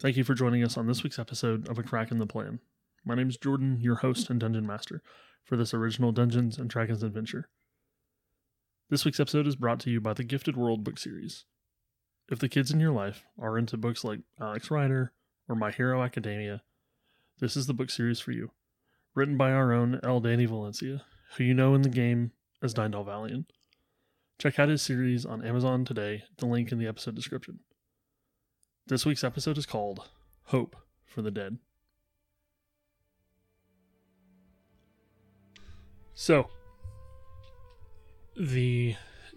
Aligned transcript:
Thank 0.00 0.16
you 0.16 0.22
for 0.22 0.34
joining 0.34 0.62
us 0.62 0.76
on 0.76 0.86
this 0.86 1.02
week's 1.02 1.18
episode 1.18 1.68
of 1.68 1.76
A 1.76 1.82
Crack 1.82 2.12
in 2.12 2.18
the 2.18 2.26
Plan. 2.26 2.60
My 3.04 3.16
name 3.16 3.28
is 3.28 3.36
Jordan, 3.36 3.80
your 3.80 3.96
host 3.96 4.30
and 4.30 4.38
dungeon 4.38 4.64
master 4.64 5.02
for 5.42 5.56
this 5.56 5.74
original 5.74 6.12
Dungeons 6.12 6.56
and 6.56 6.70
Dragons 6.70 7.02
adventure. 7.02 7.48
This 8.90 9.04
week's 9.04 9.18
episode 9.18 9.48
is 9.48 9.56
brought 9.56 9.80
to 9.80 9.90
you 9.90 10.00
by 10.00 10.12
the 10.12 10.22
Gifted 10.22 10.56
World 10.56 10.84
book 10.84 11.00
series. 11.00 11.46
If 12.30 12.38
the 12.38 12.48
kids 12.48 12.70
in 12.70 12.78
your 12.78 12.92
life 12.92 13.24
are 13.40 13.58
into 13.58 13.76
books 13.76 14.04
like 14.04 14.20
Alex 14.40 14.70
Rider 14.70 15.14
or 15.48 15.56
My 15.56 15.72
Hero 15.72 16.00
Academia, 16.00 16.62
this 17.40 17.56
is 17.56 17.66
the 17.66 17.74
book 17.74 17.90
series 17.90 18.20
for 18.20 18.30
you. 18.30 18.52
Written 19.16 19.36
by 19.36 19.50
our 19.50 19.72
own 19.72 19.98
L. 20.04 20.20
Danny 20.20 20.46
Valencia, 20.46 21.02
who 21.36 21.42
you 21.42 21.54
know 21.54 21.74
in 21.74 21.82
the 21.82 21.88
game 21.88 22.30
as 22.62 22.72
Dyndal 22.72 23.04
Valien. 23.04 23.46
Check 24.38 24.60
out 24.60 24.68
his 24.68 24.80
series 24.80 25.26
on 25.26 25.44
Amazon 25.44 25.84
today, 25.84 26.22
the 26.36 26.46
link 26.46 26.70
in 26.70 26.78
the 26.78 26.86
episode 26.86 27.16
description. 27.16 27.58
This 28.88 29.04
week's 29.04 29.22
episode 29.22 29.58
is 29.58 29.66
called 29.66 30.08
Hope 30.44 30.74
for 31.04 31.20
the 31.20 31.30
Dead. 31.30 31.58
So, 36.14 36.48
the 38.34 38.96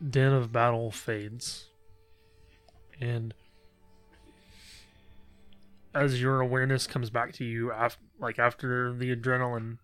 den 0.10 0.32
of 0.32 0.54
battle 0.54 0.90
fades, 0.90 1.66
and 3.02 3.34
as 5.94 6.22
your 6.22 6.40
awareness 6.40 6.88
comes 6.88 7.10
back 7.10 7.34
to 7.34 7.44
you, 7.44 7.74
af- 7.74 8.00
like 8.22 8.40
after 8.40 8.94
the 8.94 9.14
adrenaline 9.14 9.80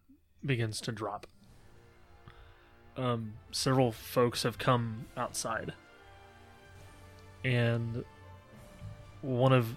begins 0.46 0.80
to 0.80 0.94
drop, 0.94 1.28
um, 2.96 3.34
several 3.52 3.92
folks 3.92 4.44
have 4.44 4.58
come 4.58 5.08
outside, 5.18 5.74
and 7.44 8.06
one 9.28 9.52
of 9.52 9.76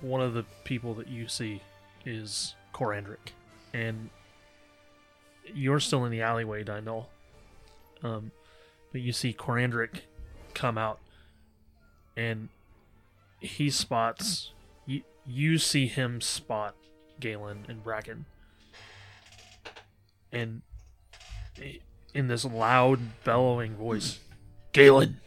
one 0.00 0.22
of 0.22 0.32
the 0.32 0.44
people 0.64 0.94
that 0.94 1.08
you 1.08 1.28
see 1.28 1.60
is 2.06 2.54
Corandric, 2.72 3.32
and 3.74 4.08
you're 5.54 5.80
still 5.80 6.04
in 6.06 6.10
the 6.10 6.22
alleyway, 6.22 6.64
Dyndal. 6.64 7.06
Um, 8.02 8.30
but 8.90 9.02
you 9.02 9.12
see 9.12 9.34
Corandric 9.34 10.00
come 10.54 10.78
out, 10.78 10.98
and 12.16 12.48
he 13.38 13.68
spots 13.68 14.52
you. 14.86 15.02
You 15.26 15.58
see 15.58 15.86
him 15.88 16.22
spot 16.22 16.74
Galen 17.20 17.66
and 17.68 17.84
Bracken, 17.84 18.24
and 20.32 20.62
in 22.14 22.28
this 22.28 22.46
loud, 22.46 23.00
bellowing 23.24 23.76
voice, 23.76 24.20
Galen, 24.72 25.20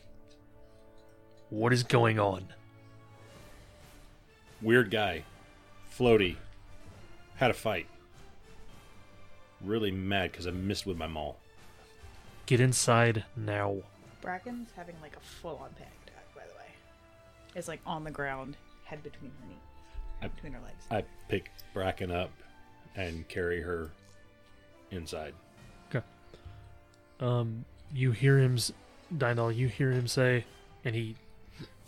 what 1.50 1.74
is 1.74 1.84
going 1.84 2.20
on? 2.20 2.46
Weird 4.62 4.92
guy. 4.92 5.24
Floaty. 5.98 6.36
Had 7.36 7.52
a 7.52 7.54
fight. 7.54 7.88
Really 9.64 9.92
mad 9.92 10.32
because 10.32 10.48
I 10.48 10.52
missed 10.52 10.86
with 10.86 10.98
my 10.98 11.08
maul. 11.08 11.38
Get 12.46 12.60
inside 12.60 13.24
now. 13.36 13.78
Bracken's 14.22 14.70
having 14.76 14.96
like 15.02 15.16
a 15.16 15.20
full 15.20 15.58
on 15.62 15.70
panic 15.78 15.94
attack, 16.08 16.36
by 16.36 16.42
the 16.44 16.54
way. 16.58 16.66
It's 17.56 17.68
like 17.68 17.80
on 17.86 18.04
the 18.04 18.12
ground, 18.12 18.58
head 18.86 19.02
between 19.04 19.32
her 19.42 19.48
knees, 19.48 19.58
I- 20.22 20.28
between 20.28 20.54
her 20.54 20.60
legs. 20.62 20.86
I 20.92 21.04
pick 21.30 21.52
Bracken 21.74 22.12
up 22.12 22.32
and 22.96 23.28
carry 23.28 23.62
her 23.62 23.92
inside. 24.92 25.34
Um, 27.22 27.66
you 27.94 28.12
hear 28.14 28.38
him, 28.40 28.56
s- 28.56 28.72
Dyndal. 29.14 29.54
You 29.54 29.68
hear 29.68 29.92
him 29.92 30.08
say, 30.08 30.46
and 30.86 30.96
he, 30.96 31.18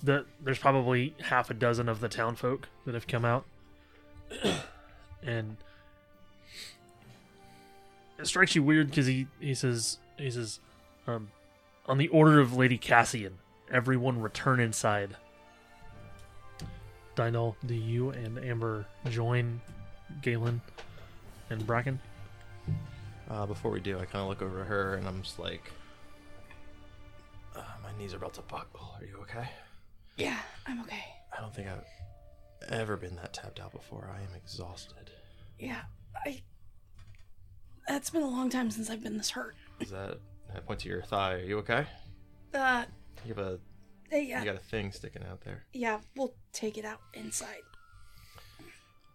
the 0.03 0.25
there's 0.43 0.59
probably 0.59 1.15
half 1.21 1.49
a 1.49 1.53
dozen 1.53 1.87
of 1.89 1.99
the 1.99 2.09
town 2.09 2.35
folk 2.35 2.67
that 2.85 2.93
have 2.93 3.07
come 3.07 3.25
out, 3.25 3.45
and 5.23 5.57
it 8.19 8.27
strikes 8.27 8.55
you 8.55 8.63
weird 8.63 8.89
because 8.89 9.07
he 9.07 9.27
he 9.39 9.53
says 9.53 9.97
he 10.17 10.29
says, 10.29 10.59
um, 11.07 11.29
on 11.87 11.97
the 11.97 12.07
order 12.09 12.39
of 12.39 12.55
Lady 12.55 12.77
Cassian, 12.77 13.39
everyone 13.69 14.21
return 14.21 14.59
inside. 14.59 15.15
Dyndal, 17.15 17.55
do 17.65 17.73
you 17.73 18.11
and 18.11 18.39
Amber 18.39 18.85
join 19.09 19.59
Galen 20.21 20.61
and 21.49 21.65
Bracken? 21.67 21.99
Uh, 23.29 23.45
before 23.45 23.71
we 23.71 23.79
do, 23.79 23.97
I 23.97 24.05
kind 24.05 24.21
of 24.23 24.29
look 24.29 24.41
over 24.41 24.63
her 24.63 24.95
and 24.95 25.07
I'm 25.07 25.21
just 25.21 25.39
like, 25.39 25.71
uh, 27.55 27.61
my 27.83 27.97
knees 27.97 28.13
are 28.13 28.17
about 28.17 28.33
to 28.35 28.41
buckle. 28.41 28.95
Are 28.99 29.05
you 29.05 29.17
okay? 29.21 29.49
Yeah, 30.17 30.37
I'm 30.67 30.81
okay. 30.81 31.03
I 31.35 31.41
don't 31.41 31.53
think 31.53 31.67
I've 31.67 32.69
ever 32.69 32.97
been 32.97 33.15
that 33.17 33.33
tapped 33.33 33.59
out 33.59 33.71
before. 33.71 34.09
I 34.13 34.19
am 34.21 34.35
exhausted. 34.35 35.09
Yeah, 35.59 35.81
I. 36.25 36.41
That's 37.87 38.09
been 38.09 38.21
a 38.21 38.27
long 38.27 38.49
time 38.49 38.69
since 38.71 38.89
I've 38.89 39.03
been 39.03 39.17
this 39.17 39.29
hurt. 39.31 39.55
Is 39.79 39.89
that? 39.91 40.17
I 40.55 40.59
point 40.59 40.79
to 40.81 40.89
your 40.89 41.01
thigh. 41.01 41.33
Are 41.35 41.39
you 41.43 41.57
okay? 41.59 41.85
Uh, 42.53 42.85
You 43.25 43.33
have 43.33 43.37
a 43.45 43.59
yeah, 44.11 44.39
you 44.39 44.45
got 44.45 44.55
a 44.55 44.59
thing 44.65 44.91
sticking 44.91 45.23
out 45.23 45.41
there. 45.41 45.63
yeah, 45.73 45.99
we'll 46.17 46.33
take 46.51 46.77
it 46.77 46.83
out 46.85 46.99
inside. 47.13 47.61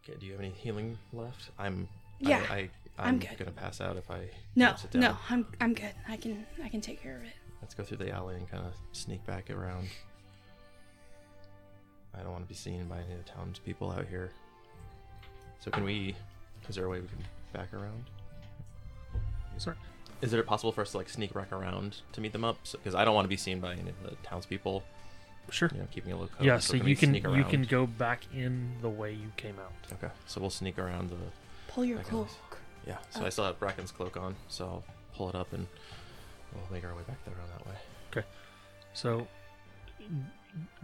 Okay. 0.02 0.18
Do 0.18 0.24
you 0.26 0.32
have 0.32 0.40
any 0.40 0.50
healing 0.50 0.96
left? 1.12 1.50
I'm. 1.58 1.88
Yeah, 2.18 2.42
I, 2.50 2.54
I, 2.54 2.60
I'm 2.98 3.08
I'm, 3.08 3.18
good. 3.18 3.36
gonna 3.38 3.50
pass 3.50 3.82
out 3.82 3.98
if 3.98 4.10
I 4.10 4.30
No, 4.54 4.74
sit 4.76 4.90
down. 4.92 5.02
no, 5.02 5.16
I'm 5.28 5.46
I'm 5.60 5.74
good. 5.74 5.92
I 6.08 6.16
can 6.16 6.46
I 6.64 6.68
can 6.70 6.80
take 6.80 7.02
care 7.02 7.18
of 7.18 7.24
it. 7.24 7.32
Let's 7.60 7.74
go 7.74 7.84
through 7.84 7.98
the 7.98 8.10
alley 8.10 8.36
and 8.36 8.50
kind 8.50 8.64
of 8.66 8.72
sneak 8.92 9.24
back 9.26 9.50
around. 9.50 9.88
I 12.18 12.22
don't 12.22 12.32
want 12.32 12.44
to 12.44 12.48
be 12.48 12.54
seen 12.54 12.84
by 12.86 12.96
any 12.98 13.12
of 13.12 13.24
the 13.24 13.30
townspeople 13.30 13.90
out 13.90 14.06
here. 14.08 14.30
So 15.60 15.70
can 15.70 15.84
we? 15.84 16.14
Is 16.68 16.76
there 16.76 16.84
a 16.86 16.88
way 16.88 17.00
we 17.00 17.08
can 17.08 17.18
back 17.52 17.72
around? 17.72 18.04
Sorry. 19.58 19.76
Is 20.22 20.32
it 20.32 20.46
possible 20.46 20.72
for 20.72 20.80
us 20.82 20.92
to 20.92 20.98
like 20.98 21.08
sneak 21.08 21.34
back 21.34 21.52
around 21.52 21.96
to 22.12 22.20
meet 22.20 22.32
them 22.32 22.44
up? 22.44 22.56
Because 22.72 22.94
I 22.94 23.04
don't 23.04 23.14
want 23.14 23.24
to 23.24 23.28
be 23.30 23.36
seen 23.36 23.60
by 23.60 23.72
any 23.72 23.90
of 23.90 24.02
the 24.02 24.16
townspeople. 24.22 24.82
Sure. 25.50 25.70
You 25.72 25.80
know, 25.80 25.88
keeping 25.92 26.12
a 26.12 26.16
look. 26.18 26.30
Yeah, 26.40 26.58
so, 26.58 26.74
we 26.78 26.90
you 26.90 26.96
can 26.96 27.10
sneak 27.10 27.22
you 27.24 27.30
around? 27.30 27.50
can 27.50 27.62
go 27.64 27.86
back 27.86 28.22
in 28.34 28.72
the 28.82 28.88
way 28.88 29.12
you 29.12 29.30
came 29.36 29.56
out. 29.60 29.72
Okay, 29.92 30.12
so 30.26 30.40
we'll 30.40 30.50
sneak 30.50 30.78
around 30.78 31.10
the. 31.10 31.16
Pull 31.68 31.84
your 31.84 31.98
Back 31.98 32.06
cloak. 32.08 32.26
alley. 32.26 32.60
Yeah, 32.86 32.96
so 33.10 33.20
Oh. 33.22 33.26
I 33.26 33.28
still 33.28 33.44
have 33.44 33.58
Bracken's 33.60 33.92
cloak 33.92 34.16
on, 34.16 34.34
so 34.48 34.64
I'll 34.64 34.84
pull 35.14 35.28
it 35.28 35.34
up 35.34 35.52
and 35.52 35.66
we'll 36.54 36.64
make 36.72 36.84
our 36.84 36.94
way 36.94 37.02
back 37.06 37.24
there 37.24 37.34
around 37.36 37.50
that 37.56 37.66
way. 37.66 37.74
Okay. 38.10 38.26
So, 38.94 39.26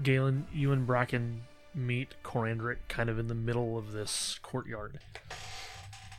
Galen, 0.03 0.47
you 0.53 0.73
and 0.73 0.87
Bracken 0.87 1.43
meet 1.75 2.15
Corandric 2.23 2.77
kind 2.89 3.09
of 3.09 3.19
in 3.19 3.29
the 3.29 3.35
middle 3.35 3.79
of 3.79 3.93
this 3.93 4.39
courtyard, 4.43 4.99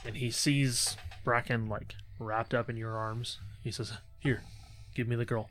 and 0.06 0.18
he 0.18 0.31
sees 0.31 0.97
Bracken 1.24 1.68
like 1.68 1.96
wrapped 2.19 2.53
up 2.53 2.69
in 2.69 2.78
your 2.78 2.97
arms. 2.97 3.40
He 3.64 3.72
says, 3.72 3.94
"Here, 4.19 4.41
give 4.96 5.08
me 5.08 5.16
the 5.16 5.25
girl." 5.25 5.50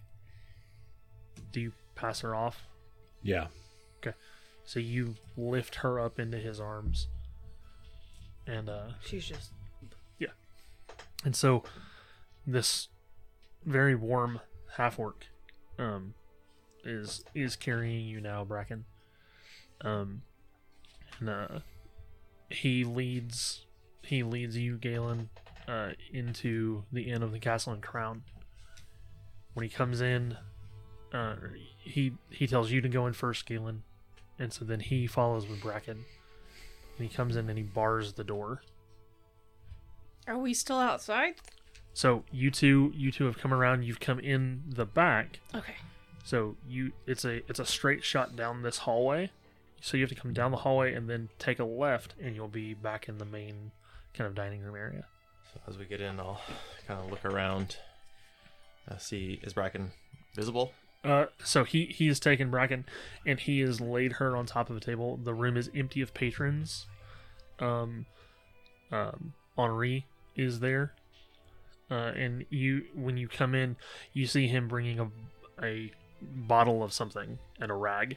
Do 1.53 1.61
you 1.61 1.73
pass 1.95 2.21
her 2.21 2.35
off? 2.35 2.67
Yeah. 3.23 3.49
Okay. 3.99 4.17
So 4.65 4.81
you 4.81 5.17
lift 5.37 5.77
her 5.77 6.01
up 6.01 6.19
into 6.19 6.39
his 6.39 6.61
arms, 6.61 7.09
and 8.47 8.69
uh, 8.69 8.89
She's 9.05 9.27
just 9.27 9.53
Yeah. 10.19 10.29
And 11.25 11.37
so, 11.37 11.63
this 12.47 12.89
very 13.65 13.95
warm 13.95 14.41
half 14.77 14.99
orc 14.99 15.27
um, 15.79 16.15
is 16.85 17.25
is 17.35 17.57
carrying 17.57 18.07
you 18.07 18.21
now, 18.21 18.45
Bracken. 18.45 18.85
Um, 19.81 20.23
and 21.21 21.29
uh, 21.29 21.59
he 22.51 22.85
leads 22.85 23.67
he 24.03 24.23
leads 24.23 24.57
you, 24.57 24.77
Galen, 24.77 25.31
uh, 25.69 25.91
into 26.13 26.85
the 26.93 27.11
inn 27.11 27.23
of 27.23 27.33
the 27.33 27.39
Castle 27.39 27.73
and 27.73 27.83
Crown. 27.83 28.23
When 29.55 29.65
he 29.65 29.71
comes 29.71 30.01
in, 30.01 30.37
uh, 31.13 31.37
he 31.79 32.13
he 32.31 32.47
tells 32.47 32.71
you 32.71 32.81
to 32.81 32.89
go 32.89 33.07
in 33.07 33.13
first, 33.13 33.47
Galen, 33.47 33.83
and 34.39 34.53
so 34.53 34.65
then 34.65 34.81
he 34.81 35.07
follows 35.07 35.49
with 35.49 35.63
Bracken. 35.63 36.05
And 36.99 37.09
he 37.09 37.15
comes 37.15 37.37
in 37.37 37.49
and 37.49 37.57
he 37.57 37.65
bars 37.65 38.13
the 38.15 38.25
door. 38.25 38.63
Are 40.27 40.39
we 40.39 40.55
still 40.55 40.79
outside? 40.79 41.35
So 41.95 42.25
you 42.31 42.51
two, 42.51 42.93
you 42.95 43.11
two 43.11 43.25
have 43.25 43.39
come 43.39 43.53
around. 43.53 43.85
You've 43.85 44.01
come 44.01 44.19
in 44.19 44.63
the 44.67 44.87
back. 44.87 45.41
Okay. 45.55 45.75
So 46.25 46.57
you, 46.69 46.93
it's 47.07 47.25
a 47.25 47.49
it's 47.49 47.59
a 47.59 47.67
straight 47.67 48.05
shot 48.05 48.37
down 48.37 48.63
this 48.63 48.79
hallway. 48.79 49.31
So 49.81 49.97
you 49.97 50.05
have 50.05 50.11
to 50.11 50.21
come 50.21 50.33
down 50.33 50.53
the 50.53 50.59
hallway 50.59 50.95
and 50.95 51.11
then 51.11 51.29
take 51.39 51.59
a 51.59 51.65
left, 51.65 52.15
and 52.23 52.37
you'll 52.37 52.47
be 52.47 52.73
back 52.73 53.09
in 53.09 53.19
the 53.19 53.25
main 53.25 53.73
kind 54.15 54.29
of 54.29 54.35
dining 54.35 54.63
room 54.63 54.77
area. 54.77 55.07
So 55.53 55.61
as 55.67 55.77
we 55.77 55.85
get 55.85 56.01
in, 56.01 56.21
I'll 56.21 56.41
kind 56.87 57.01
of 57.01 57.11
look 57.11 57.25
around. 57.25 57.77
Uh, 58.89 58.99
see, 58.99 59.41
is 59.43 59.53
Bracken 59.55 59.93
visible? 60.35 60.73
Uh, 61.05 61.27
so 61.43 61.65
he 61.65 61.87
he 61.87 62.07
has 62.07 62.21
taken 62.21 62.51
Bracken, 62.51 62.85
and 63.27 63.41
he 63.41 63.61
has 63.61 63.81
laid 63.81 64.15
her 64.15 64.37
on 64.37 64.47
top 64.47 64.71
of 64.71 64.77
a 64.77 64.81
table. 64.81 65.17
The 65.17 65.35
room 65.35 65.57
is 65.57 65.69
empty 65.75 66.01
of 66.01 66.15
patrons. 66.15 66.87
Um, 67.59 68.07
um, 68.93 69.35
Henri 69.59 70.07
is 70.37 70.61
there, 70.61 70.93
uh, 71.91 72.13
and 72.15 72.47
you 72.51 72.85
when 72.95 73.17
you 73.17 73.27
come 73.27 73.55
in, 73.55 73.77
you 74.13 74.27
see 74.27 74.47
him 74.47 74.69
bringing 74.69 75.01
a 75.01 75.11
a 75.61 75.93
bottle 76.23 76.83
of 76.83 76.93
something 76.93 77.39
and 77.61 77.71
a 77.71 77.75
rag. 77.75 78.17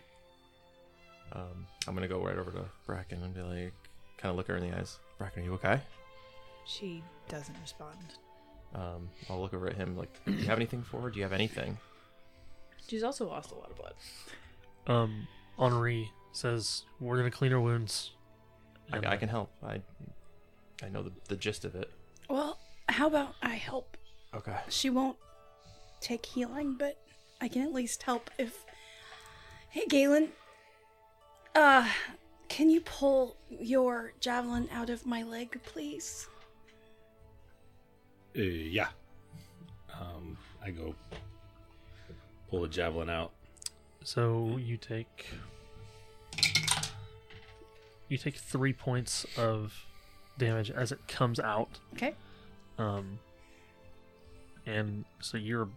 Um, 1.34 1.68
I'm 1.88 1.96
gonna 1.96 2.07
go 2.07 2.24
right 2.24 2.38
over 2.38 2.52
to 2.52 2.66
Bracken 2.86 3.24
and 3.24 3.34
be 3.34 3.42
like, 3.42 3.74
kind 4.18 4.31
of 4.31 4.36
look 4.36 4.48
her 4.48 4.57
in 4.57 4.69
the 4.69 4.78
eyes. 4.78 5.00
Bracken, 5.18 5.44
are 5.44 5.46
you 5.46 5.54
okay? 5.54 5.81
She 6.66 7.04
doesn't 7.30 7.56
respond. 7.62 7.98
Um, 8.74 9.10
I'll 9.30 9.40
look 9.40 9.54
over 9.54 9.68
at 9.68 9.75
him 9.75 9.98
like, 9.98 10.10
do 10.25 10.34
you 10.34 10.46
have 10.48 10.57
anything 10.57 10.84
for 10.84 11.02
her? 11.02 11.10
Do 11.10 11.18
you 11.18 11.24
have 11.24 11.34
anything? 11.34 11.78
She's 12.88 13.04
also 13.04 13.28
lost 13.28 13.52
a 13.52 13.56
lot 13.56 13.72
of 13.72 13.78
blood. 13.78 13.94
Um, 14.88 15.28
Henri 15.58 16.12
says, 16.31 16.84
"We're 17.00 17.18
gonna 17.18 17.31
clean 17.31 17.51
her 17.51 17.62
wounds." 17.62 18.12
I, 18.92 19.00
I 19.13 19.18
can 19.18 19.30
help. 19.30 19.50
I, 19.66 19.81
I 20.84 20.90
know 20.90 21.01
the, 21.01 21.12
the 21.28 21.36
gist 21.36 21.66
of 21.66 21.74
it. 21.74 21.90
Well, 22.30 22.60
how 22.88 23.08
about 23.08 23.36
I 23.42 23.56
help? 23.56 23.98
Okay. 24.36 24.58
She 24.69 24.92
won't 24.92 25.18
take 26.01 26.25
healing, 26.25 26.75
but 26.78 26.98
I 27.42 27.48
can 27.48 27.62
at 27.62 27.74
least 27.74 28.04
help 28.04 28.30
if. 28.38 28.66
Hey, 29.70 29.86
Galen. 29.88 30.30
Uh, 31.54 31.88
can 32.48 32.70
you 32.70 32.82
pull 32.82 33.36
your 33.50 34.14
javelin 34.20 34.70
out 34.72 34.90
of 34.90 35.06
my 35.06 35.24
leg, 35.24 35.60
please? 35.64 36.28
Uh, 38.38 38.42
yeah. 38.42 38.88
Um, 39.94 40.38
I 40.64 40.72
go 40.72 40.96
pull 42.50 42.62
the 42.62 42.68
javelin 42.68 43.10
out. 43.10 43.32
So 44.04 44.58
you 44.58 44.78
take 44.78 45.28
you 48.08 48.18
take 48.18 48.36
three 48.36 48.74
points 48.74 49.26
of 49.38 49.74
damage 50.38 50.70
as 50.70 50.92
it 50.92 51.08
comes 51.08 51.40
out. 51.40 51.80
Okay. 51.94 52.14
Um, 52.78 53.20
and 54.66 55.06
so 55.22 55.38
you're 55.38 55.70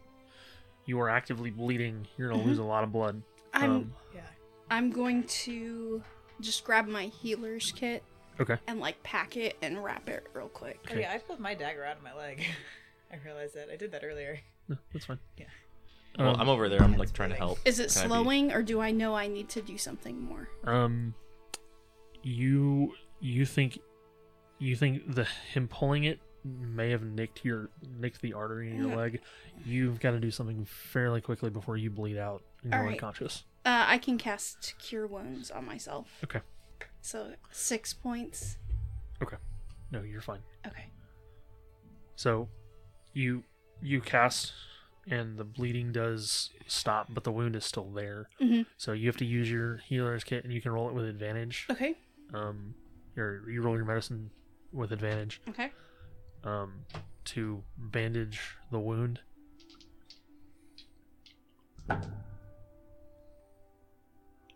you 0.88 0.98
are 1.00 1.08
actively 1.10 1.50
bleeding. 1.50 2.06
You're 2.16 2.30
gonna 2.30 2.42
lose 2.42 2.58
a 2.58 2.64
lot 2.64 2.82
of 2.82 2.90
blood. 2.90 3.20
I'm 3.52 3.70
Um, 3.70 3.94
Yeah. 4.14 4.22
I'm 4.70 4.90
going 4.90 5.24
to 5.24 6.02
just 6.40 6.64
grab 6.64 6.86
my 6.88 7.04
healer's 7.06 7.72
kit 7.72 8.02
okay. 8.40 8.56
and 8.66 8.80
like 8.80 9.02
pack 9.02 9.36
it 9.36 9.56
and 9.62 9.82
wrap 9.84 10.08
it 10.08 10.26
real 10.32 10.48
quick. 10.48 10.78
Oh 10.90 10.94
yeah, 10.94 11.12
I 11.12 11.18
pulled 11.18 11.40
my 11.40 11.54
dagger 11.54 11.84
out 11.84 11.98
of 11.98 12.02
my 12.02 12.14
leg. 12.16 12.42
I 13.12 13.16
realized 13.24 13.54
that. 13.54 13.68
I 13.70 13.76
did 13.76 13.92
that 13.92 14.02
earlier. 14.02 14.40
No, 14.68 14.76
that's 14.92 15.04
fine. 15.04 15.18
Yeah. 15.36 15.46
Well, 16.18 16.30
Um, 16.34 16.40
I'm 16.40 16.48
over 16.48 16.68
there. 16.68 16.82
I'm 16.82 16.92
like 16.92 17.02
it's 17.08 17.12
trying 17.12 17.30
to 17.30 17.36
help. 17.36 17.58
Is 17.66 17.78
it 17.80 17.90
Can 17.92 18.00
I 18.00 18.04
be- 18.04 18.08
slowing, 18.08 18.52
or 18.52 18.62
do 18.62 18.80
I 18.80 18.90
know 18.92 19.14
I 19.14 19.26
need 19.28 19.48
to 19.50 19.60
do 19.62 19.76
something 19.78 20.20
more? 20.22 20.48
Um, 20.64 21.14
you 22.22 22.94
you 23.20 23.44
think 23.46 23.78
you 24.58 24.74
think 24.76 25.14
the 25.14 25.24
him 25.24 25.68
pulling 25.68 26.04
it 26.04 26.20
may 26.44 26.90
have 26.90 27.02
nicked 27.02 27.44
your 27.44 27.70
nicked 27.98 28.20
the 28.22 28.32
artery 28.32 28.70
in 28.70 28.76
your 28.84 28.96
leg. 28.96 29.20
You've 29.64 30.00
got 30.00 30.12
to 30.12 30.20
do 30.20 30.30
something 30.30 30.64
fairly 30.64 31.20
quickly 31.20 31.50
before 31.50 31.76
you 31.76 31.90
bleed 31.90 32.16
out 32.18 32.42
and 32.62 32.72
go 32.72 32.78
All 32.78 32.84
right. 32.84 32.92
unconscious. 32.92 33.44
Uh, 33.64 33.84
I 33.86 33.98
can 33.98 34.16
cast 34.18 34.74
Cure 34.78 35.06
Wounds 35.06 35.50
on 35.50 35.66
myself. 35.66 36.08
Okay. 36.24 36.40
So 37.00 37.32
six 37.50 37.92
points. 37.92 38.56
Okay. 39.22 39.36
No, 39.90 40.02
you're 40.02 40.20
fine. 40.20 40.40
Okay. 40.66 40.86
So 42.16 42.48
you 43.12 43.42
you 43.82 44.00
cast 44.00 44.52
and 45.10 45.38
the 45.38 45.44
bleeding 45.44 45.92
does 45.92 46.50
stop, 46.66 47.06
but 47.10 47.24
the 47.24 47.32
wound 47.32 47.56
is 47.56 47.64
still 47.64 47.90
there. 47.90 48.28
Mhm. 48.40 48.66
So 48.76 48.92
you 48.92 49.06
have 49.08 49.16
to 49.18 49.24
use 49.24 49.50
your 49.50 49.78
healer's 49.78 50.24
kit 50.24 50.44
and 50.44 50.52
you 50.52 50.60
can 50.60 50.72
roll 50.72 50.88
it 50.88 50.94
with 50.94 51.04
advantage. 51.06 51.66
Okay. 51.70 51.94
Um, 52.34 52.74
or 53.16 53.44
you 53.48 53.62
roll 53.62 53.76
your 53.76 53.86
medicine 53.86 54.30
with 54.72 54.92
advantage. 54.92 55.40
Okay. 55.48 55.72
Um, 56.44 56.84
to 57.26 57.62
bandage 57.76 58.56
the 58.70 58.78
wound. 58.78 59.20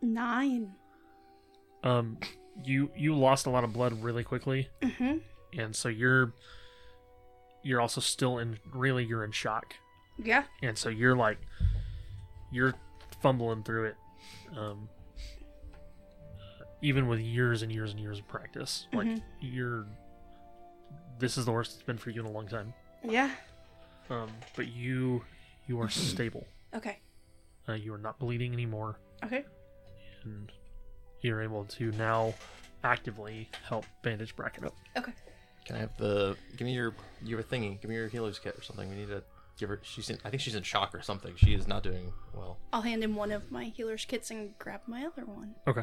Nine. 0.00 0.73
Um, 1.84 2.19
you 2.64 2.90
you 2.96 3.14
lost 3.17 3.46
a 3.46 3.50
lot 3.50 3.64
of 3.64 3.73
blood 3.73 4.00
really 4.02 4.25
quickly, 4.25 4.69
Mm-hmm. 4.81 5.19
and 5.58 5.75
so 5.75 5.88
you're 5.88 6.32
you're 7.62 7.81
also 7.81 8.00
still 8.00 8.38
in 8.38 8.58
really 8.73 9.05
you're 9.05 9.25
in 9.25 9.32
shock, 9.32 9.75
Yeah. 10.19 10.44
and 10.62 10.76
so 10.76 10.88
you're 10.88 11.17
like 11.17 11.38
you're 12.50 12.75
fumbling 13.20 13.62
through 13.62 13.87
it, 13.87 13.96
um, 14.56 14.88
even 16.82 17.06
with 17.06 17.20
years 17.20 17.62
and 17.62 17.73
years 17.73 17.93
and 17.93 18.00
years 18.00 18.19
of 18.19 18.26
practice. 18.28 18.87
Like 18.93 19.06
Mhm. 19.06 19.23
you're 19.40 19.87
this 21.22 21.38
is 21.38 21.44
the 21.46 21.52
worst 21.52 21.74
it's 21.74 21.82
been 21.84 21.96
for 21.96 22.10
you 22.10 22.20
in 22.20 22.26
a 22.26 22.30
long 22.30 22.48
time. 22.48 22.74
Yeah. 23.04 23.30
Um, 24.10 24.28
but 24.56 24.66
you 24.69 25.22
you 25.69 25.80
are 25.80 25.88
stable. 26.12 26.44
Okay. 26.74 26.98
Uh, 27.69 27.74
you 27.74 27.94
are 27.94 27.98
not 27.98 28.19
bleeding 28.19 28.52
anymore. 28.52 28.98
Okay. 29.24 29.44
and 30.24 30.50
you're 31.20 31.40
able 31.40 31.64
to 31.64 31.92
now 31.92 32.34
actively 32.82 33.48
help 33.69 33.86
bandage 34.02 34.34
Bracken 34.34 34.64
up. 34.64 34.74
Okay. 34.98 35.12
Can 35.64 35.76
I 35.76 35.78
have 35.78 35.96
the? 35.96 36.36
Give 36.56 36.66
me 36.66 36.74
your 36.74 36.92
your 37.25 37.42
thingy. 37.42 37.80
Give 37.80 37.88
me 37.88 37.94
your 37.94 38.08
healer's 38.08 38.40
kit 38.40 38.56
or 38.58 38.62
something. 38.62 38.90
We 38.90 38.96
need 38.96 39.08
to 39.08 39.22
give 39.56 39.68
her. 39.68 39.78
She's 39.84 40.10
in. 40.10 40.18
I 40.25 40.30
think 40.30 40.42
she's 40.42 40.56
in 40.56 40.64
shock 40.64 40.92
or 40.92 41.02
something. 41.02 41.34
She 41.36 41.54
is 41.54 41.68
not 41.68 41.84
doing 41.84 42.12
well. 42.34 42.58
I'll 42.72 42.82
hand 42.82 43.04
him 43.04 43.14
one 43.14 43.30
of 43.30 43.52
my 43.52 43.66
healer's 43.66 44.04
kits 44.04 44.32
and 44.32 44.58
grab 44.58 44.80
my 44.88 45.06
other 45.06 45.25
one. 45.25 45.54
Okay. 45.68 45.82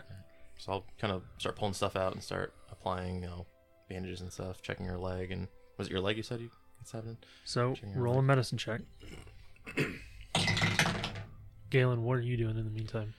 So 0.58 0.74
I'll 0.74 0.86
kind 1.00 1.14
of 1.14 1.24
start 1.38 1.56
pulling 1.56 1.74
stuff 1.74 1.96
out 1.96 2.12
and 2.14 2.22
start 2.22 2.54
applying, 2.70 3.22
you 3.24 3.28
know, 3.28 3.46
bandages 3.90 4.22
and 4.22 4.32
stuff. 4.32 4.62
Checking 4.62 4.86
her 4.86 4.98
leg 4.98 5.32
and 5.32 5.48
was 5.78 5.88
it 5.88 5.92
your 5.92 6.02
leg 6.02 6.18
you 6.18 6.24
said 6.24 6.40
you 6.40 6.50
it's 6.82 6.92
having? 6.92 7.18
So 7.44 7.74
Checking 7.74 7.94
her 7.94 8.02
roll 8.02 8.20
a 8.20 8.22
medicine 8.22 8.58
check. 8.58 8.82
Galen, 11.70 12.04
what 12.04 12.18
are 12.18 12.22
you 12.22 12.38
doing 12.38 12.58
in 12.58 12.64
the 12.66 12.72
meantime? 12.72 13.14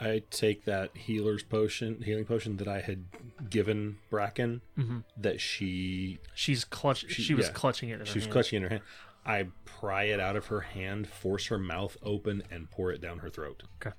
I 0.00 0.22
take 0.30 0.64
that 0.64 0.96
healer's 0.96 1.42
potion, 1.42 2.00
healing 2.02 2.24
potion 2.24 2.56
that 2.56 2.66
I 2.68 2.80
had 2.80 3.04
given 3.50 3.98
Bracken, 4.10 4.62
Mm-hmm. 4.78 4.98
that 5.18 5.40
she 5.40 6.18
She's 6.34 6.64
clutch. 6.64 7.04
She, 7.08 7.22
She- 7.22 7.34
was 7.34 7.46
yeah. 7.46 7.52
clutching 7.52 7.90
it. 7.90 8.00
In 8.00 8.06
she 8.06 8.12
her 8.12 8.16
was 8.16 8.24
hand. 8.24 8.32
clutching 8.32 8.56
in 8.58 8.62
her 8.64 8.68
hand. 8.70 8.82
I 9.24 9.46
pry 9.64 10.04
it 10.04 10.18
out 10.18 10.34
of 10.34 10.46
her 10.46 10.60
hand, 10.60 11.06
force 11.06 11.46
her 11.46 11.58
mouth 11.58 11.96
open, 12.02 12.42
and 12.50 12.68
pour 12.70 12.90
it 12.90 13.00
down 13.00 13.18
her 13.18 13.30
throat. 13.30 13.62
Okay. 13.80 13.94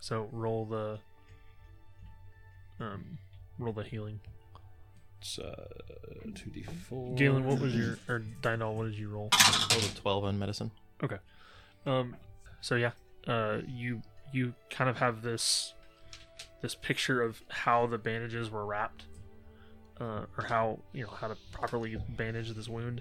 So 0.00 0.28
roll 0.32 0.64
the. 0.64 0.98
Um, 2.80 3.18
roll 3.58 3.72
the 3.74 3.82
healing. 3.82 4.20
It's 5.24 5.38
uh, 5.38 5.64
two 6.34 6.50
d 6.50 6.64
four. 6.86 7.14
Galen, 7.14 7.46
what 7.46 7.58
was 7.58 7.74
your 7.74 7.98
or 8.10 8.22
Dyndal? 8.42 8.74
What 8.74 8.84
did 8.84 8.98
you 8.98 9.08
roll? 9.08 9.30
Oh, 9.32 9.68
the 9.70 9.98
twelve 9.98 10.22
on 10.22 10.38
medicine. 10.38 10.70
Okay. 11.02 11.16
Um, 11.86 12.14
so 12.60 12.74
yeah, 12.74 12.90
uh, 13.26 13.62
you 13.66 14.02
you 14.34 14.52
kind 14.68 14.90
of 14.90 14.98
have 14.98 15.22
this 15.22 15.72
this 16.60 16.74
picture 16.74 17.22
of 17.22 17.42
how 17.48 17.86
the 17.86 17.96
bandages 17.96 18.50
were 18.50 18.66
wrapped, 18.66 19.04
uh, 19.98 20.26
or 20.36 20.44
how 20.46 20.80
you 20.92 21.04
know 21.04 21.10
how 21.10 21.28
to 21.28 21.38
properly 21.52 21.96
bandage 22.06 22.50
this 22.50 22.68
wound. 22.68 23.00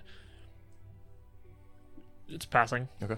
It's 2.29 2.45
passing. 2.45 2.87
Okay. 3.03 3.17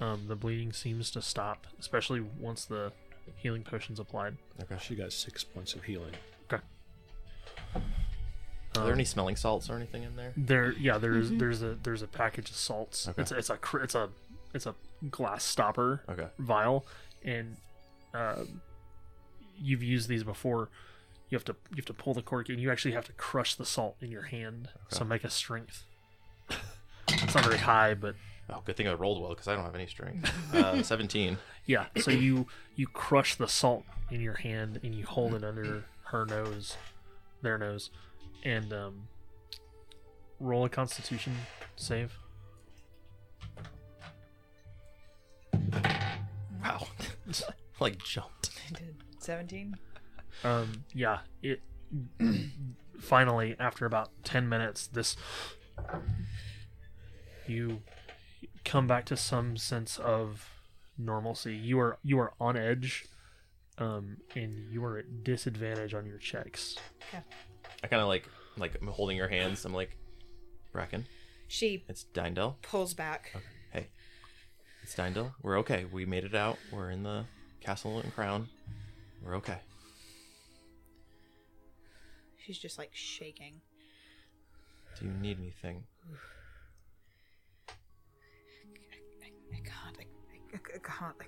Um, 0.00 0.22
the 0.26 0.36
bleeding 0.36 0.72
seems 0.72 1.10
to 1.10 1.20
stop, 1.20 1.66
especially 1.78 2.24
once 2.40 2.64
the 2.64 2.92
healing 3.36 3.62
potion's 3.62 4.00
applied. 4.00 4.38
Okay. 4.62 4.76
She 4.80 4.94
got 4.94 5.12
six 5.12 5.44
points 5.44 5.74
of 5.74 5.84
healing. 5.84 6.14
Are 8.76 8.80
Um, 8.80 8.84
there 8.86 8.94
any 8.94 9.04
smelling 9.04 9.36
salts 9.36 9.68
or 9.68 9.76
anything 9.76 10.02
in 10.02 10.16
there? 10.16 10.32
There, 10.36 10.72
yeah, 10.72 10.98
there's 10.98 11.30
there's 11.30 11.62
a 11.62 11.76
there's 11.82 12.02
a 12.02 12.06
package 12.06 12.50
of 12.50 12.56
salts. 12.56 13.08
Okay. 13.08 13.22
It's 13.22 13.30
a, 13.32 13.36
it's 13.38 13.50
a 13.50 13.58
it's 13.82 13.94
a 13.94 14.08
it's 14.54 14.66
a 14.66 14.74
glass 15.10 15.44
stopper 15.44 16.02
Okay. 16.08 16.28
vial, 16.38 16.86
and 17.24 17.56
um, 18.14 18.60
you've 19.58 19.82
used 19.82 20.08
these 20.08 20.24
before. 20.24 20.68
You 21.28 21.36
have 21.36 21.44
to 21.46 21.56
you 21.70 21.76
have 21.76 21.84
to 21.86 21.94
pull 21.94 22.14
the 22.14 22.22
cork, 22.22 22.48
and 22.48 22.60
you 22.60 22.70
actually 22.70 22.92
have 22.92 23.06
to 23.06 23.12
crush 23.12 23.54
the 23.54 23.64
salt 23.66 23.96
in 24.00 24.10
your 24.10 24.22
hand. 24.22 24.68
So 24.88 25.04
make 25.04 25.24
a 25.24 25.30
strength. 25.30 25.84
it's 27.08 27.34
not 27.34 27.44
very 27.44 27.58
high, 27.58 27.94
but 27.94 28.14
Oh, 28.50 28.60
good 28.66 28.76
thing 28.76 28.88
I 28.88 28.92
rolled 28.92 29.20
well 29.20 29.30
because 29.30 29.48
I 29.48 29.54
don't 29.54 29.64
have 29.64 29.74
any 29.74 29.86
strength. 29.86 30.30
Uh, 30.54 30.82
Seventeen. 30.82 31.38
yeah. 31.66 31.86
So 31.98 32.10
you 32.10 32.46
you 32.76 32.86
crush 32.86 33.34
the 33.36 33.48
salt 33.48 33.84
in 34.10 34.20
your 34.20 34.34
hand, 34.34 34.80
and 34.82 34.94
you 34.94 35.04
hold 35.06 35.32
it 35.34 35.42
under 35.44 35.84
her 36.06 36.26
nose, 36.26 36.76
their 37.40 37.56
nose, 37.56 37.88
and 38.44 38.72
um, 38.72 39.08
roll 40.40 40.64
a 40.64 40.68
Constitution 40.68 41.34
save. 41.76 42.16
Wow. 46.62 46.86
like 47.80 47.98
jumped. 48.02 48.50
I 48.70 48.74
did. 48.78 48.96
17? 49.18 49.76
um 50.44 50.84
yeah 50.94 51.20
it 51.42 51.60
finally 53.00 53.54
after 53.58 53.86
about 53.86 54.10
10 54.24 54.48
minutes 54.48 54.86
this 54.88 55.16
you 57.46 57.82
come 58.64 58.86
back 58.86 59.04
to 59.04 59.16
some 59.16 59.56
sense 59.56 59.98
of 59.98 60.48
normalcy 60.98 61.54
you 61.54 61.78
are 61.78 61.98
you 62.02 62.18
are 62.18 62.32
on 62.40 62.56
edge 62.56 63.06
um 63.78 64.16
and 64.34 64.72
you 64.72 64.84
are 64.84 64.98
at 64.98 65.24
disadvantage 65.24 65.94
on 65.94 66.06
your 66.06 66.18
checks 66.18 66.76
I 67.82 67.86
kind 67.88 68.00
of 68.02 68.08
like 68.08 68.28
like 68.56 68.76
I'm 68.80 68.86
holding 68.88 69.16
your 69.16 69.28
hands. 69.28 69.64
I'm 69.64 69.72
like, 69.74 69.96
Bracken, 70.72 71.06
She 71.48 71.84
it's 71.88 72.04
Dyndal. 72.14 72.56
pulls 72.62 72.94
back. 72.94 73.34
Hey, 73.72 73.88
it's 74.82 74.94
Dyndal. 74.94 75.32
We're 75.42 75.58
okay. 75.60 75.86
We 75.90 76.04
made 76.06 76.24
it 76.24 76.34
out. 76.34 76.58
We're 76.72 76.90
in 76.90 77.02
the 77.02 77.24
castle 77.60 77.98
and 78.00 78.14
crown. 78.14 78.48
We're 79.24 79.36
okay. 79.36 79.58
She's 82.44 82.58
just 82.58 82.78
like 82.78 82.90
shaking. 82.92 83.60
Do 84.98 85.06
you 85.06 85.12
need 85.12 85.38
anything? 85.40 85.84
I, 87.68 87.72
I 89.52 89.60
can't. 89.64 89.96
I, 89.98 90.02
I, 90.02 90.56
I 90.56 90.78
can't. 90.78 91.16
I, 91.20 91.24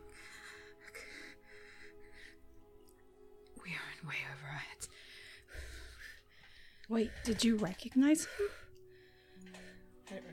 we 3.62 3.70
are 3.70 3.88
in 4.02 4.08
way 4.08 4.16
over 4.30 4.46
our 4.52 4.58
heads. 4.58 4.88
Wait, 6.88 7.10
did 7.24 7.42
you 7.42 7.56
recognize 7.56 8.24
him? 8.26 8.48
I 10.10 10.12
don't- 10.14 10.24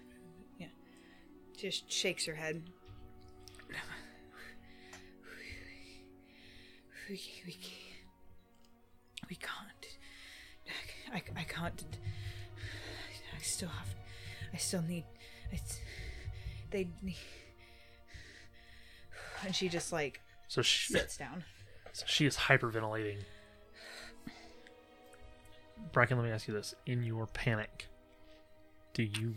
Yeah. 0.60 0.68
Just 1.58 1.90
shakes 1.92 2.26
her 2.26 2.36
head. 2.36 2.64
We, 7.10 7.20
we, 7.46 7.58
we 9.30 9.36
can't. 9.36 9.98
I, 11.14 11.22
I 11.38 11.44
can't. 11.44 11.84
I 13.38 13.42
still 13.42 13.68
have. 13.68 13.96
I 14.54 14.58
still 14.58 14.82
need. 14.84 15.04
It's, 15.52 15.82
they 16.70 16.88
need. 17.02 17.18
And 19.46 19.54
she 19.54 19.68
just 19.68 19.92
like 19.92 20.22
So 20.48 20.62
she, 20.62 20.94
sits 20.94 21.18
down. 21.18 21.44
so 21.92 22.06
she 22.08 22.26
is 22.26 22.38
hyperventilating. 22.38 23.18
Bracken, 25.92 26.18
let 26.18 26.26
me 26.26 26.32
ask 26.32 26.48
you 26.48 26.54
this: 26.54 26.74
In 26.86 27.04
your 27.04 27.28
panic, 27.28 27.88
do 28.94 29.04
you 29.04 29.36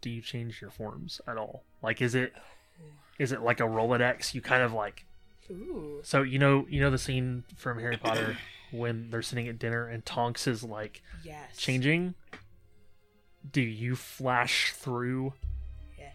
do 0.00 0.10
you 0.10 0.20
change 0.20 0.60
your 0.60 0.70
forms 0.70 1.20
at 1.26 1.36
all? 1.36 1.64
Like, 1.82 2.00
is 2.02 2.14
it 2.14 2.32
is 3.18 3.32
it 3.32 3.42
like 3.42 3.60
a 3.60 3.64
Rolodex? 3.64 4.34
You 4.34 4.40
kind 4.40 4.62
of 4.62 4.72
like 4.72 5.04
Ooh. 5.50 6.00
so 6.02 6.22
you 6.22 6.38
know 6.38 6.66
you 6.68 6.80
know 6.80 6.90
the 6.90 6.98
scene 6.98 7.44
from 7.56 7.78
Harry 7.78 7.96
Potter 7.96 8.36
when 8.72 9.10
they're 9.10 9.22
sitting 9.22 9.48
at 9.48 9.58
dinner 9.58 9.86
and 9.86 10.04
Tonks 10.04 10.46
is 10.46 10.62
like 10.64 11.02
Yes. 11.24 11.56
changing. 11.56 12.14
Do 13.50 13.60
you 13.62 13.94
flash 13.94 14.72
through? 14.72 15.32
Yeah. 15.96 16.10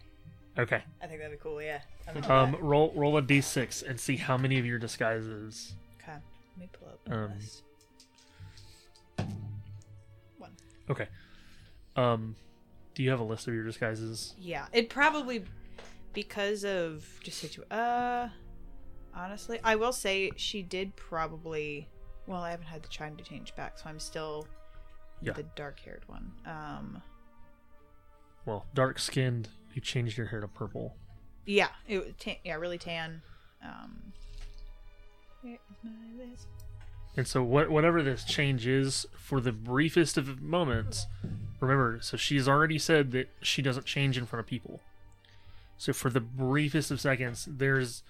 Okay. 0.59 0.83
I 1.01 1.07
think 1.07 1.21
that'd 1.21 1.37
be 1.37 1.41
cool. 1.41 1.61
Yeah. 1.61 1.79
Um, 2.27 2.57
roll 2.59 2.91
roll 2.93 3.15
a 3.17 3.21
d6 3.21 3.87
and 3.87 3.97
see 3.97 4.17
how 4.17 4.35
many 4.37 4.59
of 4.59 4.65
your 4.65 4.79
disguises. 4.79 5.73
Okay. 6.01 6.17
Let 6.57 6.59
me 6.59 6.69
pull 6.73 6.89
up 6.89 6.99
Um, 7.09 7.35
list. 7.35 7.63
Okay. 10.91 11.07
Um, 11.95 12.35
do 12.93 13.03
you 13.03 13.09
have 13.09 13.19
a 13.19 13.23
list 13.23 13.47
of 13.47 13.53
your 13.53 13.63
disguises? 13.63 14.35
Yeah, 14.39 14.65
it 14.73 14.89
probably 14.89 15.43
because 16.13 16.63
of 16.65 17.05
just 17.23 17.39
situ. 17.39 17.63
Uh, 17.71 18.29
honestly, 19.15 19.59
I 19.63 19.75
will 19.75 19.93
say 19.93 20.31
she 20.35 20.61
did 20.61 20.95
probably. 20.95 21.87
Well, 22.27 22.41
I 22.41 22.51
haven't 22.51 22.67
had 22.67 22.83
the 22.83 22.87
time 22.89 23.15
to 23.17 23.23
change 23.23 23.55
back, 23.55 23.77
so 23.79 23.85
I'm 23.89 23.99
still 23.99 24.47
Yeah. 25.21 25.33
the 25.33 25.43
dark-haired 25.55 26.03
one. 26.07 26.31
Um, 26.45 27.01
Well, 28.45 28.65
dark 28.73 28.99
skinned. 28.99 29.49
You 29.73 29.81
changed 29.81 30.17
your 30.17 30.27
hair 30.27 30.39
to 30.41 30.47
purple. 30.47 30.95
yeah, 31.45 31.69
it 31.87 31.97
was 32.05 32.13
tan, 32.19 32.35
yeah, 32.43 32.55
really 32.55 32.77
tan. 32.77 33.21
Um, 33.63 34.13
where 35.41 35.53
is 35.53 35.59
my 35.83 36.25
list? 36.25 36.47
And 37.17 37.27
so, 37.27 37.43
what 37.43 37.69
whatever 37.69 38.01
this 38.01 38.23
change 38.23 38.65
is, 38.65 39.05
for 39.17 39.41
the 39.41 39.51
briefest 39.51 40.17
of 40.17 40.41
moments, 40.41 41.07
remember. 41.59 41.99
So 42.01 42.17
she's 42.17 42.47
already 42.47 42.79
said 42.79 43.11
that 43.11 43.29
she 43.41 43.61
doesn't 43.61 43.85
change 43.85 44.17
in 44.17 44.25
front 44.25 44.41
of 44.41 44.47
people. 44.47 44.81
So 45.77 45.93
for 45.93 46.09
the 46.09 46.19
briefest 46.19 46.91
of 46.91 47.01
seconds, 47.01 47.47
there's 47.49 48.03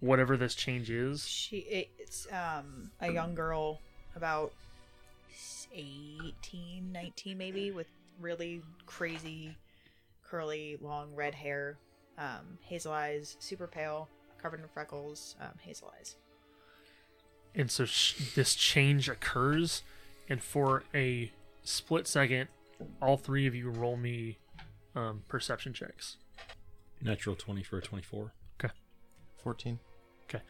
whatever 0.00 0.36
this 0.36 0.54
change 0.54 0.90
is. 0.90 1.26
She 1.26 1.88
it's 1.98 2.26
um 2.32 2.90
a 3.00 3.10
young 3.12 3.34
girl 3.34 3.80
about 4.14 4.52
18, 5.74 6.92
19 6.92 7.36
maybe 7.36 7.70
with 7.70 7.88
really 8.20 8.62
crazy 8.86 9.56
curly 10.24 10.78
long 10.80 11.14
red 11.14 11.34
hair, 11.34 11.78
um 12.16 12.58
hazel 12.60 12.92
eyes, 12.92 13.36
super 13.40 13.66
pale, 13.66 14.08
covered 14.40 14.60
in 14.60 14.68
freckles, 14.68 15.36
um 15.40 15.58
hazel 15.60 15.92
eyes. 15.98 16.16
And 17.58 17.70
so 17.70 17.84
sh- 17.84 18.32
this 18.34 18.54
change 18.54 19.08
occurs 19.08 19.82
and 20.30 20.42
for 20.42 20.84
a 20.94 21.30
split 21.62 22.06
second 22.06 22.48
all 23.02 23.18
three 23.18 23.46
of 23.46 23.54
you 23.54 23.68
roll 23.68 23.96
me 23.96 24.38
um, 24.94 25.22
perception 25.28 25.74
checks 25.74 26.16
Natural 27.02 27.36
20 27.36 27.62
for 27.62 27.78
a 27.78 27.82
24. 27.82 28.32
okay 28.58 28.72
14. 29.42 29.78
okay 30.28 30.42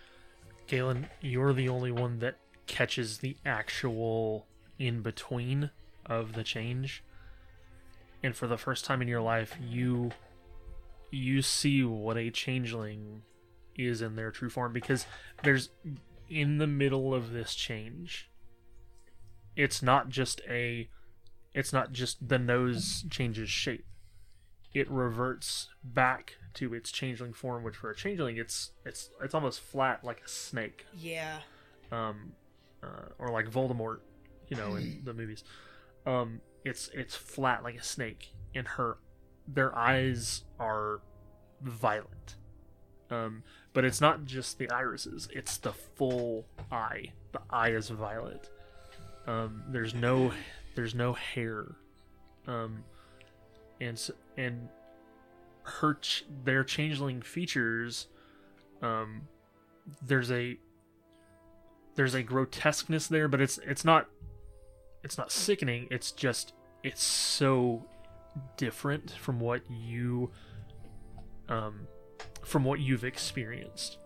galen 0.68 1.08
you're 1.20 1.52
the 1.52 1.68
only 1.68 1.90
one 1.90 2.20
that 2.20 2.36
catches 2.66 3.18
the 3.18 3.36
actual 3.44 4.46
in 4.78 5.00
between 5.00 5.70
of 6.06 6.34
the 6.34 6.44
change 6.44 7.02
and 8.22 8.36
for 8.36 8.46
the 8.46 8.58
first 8.58 8.84
time 8.84 9.00
in 9.02 9.08
your 9.08 9.20
life 9.22 9.56
you 9.60 10.10
you 11.10 11.40
see 11.40 11.82
what 11.82 12.18
a 12.18 12.30
changeling 12.30 13.22
is 13.76 14.02
in 14.02 14.16
their 14.16 14.30
true 14.30 14.50
form 14.50 14.72
because 14.72 15.06
there's 15.42 15.70
in 16.28 16.58
the 16.58 16.66
middle 16.66 17.14
of 17.14 17.32
this 17.32 17.54
change. 17.54 18.30
It's 19.56 19.82
not 19.82 20.08
just 20.08 20.40
a 20.48 20.88
it's 21.54 21.72
not 21.72 21.92
just 21.92 22.28
the 22.28 22.38
nose 22.38 23.04
changes 23.10 23.48
shape. 23.50 23.84
It 24.74 24.88
reverts 24.90 25.68
back 25.82 26.34
to 26.54 26.74
its 26.74 26.90
changeling 26.92 27.32
form 27.32 27.62
which 27.64 27.76
for 27.76 27.90
a 27.90 27.96
changeling 27.96 28.36
it's 28.36 28.72
it's 28.84 29.10
it's 29.22 29.34
almost 29.34 29.60
flat 29.60 30.04
like 30.04 30.20
a 30.24 30.28
snake. 30.28 30.86
Yeah. 30.94 31.38
um 31.90 32.32
uh, 32.82 33.08
or 33.18 33.30
like 33.30 33.50
Voldemort 33.50 33.98
you 34.48 34.56
know 34.56 34.76
in 34.76 35.00
the 35.04 35.14
movies. 35.14 35.42
Um 36.06 36.40
it's 36.64 36.90
it's 36.94 37.14
flat 37.14 37.62
like 37.62 37.76
a 37.76 37.82
snake 37.82 38.32
and 38.54 38.66
her 38.68 38.98
their 39.46 39.76
eyes 39.76 40.44
are 40.60 41.00
violet 41.62 42.36
um 43.10 43.42
but 43.72 43.84
it's 43.84 44.00
not 44.00 44.24
just 44.24 44.58
the 44.58 44.70
irises 44.70 45.28
it's 45.32 45.58
the 45.58 45.72
full 45.72 46.46
eye. 46.70 47.12
The 47.32 47.40
eye 47.50 47.70
is 47.70 47.88
violet. 47.88 48.48
Um 49.26 49.62
there's 49.68 49.94
no 49.94 50.32
there's 50.74 50.94
no 50.94 51.12
hair. 51.12 51.66
Um 52.46 52.84
and 53.80 54.10
and 54.36 54.68
her 55.62 55.94
ch- 55.94 56.24
their 56.44 56.64
changeling 56.64 57.20
features 57.20 58.06
um 58.82 59.22
there's 60.06 60.30
a 60.30 60.56
there's 61.94 62.14
a 62.14 62.22
grotesqueness 62.22 63.06
there 63.08 63.28
but 63.28 63.40
it's 63.40 63.58
it's 63.58 63.84
not 63.84 64.08
it's 65.04 65.16
not 65.16 65.30
sickening. 65.30 65.88
It's 65.90 66.12
just 66.12 66.52
it's 66.82 67.02
so 67.04 67.84
different 68.56 69.10
from 69.12 69.40
what 69.40 69.62
you 69.70 70.30
um 71.48 71.86
from 72.48 72.64
what 72.64 72.80
you've 72.80 73.04
experienced 73.04 73.98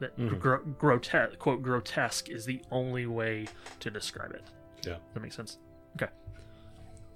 that 0.00 0.16
Mhm. 0.18 0.40
gro- 0.40 0.64
grotesque 0.78 1.38
quote 1.38 1.62
grotesque 1.62 2.28
is 2.28 2.44
the 2.44 2.60
only 2.70 3.06
way 3.06 3.46
to 3.80 3.90
describe 3.90 4.32
it 4.32 4.42
Yeah. 4.84 4.96
that 5.14 5.20
makes 5.20 5.36
sense 5.36 5.58
okay 5.96 6.10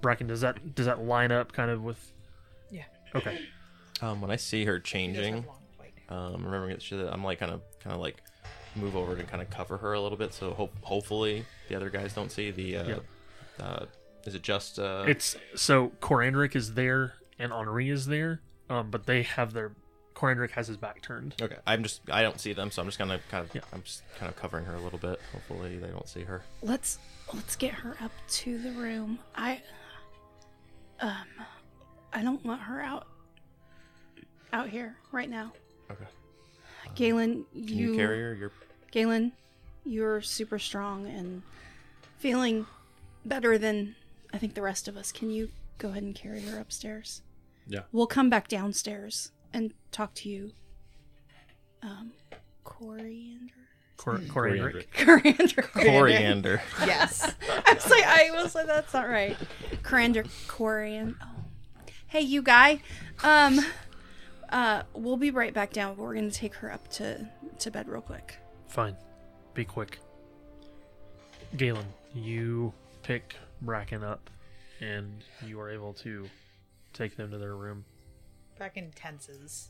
bracken 0.01 0.27
does 0.27 0.41
that 0.41 0.75
does 0.75 0.85
that 0.85 1.01
line 1.03 1.31
up 1.31 1.51
kind 1.51 1.71
of 1.71 1.83
with 1.83 2.13
Yeah. 2.69 2.85
okay 3.15 3.39
Um, 4.01 4.21
when 4.21 4.29
I 4.29 4.35
see 4.35 4.63
her 4.65 4.79
changing, 4.79 5.37
have 5.37 5.45
long 5.47 6.35
um, 6.35 6.45
remembering 6.45 6.69
that 6.73 6.83
she, 6.83 6.95
I'm 6.95 7.23
like 7.23 7.39
kind 7.39 7.51
of, 7.51 7.61
kind 7.79 7.95
of 7.95 7.99
like 7.99 8.21
move 8.75 8.95
over 8.95 9.15
to 9.15 9.23
kind 9.23 9.41
of 9.41 9.49
cover 9.49 9.75
her 9.77 9.93
a 9.93 9.99
little 9.99 10.19
bit, 10.19 10.35
so 10.35 10.53
hope, 10.53 10.71
hopefully 10.83 11.43
the 11.67 11.73
other 11.75 11.89
guys 11.89 12.13
don't 12.13 12.31
see 12.31 12.51
the. 12.51 12.77
Uh, 12.77 12.99
uh, 13.59 13.85
is 14.25 14.35
it 14.35 14.43
just? 14.43 14.77
Uh, 14.77 15.03
It's 15.07 15.35
so 15.55 15.89
Corandric 15.99 16.55
is 16.55 16.75
there 16.75 17.15
and 17.39 17.51
Henri 17.51 17.89
is 17.89 18.05
there, 18.05 18.41
um, 18.69 18.91
but 18.91 19.07
they 19.07 19.23
have 19.23 19.53
their 19.53 19.71
Corandric 20.17 20.49
has 20.51 20.67
his 20.67 20.77
back 20.77 20.99
turned. 21.03 21.35
okay. 21.39 21.57
I'm 21.67 21.83
just, 21.83 22.01
I 22.09 22.23
don't 22.23 22.41
see 22.41 22.51
them, 22.51 22.71
so 22.71 22.81
I'm 22.81 22.87
just 22.87 22.97
gonna 22.97 23.19
kind 23.29 23.45
of, 23.45 23.53
Yeah. 23.53 23.61
I'm 23.71 23.83
just 23.83 24.01
kind 24.17 24.27
of 24.27 24.35
covering 24.35 24.65
her 24.65 24.73
a 24.73 24.81
little 24.81 24.97
bit. 24.97 25.21
Hopefully 25.31 25.77
they 25.77 25.89
don't 25.89 26.09
see 26.09 26.23
her. 26.23 26.41
Let's 26.63 26.97
let's 27.35 27.55
get 27.55 27.71
her 27.73 27.95
up 28.01 28.11
to 28.29 28.57
the 28.57 28.71
room. 28.71 29.19
I 29.35 29.61
um 31.01 31.27
I 32.11 32.23
don't 32.23 32.43
want 32.43 32.61
her 32.61 32.81
out 32.81 33.05
out 34.51 34.69
here 34.69 34.95
right 35.11 35.29
now. 35.29 35.53
Okay. 35.91 36.05
Galen, 36.95 37.45
Can 37.53 37.67
you, 37.67 37.91
you, 37.91 37.95
carry 37.95 38.19
her? 38.19 38.33
You're 38.33 38.51
Galen, 38.89 39.33
you're 39.85 40.21
super 40.21 40.57
strong 40.57 41.05
and 41.05 41.43
feeling 42.17 42.65
better 43.23 43.59
than 43.59 43.95
I 44.33 44.39
think 44.39 44.55
the 44.55 44.63
rest 44.63 44.87
of 44.87 44.97
us. 44.97 45.11
Can 45.11 45.29
you 45.29 45.49
go 45.77 45.89
ahead 45.89 46.01
and 46.01 46.15
carry 46.15 46.41
her 46.41 46.59
upstairs? 46.59 47.21
Yeah. 47.67 47.81
We'll 47.91 48.07
come 48.07 48.31
back 48.31 48.47
downstairs 48.47 49.31
and 49.57 49.73
talk 49.91 50.13
to 50.13 50.29
you. 50.29 50.51
Um, 51.81 52.11
Coriander. 52.63 53.53
Cor- 53.97 54.19
Corandric. 54.19 54.85
Coriander. 54.95 55.61
coriander. 55.63 56.61
Yes. 56.85 57.33
I 57.65 57.73
was 57.73 57.89
like, 57.89 58.03
I 58.03 58.29
was 58.31 58.53
like, 58.53 58.67
that's 58.67 58.93
not 58.93 59.09
right. 59.09 59.35
Coriander, 59.81 60.25
Coriander. 60.47 61.15
Oh. 61.21 61.27
Hey, 62.05 62.21
you 62.21 62.43
guy. 62.43 62.81
Um, 63.23 63.59
uh, 64.49 64.83
we'll 64.93 65.17
be 65.17 65.31
right 65.31 65.53
back 65.53 65.73
down. 65.73 65.95
But 65.95 66.03
we're 66.03 66.13
gonna 66.15 66.29
take 66.29 66.53
her 66.55 66.71
up 66.71 66.87
to 66.91 67.27
to 67.59 67.71
bed 67.71 67.89
real 67.89 68.01
quick. 68.01 68.37
Fine. 68.67 68.95
be 69.55 69.65
quick. 69.65 69.97
Galen, 71.55 71.85
you 72.13 72.71
pick 73.01 73.35
Bracken 73.61 74.03
up, 74.03 74.29
and 74.79 75.23
you 75.45 75.59
are 75.59 75.71
able 75.71 75.93
to 75.95 76.29
take 76.93 77.17
them 77.17 77.31
to 77.31 77.37
their 77.39 77.55
room. 77.55 77.83
Bracken 78.57 78.91
tenses 78.95 79.69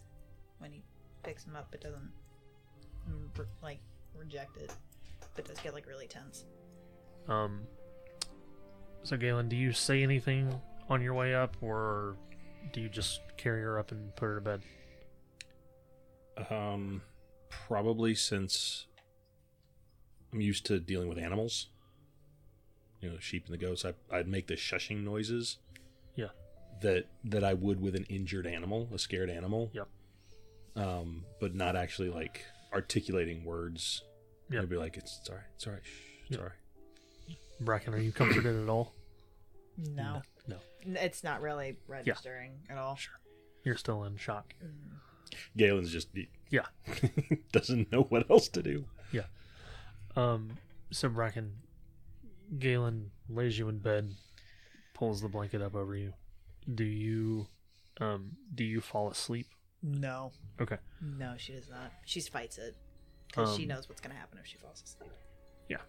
when 0.59 0.71
he 0.71 0.83
picks 1.23 1.45
him 1.45 1.55
up, 1.55 1.67
but 1.71 1.81
doesn't 1.81 2.11
like 3.61 3.79
reject 4.17 4.57
it, 4.57 4.73
but 5.35 5.45
does 5.45 5.59
get 5.59 5.73
like 5.73 5.87
really 5.87 6.07
tense. 6.07 6.45
Um. 7.27 7.61
So, 9.03 9.15
Galen, 9.15 9.47
do 9.47 9.55
you 9.55 9.71
say 9.71 10.03
anything 10.03 10.53
on 10.89 11.01
your 11.01 11.13
way 11.13 11.33
up, 11.35 11.55
or 11.61 12.17
do 12.73 12.81
you 12.81 12.89
just 12.89 13.21
carry 13.37 13.61
her 13.61 13.79
up 13.79 13.91
and 13.91 14.15
put 14.15 14.25
her 14.25 14.35
to 14.35 14.41
bed? 14.41 14.61
Um, 16.49 17.01
probably 17.49 18.15
since 18.15 18.85
I'm 20.31 20.41
used 20.41 20.65
to 20.67 20.79
dealing 20.79 21.09
with 21.09 21.17
animals, 21.17 21.67
you 23.01 23.09
know, 23.09 23.17
sheep 23.19 23.45
and 23.45 23.53
the 23.53 23.57
goats. 23.57 23.85
I, 23.85 23.93
I'd 24.11 24.27
make 24.27 24.47
the 24.47 24.55
shushing 24.55 25.03
noises. 25.03 25.57
Yeah. 26.81 26.91
That 26.91 27.05
that 27.25 27.43
I 27.43 27.53
would 27.53 27.79
with 27.81 27.95
an 27.95 28.05
injured 28.09 28.47
animal, 28.47 28.89
a 28.93 28.99
scared 28.99 29.29
animal. 29.29 29.71
Yep. 29.73 29.87
Um, 30.75 31.25
but 31.39 31.55
not 31.55 31.75
actually 31.75 32.09
like 32.09 32.43
articulating 32.73 33.43
words. 33.45 34.03
Yep. 34.51 34.63
I'd 34.63 34.69
be 34.69 34.77
like, 34.77 34.95
it's, 34.97 35.17
it's 35.19 35.29
all 35.29 35.35
right, 35.35 35.43
it's 35.55 35.67
all 35.67 35.73
right, 35.73 35.81
shh, 35.83 35.89
it's 36.23 36.31
Yep. 36.31 36.39
all 36.39 36.45
right. 36.45 37.37
Bracken, 37.59 37.93
are 37.93 37.97
you 37.97 38.11
comforted 38.11 38.61
at 38.63 38.69
all? 38.69 38.93
No, 39.77 40.21
No. 40.47 40.57
N- 40.85 40.97
it's 41.01 41.23
not 41.23 41.41
really 41.41 41.77
registering 41.87 42.53
at 42.69 42.77
all. 42.77 42.95
Sure. 42.95 43.19
You're 43.63 43.75
still 43.77 44.03
in 44.05 44.15
shock. 44.17 44.53
Galen's 45.57 45.91
just 45.91 46.09
Yeah. 46.49 46.65
doesn't 47.51 47.91
know 47.91 48.03
what 48.03 48.29
else 48.29 48.47
to 48.49 48.61
do. 48.63 48.85
Yeah. 49.11 49.23
Um. 50.15 50.51
So, 50.91 51.09
Bracken, 51.09 51.51
Galen 52.59 53.11
lays 53.29 53.57
you 53.59 53.67
in 53.67 53.79
bed, 53.79 54.09
pulls 54.93 55.21
the 55.21 55.27
blanket 55.27 55.61
up 55.61 55.75
over 55.75 55.95
you. 55.95 56.13
Do 56.73 56.83
you, 56.83 57.47
um, 57.99 58.31
do 58.53 58.63
you 58.63 58.81
fall 58.81 59.09
asleep? 59.09 59.47
No, 59.83 60.31
Okay. 60.59 60.77
no, 61.01 61.35
she 61.37 61.53
does 61.53 61.69
not. 61.69 61.91
She 62.05 62.19
fights 62.21 62.57
it 62.57 62.75
because 63.27 63.55
she 63.55 63.63
Um, 63.63 63.69
knows 63.69 63.87
what's 63.87 64.01
gonna 64.01 64.15
happen 64.15 64.37
if 64.39 64.45
she 64.47 64.57
falls 64.57 64.81
asleep. 64.81 65.11
Yeah. 65.69 65.81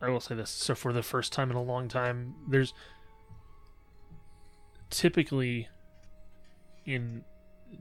I 0.00 0.08
will 0.08 0.20
say 0.20 0.34
this. 0.34 0.50
So 0.50 0.74
for 0.74 0.92
the 0.92 1.02
first 1.02 1.32
time 1.32 1.50
in 1.50 1.56
a 1.56 1.62
long 1.62 1.88
time, 1.88 2.34
there's 2.48 2.72
typically 4.90 5.68
in 6.84 7.24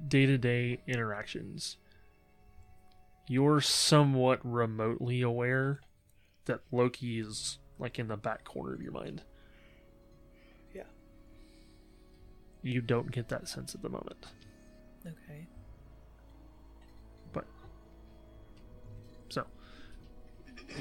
day-to-day 0.08 0.82
interactions, 0.88 1.78
you're 3.28 3.62
somewhat 3.62 4.40
remotely 4.46 5.22
aware 5.22 5.82
that 6.46 6.62
Loki 6.72 7.20
is 7.20 7.58
like 7.80 7.98
in 7.98 8.08
the 8.08 8.18
back 8.18 8.44
corner 8.44 8.74
of 8.74 8.82
your 8.82 8.92
mind. 8.92 9.24
You 12.62 12.82
don't 12.82 13.12
get 13.12 13.30
that 13.30 13.48
sense 13.48 13.74
at 13.74 13.82
the 13.82 13.90
moment. 13.90 14.28
Okay. 15.06 15.48
But 17.32 17.46
so, 19.30 19.46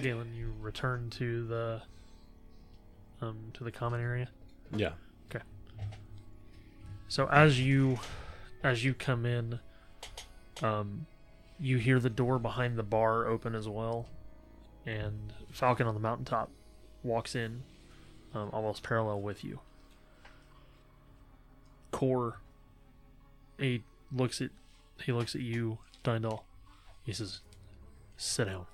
Galen, 0.02 0.34
you 0.34 0.52
return 0.60 1.10
to 1.10 1.46
the 1.46 1.82
um 3.20 3.50
to 3.54 3.64
the 3.64 3.72
common 3.72 4.00
area. 4.00 4.28
Yeah. 4.74 4.92
Okay. 5.30 5.44
So 7.08 7.28
as 7.28 7.60
you 7.60 7.98
as 8.62 8.84
you 8.84 8.94
come 8.94 9.24
in, 9.24 9.60
um, 10.62 11.06
you 11.60 11.78
hear 11.78 12.00
the 12.00 12.10
door 12.10 12.38
behind 12.38 12.76
the 12.76 12.82
bar 12.82 13.26
open 13.26 13.54
as 13.54 13.68
well, 13.68 14.08
and 14.84 15.32
Falcon 15.50 15.86
on 15.86 15.94
the 15.94 16.00
mountaintop 16.00 16.50
walks 17.02 17.34
in, 17.34 17.62
um, 18.34 18.50
almost 18.52 18.82
parallel 18.82 19.20
with 19.20 19.44
you. 19.44 19.60
Core, 21.98 22.38
he 23.58 23.82
looks 24.12 24.40
at 24.40 24.50
he 25.04 25.10
looks 25.10 25.34
at 25.34 25.40
you, 25.40 25.78
Dyndal. 26.04 26.42
He 27.02 27.12
says, 27.12 27.40
"Sit 28.16 28.44
down." 28.44 28.66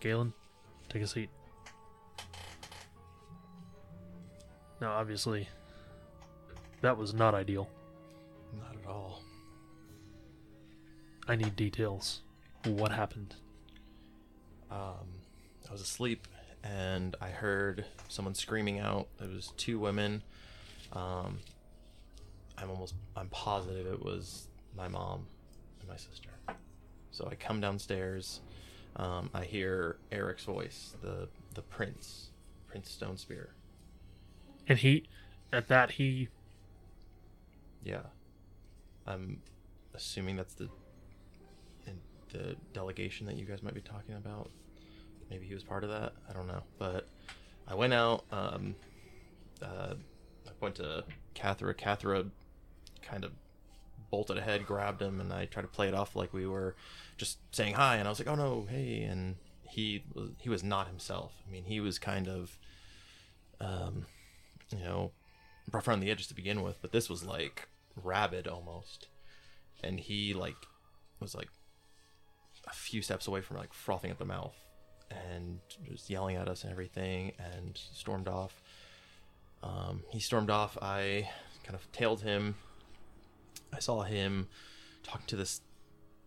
Galen, 0.00 0.32
take 0.88 1.02
a 1.02 1.06
seat. 1.06 1.30
Now, 4.80 4.90
obviously, 4.90 5.48
that 6.80 6.98
was 6.98 7.14
not 7.14 7.32
ideal. 7.32 7.70
Not 8.58 8.74
at 8.82 8.90
all. 8.90 9.22
I 11.28 11.36
need 11.36 11.54
details. 11.54 12.22
What 12.64 12.90
happened? 12.90 13.36
Um, 14.68 15.06
I 15.68 15.70
was 15.70 15.80
asleep 15.80 16.26
and 16.64 17.14
I 17.20 17.28
heard 17.28 17.84
someone 18.08 18.34
screaming 18.34 18.80
out. 18.80 19.06
It 19.20 19.32
was 19.32 19.52
two 19.56 19.78
women. 19.78 20.24
Um, 20.92 21.38
I'm 22.60 22.70
almost, 22.70 22.94
I'm 23.16 23.28
positive 23.28 23.86
it 23.86 24.04
was 24.04 24.48
my 24.76 24.88
mom 24.88 25.26
and 25.80 25.88
my 25.88 25.96
sister. 25.96 26.30
So 27.10 27.28
I 27.30 27.34
come 27.34 27.60
downstairs. 27.60 28.40
Um, 28.96 29.30
I 29.34 29.44
hear 29.44 29.96
Eric's 30.12 30.44
voice, 30.44 30.94
the 31.02 31.28
the 31.54 31.62
prince, 31.62 32.30
Prince 32.68 32.90
Stone 32.90 33.16
Spear. 33.16 33.50
And 34.68 34.78
he, 34.78 35.04
at 35.52 35.68
that, 35.68 35.92
he, 35.92 36.28
Yeah, 37.82 38.02
I'm 39.06 39.40
assuming 39.94 40.36
that's 40.36 40.54
the 40.54 40.68
in 41.86 42.00
the 42.32 42.56
delegation 42.72 43.26
that 43.26 43.36
you 43.36 43.44
guys 43.44 43.62
might 43.62 43.74
be 43.74 43.80
talking 43.80 44.14
about. 44.16 44.50
Maybe 45.30 45.46
he 45.46 45.54
was 45.54 45.62
part 45.62 45.84
of 45.84 45.90
that. 45.90 46.12
I 46.28 46.32
don't 46.32 46.46
know, 46.46 46.62
but 46.78 47.08
I 47.66 47.74
went 47.74 47.92
out. 47.92 48.24
Um, 48.30 48.74
uh, 49.62 49.94
I 50.46 50.50
went 50.60 50.74
to 50.76 51.04
Kathra. 51.34 51.74
Kathra 51.74 52.28
kind 53.02 53.24
of 53.24 53.32
bolted 54.10 54.38
ahead, 54.38 54.66
grabbed 54.66 55.00
him, 55.00 55.20
and 55.20 55.32
I 55.32 55.46
tried 55.46 55.62
to 55.62 55.68
play 55.68 55.88
it 55.88 55.94
off 55.94 56.16
like 56.16 56.32
we 56.32 56.46
were 56.46 56.74
just 57.16 57.38
saying 57.52 57.74
hi. 57.74 57.96
And 57.96 58.06
I 58.06 58.10
was 58.10 58.18
like, 58.18 58.28
"Oh 58.28 58.34
no, 58.34 58.66
hey!" 58.68 59.02
And 59.02 59.36
he 59.62 60.04
was 60.14 60.30
he 60.38 60.48
was 60.48 60.64
not 60.64 60.88
himself. 60.88 61.32
I 61.46 61.50
mean, 61.50 61.64
he 61.64 61.80
was 61.80 61.98
kind 61.98 62.28
of, 62.28 62.58
um, 63.60 64.06
you 64.70 64.78
know, 64.78 65.12
rough 65.72 65.86
around 65.88 66.00
the 66.00 66.10
edges 66.10 66.26
to 66.28 66.34
begin 66.34 66.62
with, 66.62 66.78
but 66.82 66.92
this 66.92 67.08
was 67.08 67.24
like 67.24 67.68
rabid 68.02 68.48
almost, 68.48 69.08
and 69.82 70.00
he 70.00 70.34
like 70.34 70.56
was 71.20 71.34
like 71.34 71.48
a 72.66 72.72
few 72.72 73.02
steps 73.02 73.26
away 73.26 73.40
from 73.40 73.56
like 73.56 73.72
frothing 73.72 74.10
at 74.10 74.18
the 74.18 74.24
mouth 74.24 74.54
and 75.10 75.58
just 75.88 76.08
yelling 76.08 76.36
at 76.36 76.48
us 76.48 76.62
and 76.62 76.72
everything, 76.72 77.32
and 77.38 77.76
stormed 77.76 78.28
off. 78.28 78.62
Um, 79.62 80.02
he 80.10 80.20
stormed 80.20 80.50
off. 80.50 80.78
I 80.80 81.28
kind 81.64 81.74
of 81.74 81.90
tailed 81.92 82.22
him. 82.22 82.54
I 83.72 83.78
saw 83.78 84.02
him 84.02 84.48
talking 85.02 85.26
to 85.28 85.36
this 85.36 85.60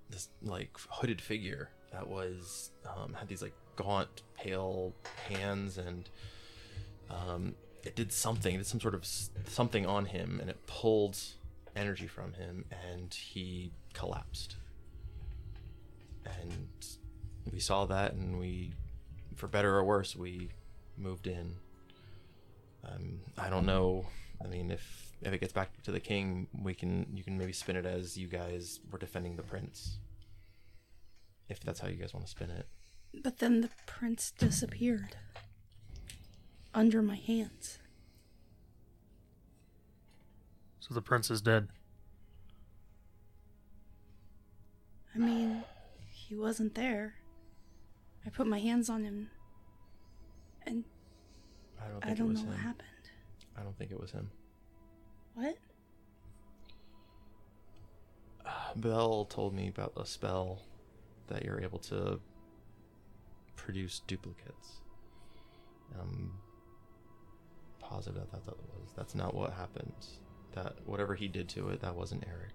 this 0.10 0.30
like 0.42 0.78
hooded 0.90 1.22
figure 1.22 1.70
that 1.92 2.08
was 2.08 2.72
um, 2.86 3.14
had 3.14 3.28
these 3.28 3.42
like 3.42 3.54
gaunt, 3.76 4.24
pale 4.38 4.94
hands, 5.30 5.78
and 5.78 6.10
um, 7.10 7.56
it 7.84 7.96
did 7.96 8.12
something. 8.12 8.56
It 8.56 8.60
did 8.60 8.68
some 8.68 8.80
sort 8.80 8.96
of 8.96 9.06
something 9.48 9.86
on 9.86 10.06
him, 10.06 10.40
and 10.40 10.50
it 10.50 10.66
pulled 10.68 11.18
energy 11.76 12.08
from 12.08 12.34
him, 12.34 12.66
and 12.72 13.14
he 13.14 13.72
collapsed. 13.94 14.56
And 16.26 16.86
we 17.52 17.60
saw 17.60 17.86
that, 17.86 18.14
and 18.14 18.40
we, 18.40 18.74
for 19.36 19.48
better 19.48 19.76
or 19.76 19.84
worse, 19.84 20.16
we 20.16 20.50
moved 20.98 21.28
in. 21.28 21.56
Um, 22.86 23.20
I 23.38 23.50
don't 23.50 23.66
know. 23.66 24.06
I 24.44 24.48
mean, 24.48 24.72
if 24.72 25.03
if 25.24 25.34
it 25.34 25.40
gets 25.40 25.54
back 25.54 25.82
to 25.84 25.92
the 25.92 26.00
king, 26.00 26.48
we 26.62 26.74
can 26.74 27.08
you 27.14 27.24
can 27.24 27.38
maybe 27.38 27.54
spin 27.54 27.76
it 27.76 27.86
as 27.86 28.18
you 28.18 28.28
guys 28.28 28.80
were 28.92 29.00
defending 29.00 29.36
the 29.36 29.44
prince. 29.44 30.00
If 31.50 31.60
that's 31.62 31.80
how 31.80 31.88
you 31.88 31.96
guys 31.96 32.14
want 32.14 32.26
to 32.26 32.32
spin 32.32 32.50
it. 32.50 32.68
But 33.24 33.40
then 33.40 33.62
the 33.62 33.70
prince 33.86 34.32
disappeared. 34.38 35.16
Under 36.74 37.02
my 37.02 37.16
hands. 37.16 37.80
so 40.84 40.94
the 40.94 41.02
prince 41.02 41.32
is 41.32 41.42
dead. 41.42 41.70
I 45.16 45.18
mean, 45.18 45.64
he 46.12 46.36
wasn't 46.36 46.76
there. 46.76 47.14
I 48.26 48.30
put 48.30 48.48
my 48.48 48.60
hands 48.60 48.90
on 48.90 49.04
him, 49.06 49.30
and 50.68 50.84
I 51.82 51.88
don't 51.88 52.02
think 52.02 52.12
I 52.12 52.16
don't 52.16 52.30
was 52.30 52.44
know 52.44 52.50
what 52.50 52.58
happened. 52.58 52.90
I 53.58 53.62
don't 53.62 53.78
think 53.78 53.92
it 53.92 54.00
was 54.00 54.12
him. 54.12 54.30
What? 55.36 55.58
Bell 58.76 59.26
told 59.26 59.54
me 59.54 59.68
about 59.68 59.94
a 59.98 60.06
spell 60.06 60.60
that 61.28 61.44
you're 61.44 61.62
able 61.62 61.80
to 61.80 62.20
produce 63.56 64.02
duplicates. 64.08 64.82
I'm 66.00 66.32
positive 67.80 68.30
that 68.32 68.32
that, 68.32 68.46
that 68.46 68.58
was 68.58 68.92
that's 68.96 69.16
not 69.16 69.34
what 69.36 69.54
happened. 69.54 69.94
That 70.54 70.76
whatever 70.86 71.16
he 71.16 71.28
did 71.28 71.50
to 71.50 71.70
it, 71.70 71.82
that 71.82 71.96
wasn't 71.96 72.24
Eric. 72.28 72.54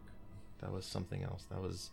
That 0.61 0.73
was 0.73 0.85
something 0.85 1.23
else. 1.23 1.47
That 1.51 1.61
was 1.61 1.91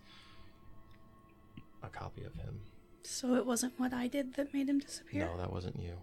a 1.83 1.87
copy 1.87 2.23
of 2.23 2.33
him. 2.33 2.61
So 3.03 3.35
it 3.35 3.45
wasn't 3.45 3.79
what 3.79 3.93
I 3.93 4.07
did 4.07 4.33
that 4.35 4.53
made 4.53 4.67
him 4.67 4.79
disappear? 4.79 5.25
No, 5.25 5.37
that 5.37 5.51
wasn't 5.51 5.79
you. 5.79 5.93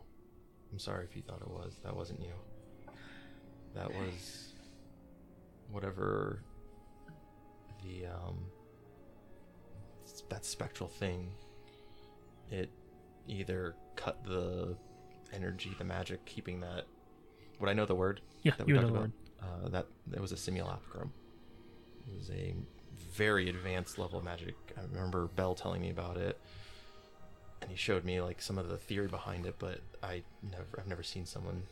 I'm 0.72 0.78
sorry 0.78 1.04
if 1.04 1.16
you 1.16 1.22
thought 1.22 1.40
it 1.40 1.50
was. 1.50 1.76
That 1.84 1.96
wasn't 1.96 2.20
you. 2.20 2.32
That 3.74 3.90
was 3.90 4.51
whatever 5.72 6.42
the 7.82 8.06
um 8.06 8.38
that 10.28 10.44
spectral 10.44 10.88
thing. 10.88 11.30
It 12.50 12.70
either 13.28 13.74
cut 13.96 14.24
the 14.24 14.76
energy, 15.32 15.74
the 15.78 15.84
magic, 15.84 16.24
keeping 16.24 16.60
that. 16.60 16.84
Would 17.60 17.68
I 17.68 17.72
know 17.72 17.86
the 17.86 17.94
word? 17.94 18.20
Yeah, 18.42 18.52
that 18.58 18.68
you 18.68 18.74
talked 18.74 18.86
know 18.86 18.92
the 18.92 18.98
about? 18.98 19.10
Uh, 19.42 19.68
that 19.70 19.86
that 20.08 20.20
was 20.20 20.32
a 20.32 20.36
simulacrum. 20.36 21.12
It 22.08 22.18
was 22.18 22.30
a 22.30 22.54
very 23.12 23.48
advanced 23.48 23.98
level 23.98 24.18
of 24.18 24.24
magic. 24.24 24.54
I 24.76 24.82
remember 24.92 25.26
Bell 25.28 25.54
telling 25.54 25.80
me 25.80 25.90
about 25.90 26.16
it, 26.16 26.38
and 27.60 27.70
he 27.70 27.76
showed 27.76 28.04
me 28.04 28.20
like 28.20 28.40
some 28.42 28.58
of 28.58 28.68
the 28.68 28.76
theory 28.76 29.08
behind 29.08 29.46
it. 29.46 29.56
But 29.58 29.80
I 30.02 30.22
never, 30.42 30.64
I've 30.78 30.86
never 30.86 31.02
seen 31.02 31.26
someone 31.26 31.62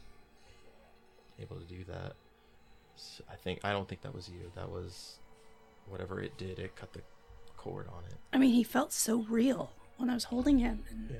able 1.40 1.56
to 1.56 1.64
do 1.64 1.84
that. 1.84 2.14
I 3.30 3.34
think 3.36 3.60
I 3.64 3.72
don't 3.72 3.88
think 3.88 4.02
that 4.02 4.14
was 4.14 4.28
you. 4.28 4.50
That 4.54 4.70
was 4.70 5.18
whatever 5.88 6.20
it 6.20 6.36
did. 6.38 6.58
It 6.58 6.76
cut 6.76 6.92
the 6.92 7.00
cord 7.56 7.86
on 7.88 8.04
it. 8.10 8.16
I 8.32 8.38
mean, 8.38 8.52
he 8.52 8.62
felt 8.62 8.92
so 8.92 9.22
real 9.28 9.72
when 9.98 10.08
I 10.10 10.14
was 10.14 10.24
holding 10.24 10.58
him. 10.58 10.84
And 10.90 11.10
Yeah, 11.10 11.18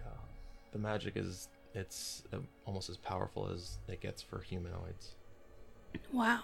the 0.73 0.79
magic 0.79 1.17
is 1.17 1.49
it's 1.75 2.23
uh, 2.33 2.39
almost 2.67 2.89
as 2.91 2.97
powerful 2.97 3.49
as 3.53 3.79
it 3.89 4.01
gets 4.01 4.23
for 4.23 4.41
humanoids. 4.41 5.15
wow. 6.13 6.41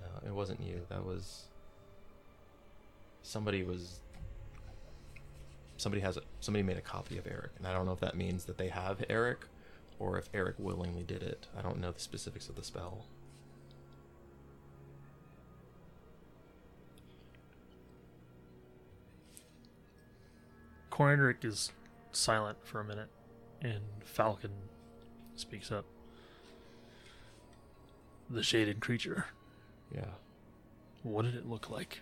No, 0.00 0.28
it 0.28 0.34
wasn't 0.34 0.60
you. 0.60 0.82
That 0.88 1.04
was 1.04 1.44
somebody 3.22 3.62
was 3.62 4.00
somebody 5.76 6.00
has 6.02 6.16
a, 6.16 6.22
somebody 6.40 6.62
made 6.62 6.76
a 6.76 6.82
copy 6.82 7.18
of 7.18 7.26
Eric, 7.26 7.52
and 7.58 7.66
I 7.66 7.72
don't 7.72 7.86
know 7.86 7.92
if 7.92 8.00
that 8.00 8.16
means 8.16 8.44
that 8.44 8.58
they 8.58 8.68
have 8.68 9.02
Eric 9.08 9.46
or 9.98 10.18
if 10.18 10.28
Eric 10.34 10.56
willingly 10.58 11.02
did 11.04 11.22
it. 11.22 11.46
I 11.56 11.62
don't 11.62 11.80
know 11.80 11.90
the 11.92 12.00
specifics 12.00 12.48
of 12.48 12.56
the 12.56 12.64
spell. 12.64 13.06
Corandric 20.94 21.44
is 21.44 21.72
silent 22.12 22.58
for 22.62 22.80
a 22.80 22.84
minute, 22.84 23.08
and 23.60 23.80
Falcon 24.04 24.52
speaks 25.34 25.72
up. 25.72 25.84
The 28.30 28.44
shaded 28.44 28.80
creature. 28.80 29.26
Yeah, 29.92 30.12
What 31.02 31.24
did 31.24 31.34
it 31.34 31.46
look 31.48 31.68
like? 31.68 32.00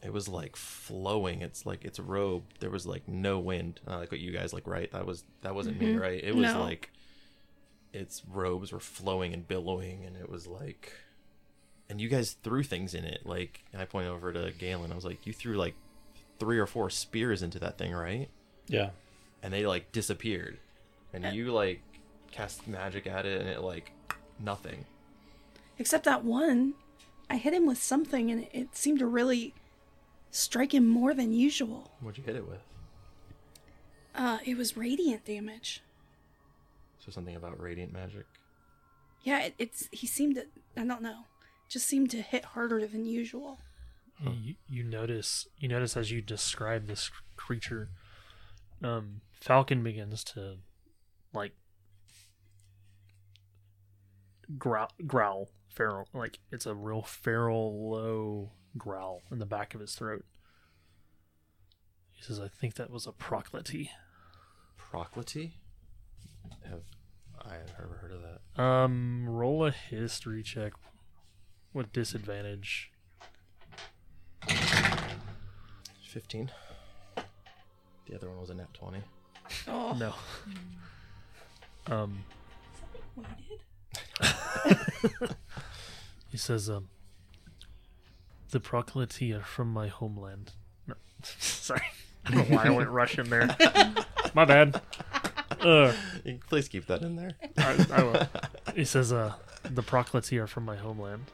it 0.00 0.12
was 0.12 0.28
like 0.28 0.54
flowing. 0.54 1.42
It's 1.42 1.66
like 1.66 1.84
its 1.84 1.98
robe. 1.98 2.44
There 2.60 2.70
was 2.70 2.86
like 2.86 3.08
no 3.08 3.40
wind. 3.40 3.80
Not 3.84 3.98
like 3.98 4.12
what 4.12 4.20
you 4.20 4.30
guys 4.30 4.52
like, 4.52 4.64
right? 4.68 4.88
That 4.92 5.04
was 5.04 5.24
that 5.42 5.56
wasn't 5.56 5.80
me, 5.80 5.94
Mhm. 5.94 6.00
right? 6.00 6.22
It 6.22 6.36
was 6.36 6.52
No. 6.52 6.60
like 6.62 6.92
its 7.92 8.22
robes 8.24 8.70
were 8.70 8.78
flowing 8.78 9.34
and 9.34 9.46
billowing, 9.48 10.04
and 10.04 10.16
it 10.16 10.28
was 10.30 10.46
like, 10.46 10.92
and 11.88 12.00
you 12.00 12.08
guys 12.08 12.34
threw 12.34 12.62
things 12.62 12.94
in 12.94 13.04
it. 13.04 13.26
Like, 13.26 13.64
and 13.72 13.82
I 13.82 13.86
point 13.86 14.06
over 14.06 14.32
to 14.32 14.52
Galen. 14.52 14.92
I 14.92 14.94
was 14.94 15.04
like, 15.04 15.26
you 15.26 15.32
threw 15.32 15.56
like 15.56 15.74
three 16.38 16.58
or 16.58 16.66
four 16.66 16.90
spears 16.90 17.42
into 17.42 17.58
that 17.58 17.78
thing, 17.78 17.92
right? 17.92 18.28
Yeah. 18.66 18.90
And 19.42 19.52
they 19.52 19.66
like 19.66 19.92
disappeared, 19.92 20.58
and 21.12 21.24
Uh, 21.26 21.28
you 21.30 21.52
like 21.52 21.80
cast 22.30 22.66
magic 22.66 23.06
at 23.06 23.24
it, 23.26 23.40
and 23.40 23.48
it 23.48 23.60
like 23.60 23.92
nothing. 24.38 24.84
Except 25.78 26.04
that 26.04 26.24
one, 26.24 26.74
I 27.30 27.36
hit 27.36 27.54
him 27.54 27.66
with 27.66 27.78
something 27.82 28.30
and 28.30 28.48
it 28.52 28.74
seemed 28.76 28.98
to 28.98 29.06
really 29.06 29.54
strike 30.30 30.74
him 30.74 30.88
more 30.88 31.14
than 31.14 31.32
usual. 31.32 31.92
What'd 32.00 32.18
you 32.18 32.24
hit 32.24 32.36
it 32.36 32.48
with? 32.48 32.60
Uh, 34.14 34.38
it 34.44 34.56
was 34.56 34.76
radiant 34.76 35.24
damage. 35.24 35.82
So 36.98 37.12
something 37.12 37.36
about 37.36 37.60
radiant 37.60 37.92
magic. 37.92 38.26
Yeah, 39.22 39.42
it, 39.42 39.54
it's 39.58 39.88
he 39.92 40.06
seemed 40.06 40.34
to. 40.36 40.46
I 40.76 40.84
don't 40.84 41.02
know. 41.02 41.26
Just 41.68 41.86
seemed 41.86 42.10
to 42.10 42.22
hit 42.22 42.44
harder 42.44 42.86
than 42.86 43.04
usual. 43.04 43.58
You, 44.20 44.54
you 44.68 44.82
notice 44.82 45.46
you 45.58 45.68
notice 45.68 45.96
as 45.96 46.10
you 46.10 46.20
describe 46.20 46.86
this 46.86 47.10
creature, 47.36 47.90
um, 48.82 49.20
Falcon 49.40 49.82
begins 49.82 50.24
to 50.24 50.56
like 51.32 51.52
growl, 54.56 54.90
growl 55.06 55.50
feral 55.68 56.08
like 56.12 56.40
it's 56.50 56.66
a 56.66 56.74
real 56.74 57.02
feral 57.02 57.90
low 57.90 58.50
growl 58.76 59.22
in 59.30 59.38
the 59.38 59.46
back 59.46 59.74
of 59.74 59.80
his 59.80 59.94
throat. 59.94 60.24
He 62.10 62.22
says, 62.22 62.40
"I 62.40 62.48
think 62.48 62.74
that 62.74 62.90
was 62.90 63.06
a 63.06 63.12
proclity." 63.12 63.90
Proclity? 64.76 65.60
Have 66.68 66.82
I 67.40 67.54
have 67.54 67.72
ever 67.78 67.98
heard 68.00 68.12
of 68.12 68.22
that? 68.22 68.60
Um, 68.60 69.28
roll 69.28 69.64
a 69.64 69.70
history 69.70 70.42
check 70.42 70.72
with 71.72 71.92
disadvantage. 71.92 72.90
Fifteen. 76.06 76.50
The 78.06 78.14
other 78.14 78.28
one 78.28 78.40
was 78.40 78.50
a 78.50 78.54
nat 78.54 78.72
twenty. 78.74 79.02
Oh, 79.66 79.96
No. 79.98 80.14
Um, 81.90 82.18
waited. 83.16 83.60
he 86.30 86.36
says, 86.36 86.68
um, 86.68 86.90
the 88.50 88.60
proclity 88.60 89.32
are 89.32 89.40
from 89.42 89.72
my 89.72 89.88
homeland. 89.88 90.52
No, 90.86 90.96
sorry. 91.22 91.80
I 92.26 92.30
don't 92.32 92.50
know 92.50 92.56
why 92.56 92.64
I 92.66 92.70
went 92.70 92.90
Russian 92.90 93.30
there. 93.30 93.56
My 94.34 94.44
bad. 94.44 94.82
Uh, 95.60 95.94
Please 96.50 96.68
keep 96.68 96.84
that 96.88 97.00
in 97.00 97.16
there. 97.16 97.30
I, 97.56 97.86
I 97.90 98.02
will. 98.02 98.28
He 98.74 98.84
says, 98.84 99.10
uh, 99.10 99.32
the 99.62 99.82
proclity 99.82 100.36
are 100.38 100.46
from 100.46 100.66
my 100.66 100.76
homeland. 100.76 101.24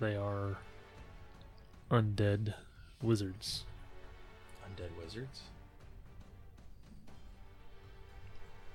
They 0.00 0.16
are 0.16 0.56
undead 1.90 2.54
wizards. 3.02 3.64
Undead 4.64 4.90
wizards. 5.02 5.42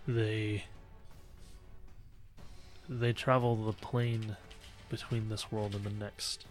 They 0.07 0.65
they 2.87 3.13
travel 3.13 3.55
the 3.55 3.73
plane 3.73 4.37
between 4.89 5.29
this 5.29 5.51
world 5.51 5.73
and 5.73 5.83
the 5.83 5.89
next. 5.89 6.45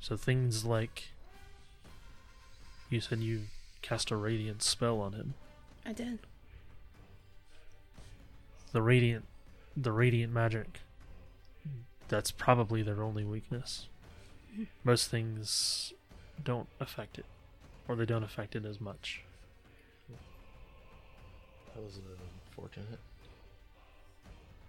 So 0.00 0.16
things 0.16 0.64
like 0.64 1.08
you 2.90 3.00
said 3.00 3.20
you 3.20 3.42
cast 3.82 4.10
a 4.10 4.16
radiant 4.16 4.62
spell 4.62 5.00
on 5.00 5.12
him. 5.12 5.34
I 5.86 5.92
did. 5.92 6.18
The 8.72 8.82
radiant 8.82 9.24
the 9.76 9.92
radiant 9.92 10.32
magic 10.32 10.80
that's 12.08 12.30
probably 12.30 12.82
their 12.82 13.02
only 13.02 13.24
weakness. 13.24 13.86
Most 14.84 15.10
things 15.10 15.92
don't 16.42 16.68
affect 16.80 17.18
it 17.18 17.26
or 17.88 17.96
they 17.96 18.04
don't 18.04 18.22
affect 18.22 18.54
it 18.54 18.64
as 18.64 18.80
much. 18.80 19.22
That 21.74 21.82
was 21.82 21.98
unfortunate. 22.46 22.98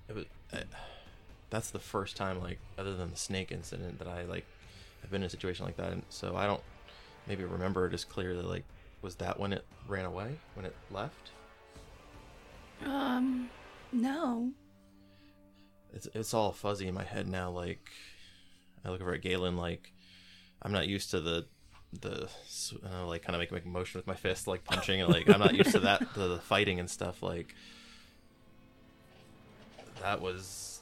It 0.08 0.15
was. 0.15 0.26
I, 0.54 0.63
that's 1.50 1.72
the 1.72 1.80
first 1.80 2.15
time, 2.15 2.39
like, 2.39 2.60
other 2.78 2.96
than 2.96 3.10
the 3.10 3.18
snake 3.18 3.52
incident, 3.52 3.98
that 4.00 4.08
I 4.08 4.24
like 4.24 4.46
have 5.02 5.12
been 5.12 5.22
in 5.22 5.28
a 5.28 5.30
situation 5.30 5.65
like 5.65 5.78
that. 5.78 5.92
And 5.92 6.04
so 6.10 6.36
I 6.36 6.46
don't 6.46 6.62
maybe 7.28 7.44
remember 7.44 7.88
it 7.88 7.94
as 7.94 8.06
clearly. 8.06 8.44
Like, 8.44 8.63
was 9.02 9.15
that 9.15 9.39
when 9.39 9.54
it 9.54 9.65
ran 9.88 10.06
away? 10.06 10.38
When 10.54 10.65
it 10.65 10.76
left? 10.92 11.32
Um, 12.86 13.50
no. 13.92 14.52
It's 15.94 16.08
it's 16.13 16.34
all 16.34 16.52
fuzzy 16.52 16.88
in 16.88 16.94
my 16.94 17.04
head 17.04 17.28
now. 17.28 17.50
Like, 17.50 17.89
I 18.86 18.89
look 18.89 19.02
over 19.02 19.13
at 19.13 19.22
Galen. 19.22 19.58
Like, 19.58 19.94
I'm 20.62 20.72
not 20.72 20.88
used 20.88 21.12
to 21.12 21.22
the 21.22 21.46
the 21.92 22.30
uh, 22.86 23.08
like 23.08 23.24
kind 23.24 23.42
of 23.42 23.52
a 23.52 23.68
motion 23.68 23.98
with 23.98 24.08
my 24.08 24.15
fist, 24.15 24.48
like 24.48 24.63
punching, 24.63 25.02
and 25.02 25.12
like 25.12 25.30
I'm 25.30 25.39
not 25.39 25.56
used 25.56 25.72
to 25.72 25.80
that 25.82 26.13
the, 26.13 26.28
the 26.28 26.39
fighting 26.39 26.80
and 26.80 26.89
stuff. 26.89 27.24
Like, 27.24 27.56
that 30.02 30.22
was 30.22 30.82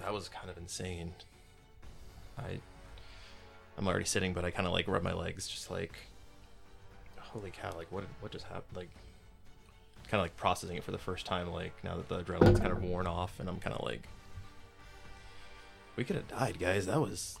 that 0.00 0.12
was 0.12 0.28
kind 0.28 0.48
of 0.50 0.56
insane. 0.56 1.12
I 2.38 2.58
I'm 3.76 3.86
already 3.86 4.04
sitting, 4.04 4.32
but 4.32 4.44
I 4.44 4.50
kind 4.50 4.66
of 4.66 4.72
like 4.72 4.88
rub 4.88 5.02
my 5.02 5.12
legs, 5.12 5.48
just 5.48 5.70
like, 5.70 5.94
holy 7.18 7.50
cow! 7.50 7.74
Like, 7.76 7.90
what 7.90 8.04
what 8.20 8.32
just 8.32 8.44
happened? 8.46 8.76
Like, 8.76 8.90
kind 10.08 10.20
of 10.20 10.24
like 10.24 10.36
processing 10.36 10.76
it 10.76 10.84
for 10.84 10.90
the 10.92 10.98
first 10.98 11.26
time. 11.26 11.50
Like 11.50 11.72
now 11.84 11.96
that 11.96 12.08
the 12.08 12.22
adrenaline's 12.22 12.60
kind 12.60 12.72
of 12.72 12.82
worn 12.82 13.06
off, 13.06 13.38
and 13.40 13.48
I'm 13.48 13.58
kind 13.60 13.74
of 13.74 13.84
like, 13.84 14.08
we 15.96 16.04
could 16.04 16.16
have 16.16 16.28
died, 16.28 16.58
guys. 16.58 16.86
That 16.86 17.00
was 17.00 17.38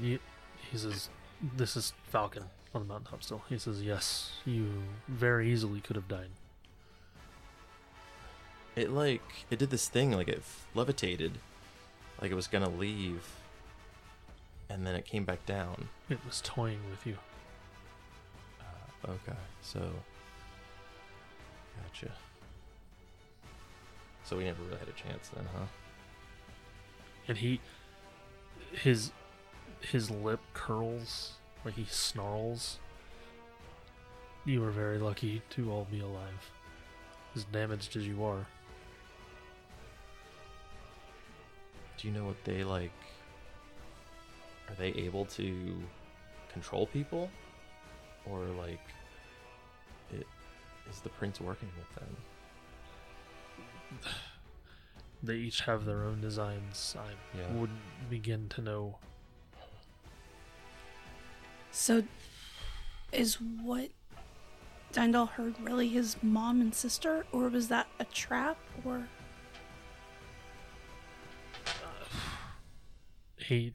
He, 0.00 0.18
he 0.70 0.78
says, 0.78 1.08
"This 1.56 1.76
is 1.76 1.92
Falcon 2.04 2.44
on 2.74 2.82
the 2.82 2.86
mountaintop 2.88 3.22
still." 3.22 3.42
He 3.48 3.58
says, 3.58 3.82
"Yes, 3.82 4.32
you 4.44 4.82
very 5.08 5.50
easily 5.50 5.80
could 5.80 5.96
have 5.96 6.08
died." 6.08 6.30
it. 8.76 8.90
Like 8.90 9.22
it 9.50 9.58
did 9.58 9.70
this 9.70 9.88
thing, 9.88 10.12
like 10.12 10.28
it 10.28 10.42
levitated, 10.74 11.38
like 12.20 12.30
it 12.30 12.34
was 12.34 12.46
gonna 12.46 12.70
leave, 12.70 13.26
and 14.68 14.86
then 14.86 14.94
it 14.94 15.04
came 15.04 15.24
back 15.24 15.44
down. 15.46 15.88
It 16.08 16.18
was 16.26 16.40
toying 16.42 16.80
with 16.90 17.06
you. 17.06 17.16
Uh, 18.60 19.10
okay, 19.10 19.38
so 19.62 19.90
gotcha. 21.82 22.12
So 24.24 24.36
we 24.36 24.44
never 24.44 24.62
really 24.62 24.78
had 24.78 24.88
a 24.88 24.92
chance 24.92 25.28
then, 25.28 25.44
huh? 25.54 25.66
And 27.28 27.38
he 27.38 27.60
his 28.72 29.12
his 29.80 30.10
lip 30.10 30.40
curls 30.54 31.32
like 31.64 31.74
he 31.74 31.86
snarls. 31.88 32.78
You 34.44 34.60
were 34.60 34.70
very 34.70 34.98
lucky 34.98 35.42
to 35.50 35.70
all 35.70 35.86
be 35.90 36.00
alive. 36.00 36.50
As 37.34 37.44
damaged 37.44 37.96
as 37.96 38.06
you 38.06 38.24
are. 38.24 38.46
Do 41.96 42.08
you 42.08 42.14
know 42.14 42.24
what 42.24 42.42
they 42.44 42.64
like? 42.64 42.90
Are 44.68 44.74
they 44.74 44.88
able 44.88 45.24
to 45.26 45.80
control 46.52 46.86
people, 46.86 47.30
or 48.28 48.40
like, 48.58 48.80
it 50.12 50.26
is 50.90 51.00
the 51.00 51.10
prince 51.10 51.40
working 51.40 51.70
with 51.78 51.94
them? 54.02 54.16
They 55.22 55.36
each 55.36 55.60
have 55.62 55.84
their 55.84 56.02
own 56.04 56.20
designs. 56.20 56.96
I 56.98 57.12
Yeah. 57.38 57.52
wouldn't 57.52 57.78
begin 58.10 58.48
to 58.50 58.60
know. 58.60 58.98
So, 61.70 62.02
is 63.12 63.40
what 63.40 63.90
Dyndal 64.92 65.28
heard 65.30 65.58
really 65.60 65.88
his 65.88 66.16
mom 66.22 66.60
and 66.60 66.74
sister, 66.74 67.24
or 67.32 67.48
was 67.48 67.68
that 67.68 67.86
a 67.98 68.04
trap? 68.04 68.58
Or 68.84 69.06
He, 73.36 73.74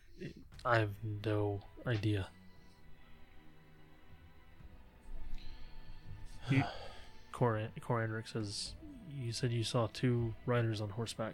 I 0.65 0.79
have 0.79 0.93
no 1.23 1.62
idea. 1.86 2.27
You, 6.49 6.63
Cor- 7.31 7.69
Corandric 7.79 8.27
says, 8.31 8.73
you 9.19 9.32
said 9.32 9.51
you 9.51 9.63
saw 9.63 9.88
two 9.93 10.34
riders 10.45 10.82
on 10.82 10.89
horseback. 10.89 11.34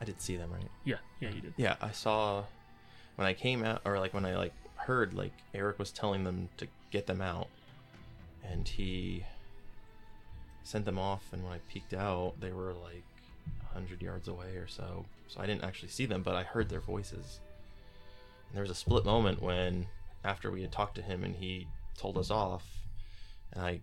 I 0.00 0.04
did 0.04 0.20
see 0.20 0.36
them, 0.36 0.50
right? 0.52 0.68
Yeah, 0.84 0.96
yeah, 1.20 1.30
you 1.30 1.40
did. 1.40 1.54
Yeah, 1.56 1.76
I 1.80 1.90
saw 1.90 2.44
when 3.16 3.26
I 3.26 3.34
came 3.34 3.64
out, 3.64 3.82
or 3.84 3.98
like 3.98 4.14
when 4.14 4.24
I 4.24 4.36
like 4.36 4.54
heard 4.76 5.14
like 5.14 5.32
Eric 5.54 5.78
was 5.78 5.90
telling 5.90 6.24
them 6.24 6.48
to 6.56 6.66
get 6.90 7.06
them 7.06 7.20
out, 7.20 7.48
and 8.42 8.66
he 8.66 9.24
sent 10.64 10.84
them 10.84 10.98
off. 10.98 11.24
And 11.32 11.44
when 11.44 11.52
I 11.52 11.58
peeked 11.68 11.94
out, 11.94 12.34
they 12.40 12.52
were 12.52 12.72
like 12.72 13.04
a 13.62 13.74
hundred 13.74 14.02
yards 14.02 14.28
away 14.28 14.56
or 14.56 14.66
so. 14.66 15.04
So 15.28 15.40
I 15.40 15.46
didn't 15.46 15.64
actually 15.64 15.90
see 15.90 16.06
them, 16.06 16.22
but 16.22 16.34
I 16.34 16.42
heard 16.42 16.68
their 16.68 16.80
voices. 16.80 17.40
And 18.48 18.56
there 18.56 18.62
was 18.62 18.70
a 18.70 18.74
split 18.74 19.04
moment 19.04 19.40
when, 19.40 19.86
after 20.24 20.50
we 20.50 20.62
had 20.62 20.72
talked 20.72 20.96
to 20.96 21.02
him 21.02 21.22
and 21.22 21.36
he 21.36 21.68
told 21.96 22.18
us 22.18 22.30
off, 22.30 22.64
and 23.52 23.62
I 23.62 23.80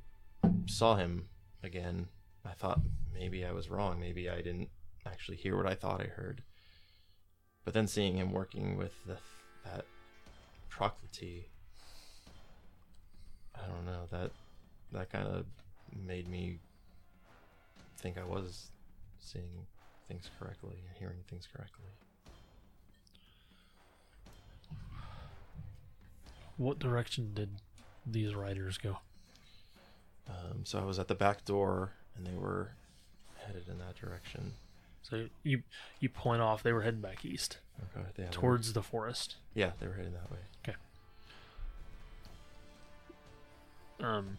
saw 0.65 0.95
him 0.95 1.29
again. 1.63 2.07
I 2.47 2.53
thought 2.53 2.81
maybe 3.13 3.45
I 3.45 3.51
was 3.51 3.69
wrong. 3.69 3.99
Maybe 3.99 4.29
I 4.29 4.37
didn't 4.37 4.69
actually 5.05 5.37
hear 5.37 5.57
what 5.57 5.67
I 5.67 5.75
thought 5.75 6.01
I 6.01 6.05
heard. 6.05 6.43
But 7.65 7.73
then 7.73 7.87
seeing 7.87 8.15
him 8.17 8.31
working 8.31 8.77
with 8.77 8.93
the 9.05 9.17
that 9.65 9.85
Proclity, 10.69 11.49
I 13.55 13.67
don't 13.67 13.85
know 13.85 14.05
that 14.11 14.31
that 14.91 15.09
kind 15.11 15.27
of 15.27 15.45
made 16.05 16.27
me 16.27 16.59
think 17.97 18.17
I 18.17 18.23
was 18.23 18.67
seeing 19.19 19.65
things 20.07 20.29
correctly 20.39 20.75
and 20.87 20.97
hearing 20.97 21.17
things 21.27 21.47
correctly. 21.51 21.89
What 26.57 26.79
direction 26.79 27.31
did 27.33 27.49
these 28.05 28.35
riders 28.35 28.77
go? 28.77 28.97
Um, 30.27 30.63
so 30.63 30.79
I 30.79 30.85
was 30.85 30.99
at 30.99 31.07
the 31.07 31.15
back 31.15 31.45
door, 31.45 31.93
and 32.17 32.25
they 32.27 32.33
were 32.37 32.71
headed 33.45 33.67
in 33.69 33.77
that 33.79 33.95
direction. 33.95 34.53
So 35.03 35.27
you 35.43 35.63
you 35.99 36.09
point 36.09 36.41
off. 36.41 36.63
They 36.63 36.73
were 36.73 36.81
heading 36.81 37.01
back 37.01 37.23
east 37.23 37.59
Okay, 37.95 38.05
they 38.15 38.23
had- 38.23 38.31
towards 38.31 38.73
the 38.73 38.81
forest. 38.83 39.35
yeah, 39.53 39.71
they 39.79 39.87
were 39.87 39.93
heading 39.93 40.13
that 40.13 40.29
way. 40.31 40.39
Okay. 40.67 40.77
Um, 43.99 44.37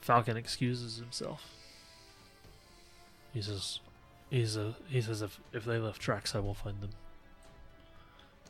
Falcon 0.00 0.36
excuses 0.36 0.96
himself. 0.98 1.50
He 3.32 3.42
says, 3.42 3.80
"He's 4.30 4.56
a 4.56 4.74
he 4.88 5.00
says 5.02 5.22
if 5.22 5.40
if 5.52 5.64
they 5.64 5.78
left 5.78 6.00
tracks, 6.00 6.34
I 6.34 6.38
will 6.40 6.54
find 6.54 6.80
them." 6.80 6.90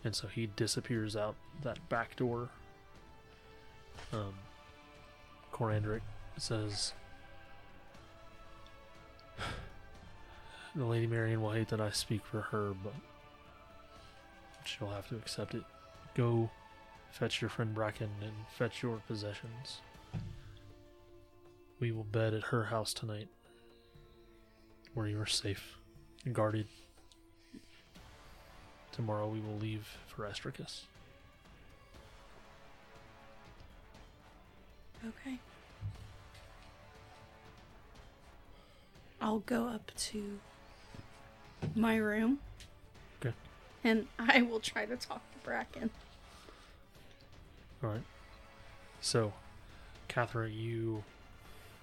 And 0.05 0.15
so 0.15 0.29
he 0.29 0.47
disappears 0.47 1.17
out 1.17 1.35
that 1.63 1.89
back 1.89 2.15
door. 2.17 2.51
Um, 4.13 4.35
Corandric 5.53 6.03
says, 6.37 6.93
"The 10.75 10.85
Lady 10.85 11.07
Marion 11.07 11.41
will 11.43 11.53
hate 11.53 11.69
that 11.69 11.81
I 11.81 11.91
speak 11.91 12.25
for 12.25 12.43
her, 12.43 12.75
but 12.83 12.95
she'll 14.65 14.91
have 14.91 15.09
to 15.09 15.17
accept 15.17 15.55
it. 15.55 15.63
Go 16.15 16.51
Fetch 17.17 17.41
your 17.41 17.49
friend 17.49 17.75
Bracken 17.75 18.11
and 18.21 18.33
fetch 18.59 18.83
your 18.83 18.99
possessions. 19.07 19.81
We 21.81 21.91
will 21.91 22.05
bed 22.05 22.35
at 22.35 22.43
her 22.45 22.65
house 22.65 22.93
tonight, 22.93 23.29
where 24.93 25.07
you 25.07 25.19
are 25.19 25.25
safe 25.25 25.79
and 26.27 26.35
guarded. 26.35 26.67
Tomorrow 28.93 29.29
we 29.29 29.41
will 29.41 29.57
leave 29.57 29.89
for 30.07 30.25
Estricus. 30.25 30.83
okay, 35.07 35.39
I'll 39.27 39.41
go 39.41 39.67
up 39.67 39.91
to 39.97 40.39
my 41.75 41.97
room. 41.97 42.39
Okay. 43.21 43.35
And 43.83 44.07
I 44.21 44.43
will 44.43 44.61
try 44.61 44.87
to 44.87 44.95
talk 44.95 45.21
to 45.33 45.39
Bracken. 45.43 45.91
All 47.83 47.91
right. 47.91 48.05
So, 49.01 49.33
Catherine, 50.07 50.53
you 50.53 51.03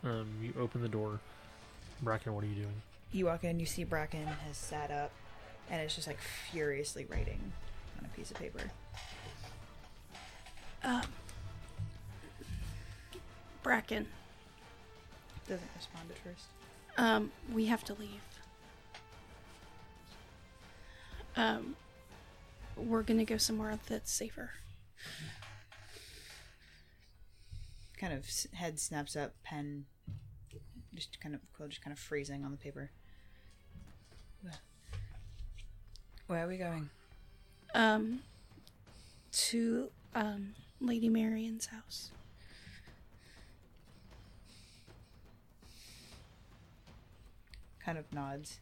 um, 0.06 0.29
you 0.41 0.53
open 0.58 0.82
the 0.82 0.88
door. 0.88 1.19
Bracken, 2.01 2.34
what 2.34 2.45
are 2.45 2.47
you 2.47 2.56
doing? 2.56 2.82
You 3.12 3.25
walk 3.25 3.43
in, 3.43 3.60
you 3.60 3.65
see 3.65 3.84
Bracken 3.84 4.25
has 4.25 4.56
sat 4.56 4.89
up, 4.89 5.12
and 5.69 5.82
it's 5.82 5.95
just 5.95 6.08
like 6.08 6.19
furiously 6.49 7.06
writing 7.10 7.51
on 7.99 8.06
a 8.06 8.15
piece 8.15 8.32
of 8.32 8.38
paper. 8.38 8.71
Um, 10.82 11.01
Bracken, 13.63 14.08
Doesn't 15.45 15.69
respond 15.75 16.10
at 16.10 16.17
first. 16.19 16.45
Um, 16.97 17.32
we 17.51 17.65
have 17.65 17.84
to 17.86 17.93
leave. 17.93 18.21
Um, 21.36 21.75
we're 22.75 23.01
gonna 23.03 23.25
go 23.25 23.38
somewhere 23.38 23.79
that's 23.88 24.12
safer. 24.12 24.51
Kind 27.97 28.13
of 28.13 28.25
s- 28.25 28.47
head 28.53 28.79
snaps 28.79 29.15
up, 29.15 29.34
pen 29.43 29.86
just 30.93 31.19
kind 31.19 31.34
of 31.34 31.41
quill 31.56 31.67
just 31.69 31.82
kind 31.82 31.91
of 31.91 31.97
freezing 31.99 32.43
on 32.45 32.51
the 32.51 32.58
paper. 32.58 32.91
Where- 34.41 34.53
Where 36.27 36.45
are 36.45 36.47
we 36.47 36.58
going? 36.58 36.89
Um, 37.73 38.21
to 39.32 39.89
um 40.13 40.53
Lady 40.79 41.10
Marion's 41.10 41.67
house. 41.67 42.12
Kind 47.84 47.98
of 47.98 48.12
nods, 48.13 48.60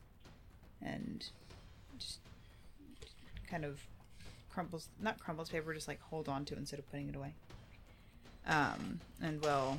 and 0.81 1.27
just 1.99 2.19
kind 3.49 3.65
of 3.65 3.79
crumbles 4.49 4.89
not 4.99 5.19
crumbles 5.19 5.49
paper, 5.49 5.73
just 5.73 5.87
like 5.87 6.01
hold 6.01 6.27
on 6.27 6.45
to 6.45 6.55
it 6.55 6.57
instead 6.57 6.79
of 6.79 6.89
putting 6.89 7.09
it 7.09 7.15
away. 7.15 7.33
Um, 8.47 8.99
and 9.21 9.41
we'll 9.41 9.77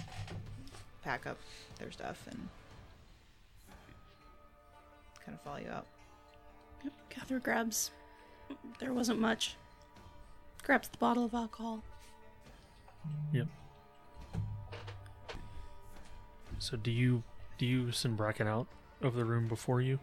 pack 1.02 1.26
up 1.26 1.38
their 1.78 1.90
stuff 1.90 2.24
and 2.30 2.48
kind 5.24 5.36
of 5.36 5.40
follow 5.42 5.58
you 5.58 5.70
out. 5.70 5.86
Catherine 7.10 7.40
grabs. 7.40 7.90
There 8.78 8.92
wasn't 8.92 9.20
much. 9.20 9.56
Grabs 10.62 10.88
the 10.88 10.98
bottle 10.98 11.24
of 11.24 11.34
alcohol. 11.34 11.82
Yep. 13.32 13.48
So 16.58 16.76
do 16.76 16.92
you 16.92 17.22
do 17.58 17.66
you 17.66 17.90
send 17.90 18.16
Bracken 18.16 18.46
out 18.46 18.68
of 19.04 19.14
the 19.14 19.24
room 19.24 19.48
before 19.48 19.80
you? 19.80 19.98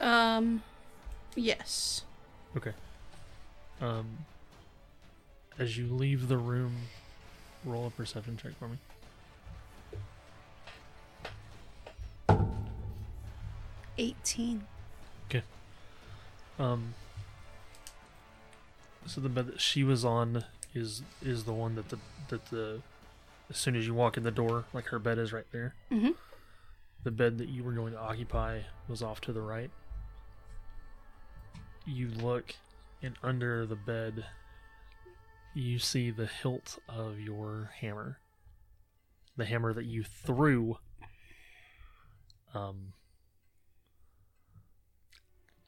Um, 0.00 0.62
yes. 1.34 2.02
Okay. 2.56 2.72
Um, 3.80 4.06
as 5.58 5.76
you 5.78 5.86
leave 5.86 6.28
the 6.28 6.36
room, 6.38 6.74
roll 7.64 7.86
a 7.86 7.90
perception 7.90 8.36
check 8.36 8.52
for 8.58 8.68
me. 8.68 8.78
Eighteen. 13.96 14.64
Okay. 15.28 15.42
Um, 16.58 16.94
So 19.06 19.20
the 19.20 19.28
bed 19.28 19.46
that 19.46 19.60
she 19.60 19.82
was 19.82 20.04
on 20.04 20.44
is 20.74 21.02
is 21.22 21.44
the 21.44 21.52
one 21.52 21.74
that 21.76 21.88
the 21.88 21.98
that 22.28 22.46
the 22.50 22.80
as 23.50 23.56
soon 23.56 23.74
as 23.74 23.86
you 23.86 23.94
walk 23.94 24.16
in 24.16 24.22
the 24.22 24.30
door, 24.30 24.64
like 24.72 24.86
her 24.86 24.98
bed 24.98 25.18
is 25.18 25.32
right 25.32 25.46
there. 25.50 25.74
Mhm. 25.90 26.14
The 27.08 27.12
bed 27.12 27.38
that 27.38 27.48
you 27.48 27.64
were 27.64 27.72
going 27.72 27.94
to 27.94 27.98
occupy 27.98 28.60
was 28.86 29.02
off 29.02 29.22
to 29.22 29.32
the 29.32 29.40
right. 29.40 29.70
You 31.86 32.08
look, 32.08 32.54
and 33.02 33.16
under 33.22 33.64
the 33.64 33.76
bed, 33.76 34.26
you 35.54 35.78
see 35.78 36.10
the 36.10 36.26
hilt 36.26 36.78
of 36.86 37.18
your 37.18 37.70
hammer. 37.80 38.18
The 39.38 39.46
hammer 39.46 39.72
that 39.72 39.86
you 39.86 40.04
threw. 40.04 40.76
Um, 42.54 42.92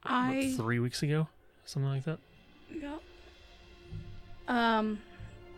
what, 0.03 0.13
I 0.13 0.53
three 0.59 0.79
weeks 0.79 1.03
ago, 1.03 1.27
something 1.65 1.91
like 1.91 2.05
that. 2.05 2.19
yeah. 2.71 2.99
Um, 4.47 5.01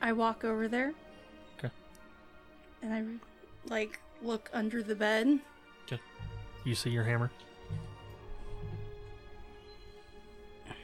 I 0.00 0.12
walk 0.12 0.44
over 0.44 0.68
there. 0.68 0.92
'Kay. 1.58 1.70
And 2.82 2.94
I 2.94 3.02
like 3.68 3.98
look 4.22 4.48
under 4.52 4.80
the 4.84 4.94
bed. 4.94 5.40
You 6.64 6.76
see 6.76 6.90
your 6.90 7.02
hammer? 7.02 7.30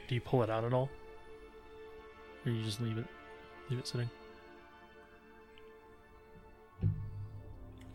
Do 0.07 0.15
you 0.15 0.21
pull 0.21 0.43
it 0.43 0.49
out 0.49 0.63
at 0.65 0.73
all? 0.73 0.89
Or 2.45 2.51
you 2.51 2.63
just 2.63 2.81
leave 2.81 2.97
it 2.97 3.05
leave 3.69 3.79
it 3.79 3.87
sitting? 3.87 4.09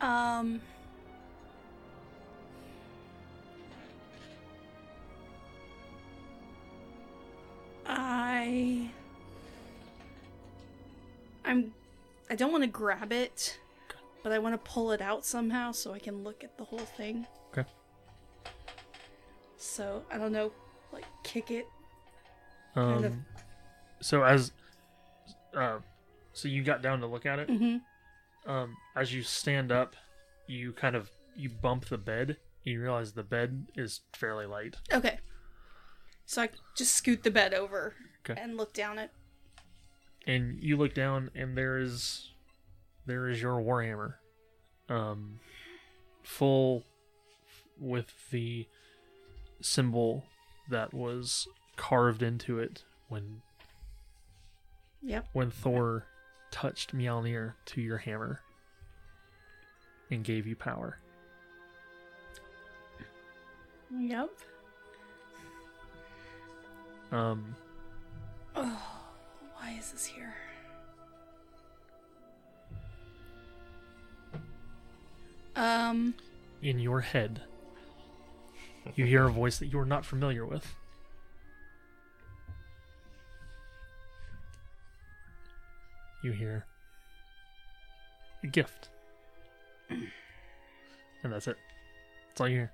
Um. 0.01 0.61
I. 7.85 8.89
I'm. 11.43 11.73
I 12.29 12.35
don't 12.35 12.51
want 12.51 12.63
to 12.63 12.67
grab 12.67 13.11
it, 13.11 13.59
but 14.25 14.31
I 14.31 14.39
want 14.39 14.55
to 14.55 14.71
pull 14.71 14.91
it 14.91 15.01
out 15.01 15.23
somehow 15.23 15.71
so 15.71 15.93
I 15.93 15.99
can 15.99 16.23
look 16.23 16.43
at 16.43 16.57
the 16.57 16.63
whole 16.63 16.79
thing. 16.79 17.27
Okay. 17.51 17.69
So 19.55 20.01
I 20.11 20.17
don't 20.17 20.31
know, 20.31 20.51
like 20.91 21.05
kick 21.23 21.51
it. 21.51 21.65
Kind 22.73 23.05
of. 23.05 23.11
Um 23.13 23.25
so 24.01 24.23
as 24.23 24.51
uh 25.55 25.77
so 26.33 26.47
you 26.47 26.63
got 26.63 26.81
down 26.81 27.01
to 27.01 27.05
look 27.05 27.27
at 27.27 27.37
it. 27.37 27.49
Mm-hmm. 27.49 28.49
Um 28.49 28.75
as 28.95 29.13
you 29.13 29.21
stand 29.21 29.71
up, 29.71 29.95
you 30.47 30.73
kind 30.73 30.95
of 30.95 31.11
you 31.35 31.49
bump 31.49 31.85
the 31.85 31.97
bed. 31.99 32.29
And 32.65 32.73
you 32.73 32.81
realize 32.81 33.13
the 33.13 33.21
bed 33.21 33.67
is 33.75 34.01
fairly 34.13 34.47
light. 34.47 34.75
Okay. 34.91 35.19
So 36.25 36.41
I 36.41 36.49
just 36.75 36.95
scoot 36.95 37.21
the 37.21 37.29
bed 37.29 37.53
over 37.53 37.93
Okay. 38.27 38.41
and 38.41 38.57
look 38.57 38.73
down 38.73 38.97
it. 38.97 39.11
and 40.25 40.57
you 40.63 40.77
look 40.77 40.95
down 40.95 41.29
and 41.35 41.55
there 41.55 41.77
is 41.77 42.31
there 43.05 43.27
is 43.29 43.41
your 43.41 43.61
warhammer 43.61 44.15
um 44.89 45.39
full 46.23 46.83
with 47.79 48.11
the 48.31 48.67
symbol 49.61 50.23
that 50.69 50.93
was 50.93 51.47
carved 51.75 52.21
into 52.23 52.59
it 52.59 52.83
when 53.09 53.41
Yep. 55.03 55.27
when 55.33 55.51
Thor 55.51 56.05
touched 56.51 56.95
Mjolnir 56.95 57.53
to 57.65 57.81
your 57.81 57.97
hammer 57.99 58.39
and 60.09 60.23
gave 60.23 60.47
you 60.47 60.55
power. 60.55 60.97
Yep. 63.95 64.29
Um 67.11 67.55
Oh, 68.55 68.81
why 69.57 69.75
is 69.77 69.91
this 69.91 70.05
here? 70.05 70.33
Um, 75.55 76.15
in 76.61 76.79
your 76.79 77.01
head 77.01 77.41
you 78.93 79.05
hear 79.05 79.25
a 79.25 79.31
voice 79.31 79.57
that 79.57 79.67
you 79.67 79.79
are 79.79 79.85
not 79.85 80.05
familiar 80.05 80.45
with. 80.45 80.75
You 86.23 86.31
hear 86.31 86.65
a 88.43 88.47
gift. 88.47 88.89
And 89.89 91.33
that's 91.33 91.47
it. 91.47 91.57
That's 92.29 92.41
all 92.41 92.47
you 92.47 92.57
hear. 92.57 92.71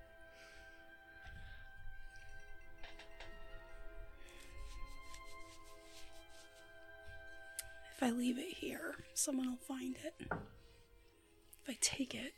if 7.95 8.07
I 8.07 8.09
leave 8.09 8.39
it 8.39 8.55
here, 8.55 8.95
someone 9.13 9.47
will 9.47 9.57
find 9.57 9.95
it. 10.03 10.15
If 10.31 11.69
I 11.69 11.77
take 11.81 12.15
it, 12.15 12.33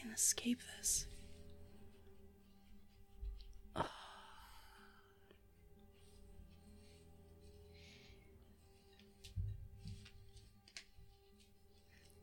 can't 0.00 0.14
escape 0.14 0.60
this. 0.78 1.06
Ah. 3.76 3.90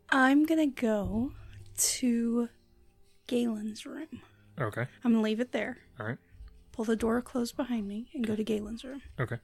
I'm 0.10 0.46
gonna 0.46 0.68
go 0.68 1.32
to 1.78 2.50
Galen's 3.28 3.86
room. 3.86 4.08
Okay. 4.60 4.86
I'm 5.04 5.12
gonna 5.12 5.22
leave 5.22 5.40
it 5.40 5.52
there. 5.52 5.78
All 6.00 6.08
right. 6.08 6.18
Pull 6.72 6.86
the 6.86 6.96
door 6.96 7.22
closed 7.22 7.56
behind 7.56 7.88
me 7.88 8.10
and 8.14 8.26
go 8.26 8.36
to 8.36 8.44
Galen's 8.44 8.84
room. 8.84 9.02
Okay. 9.20 9.38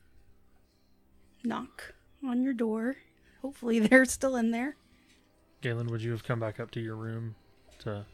Knock 1.43 1.93
on 2.26 2.41
your 2.41 2.54
door. 2.54 2.96
Hopefully 3.41 3.80
they're 3.88 4.06
still 4.06 4.36
in 4.36 4.52
there. 4.52 4.76
Galen, 5.62 5.88
would 5.88 6.02
you 6.02 6.12
have 6.12 6.24
come 6.24 6.39
back 6.39 6.60
up 6.60 6.72
to 6.72 6.80
your 6.80 6.96
room 6.96 7.36
to 7.80 8.06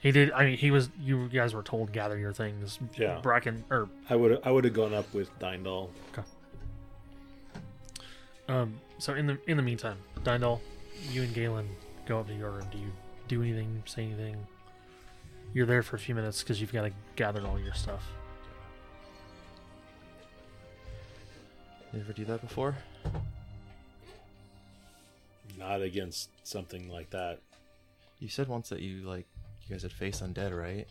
He 0.00 0.12
did 0.12 0.30
I 0.32 0.44
mean 0.44 0.56
he 0.56 0.70
was 0.70 0.90
you 1.00 1.28
guys 1.28 1.54
were 1.54 1.62
told 1.62 1.92
gather 1.92 2.18
your 2.18 2.32
things. 2.32 2.78
Yeah. 2.96 3.20
Bracken 3.20 3.64
or 3.70 3.88
I 4.08 4.16
would 4.16 4.40
I 4.44 4.50
would 4.50 4.64
have 4.64 4.74
gone 4.74 4.94
up 4.94 5.12
with 5.12 5.36
Dyndal. 5.38 5.90
Okay. 6.12 6.26
Um, 8.48 8.80
so 8.98 9.14
in 9.14 9.26
the 9.26 9.38
in 9.46 9.56
the 9.56 9.62
meantime, 9.62 9.98
Dyndal, 10.22 10.60
you 11.10 11.22
and 11.22 11.34
Galen 11.34 11.68
go 12.06 12.20
up 12.20 12.28
to 12.28 12.34
your 12.34 12.50
room. 12.50 12.66
Do 12.70 12.78
you 12.78 12.90
do 13.28 13.42
anything? 13.42 13.82
Say 13.86 14.04
anything? 14.04 14.36
You're 15.52 15.66
there 15.66 15.82
for 15.82 15.96
a 15.96 15.98
few 15.98 16.14
minutes 16.14 16.42
because 16.42 16.60
you've 16.60 16.72
got 16.72 16.82
to 16.82 16.92
gather 17.16 17.46
all 17.46 17.58
your 17.58 17.74
stuff. 17.74 18.04
You 21.92 22.00
ever 22.00 22.12
do 22.12 22.24
that 22.26 22.40
before? 22.40 22.76
Not 25.58 25.82
against 25.82 26.30
something 26.46 26.88
like 26.90 27.10
that. 27.10 27.40
You 28.18 28.28
said 28.28 28.48
once 28.48 28.68
that 28.68 28.80
you 28.80 29.08
like 29.08 29.26
you 29.68 29.74
guys 29.74 29.82
had 29.82 29.92
faced 29.92 30.22
undead, 30.22 30.56
right? 30.56 30.86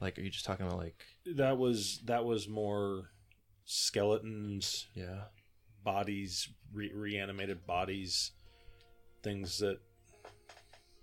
Like, 0.00 0.18
are 0.18 0.22
you 0.22 0.30
just 0.30 0.44
talking 0.44 0.66
about 0.66 0.78
like 0.78 1.04
That 1.36 1.58
was 1.58 2.00
that 2.04 2.24
was 2.24 2.48
more 2.48 3.10
skeletons, 3.64 4.86
yeah? 4.94 5.24
bodies, 5.84 6.48
re- 6.72 6.92
reanimated 6.94 7.66
bodies, 7.66 8.32
things 9.22 9.58
that 9.58 9.78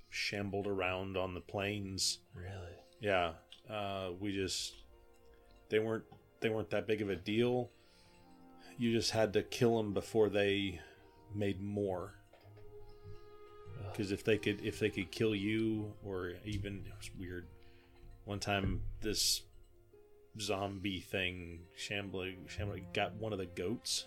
shambled 0.10 0.68
around 0.68 1.18
on 1.18 1.34
the 1.34 1.42
plains. 1.42 2.20
Really? 2.34 2.76
Yeah, 3.00 3.34
uh, 3.70 4.10
we 4.20 4.34
just 4.34 4.74
they 5.70 5.80
weren't 5.80 6.06
they 6.40 6.50
weren't 6.50 6.70
that 6.70 6.88
big 6.88 7.02
of 7.02 7.10
a 7.10 7.16
deal. 7.16 7.70
You 8.78 8.92
just 8.92 9.12
had 9.12 9.34
to 9.34 9.44
kill 9.44 9.78
them 9.78 9.94
before 9.94 10.30
they 10.30 10.80
made 11.34 11.62
more. 11.62 12.16
Because 13.92 14.12
if 14.12 14.24
they 14.24 14.38
could 14.38 14.64
if 14.66 14.80
they 14.80 14.90
could 14.90 15.12
kill 15.12 15.34
you 15.36 15.94
or 16.04 16.34
even 16.46 16.84
it 16.86 16.94
was 16.98 17.10
weird. 17.18 17.46
One 18.26 18.40
time 18.40 18.82
this 19.02 19.42
zombie 20.40 21.00
thing 21.00 21.60
shambling 21.76 22.46
shambling 22.48 22.88
got 22.94 23.14
one 23.16 23.32
of 23.34 23.40
the 23.40 23.46
goats 23.46 24.06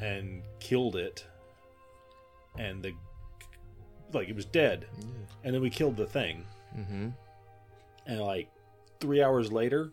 and 0.00 0.42
killed 0.60 0.96
it, 0.96 1.24
and 2.58 2.82
the 2.82 2.92
like 4.12 4.28
it 4.28 4.36
was 4.36 4.44
dead, 4.44 4.86
Yeah. 4.98 5.06
and 5.44 5.54
then 5.54 5.62
we 5.62 5.70
killed 5.70 5.96
the 5.96 6.06
thing 6.06 6.44
Mm-hmm. 6.76 7.08
and 8.06 8.20
like 8.20 8.48
three 9.00 9.22
hours 9.22 9.52
later 9.52 9.90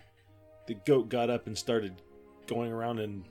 the 0.68 0.74
goat 0.74 1.10
got 1.10 1.30
up 1.30 1.46
and 1.48 1.56
started 1.58 1.94
going 2.48 2.72
around 2.72 3.00
and 3.00 3.24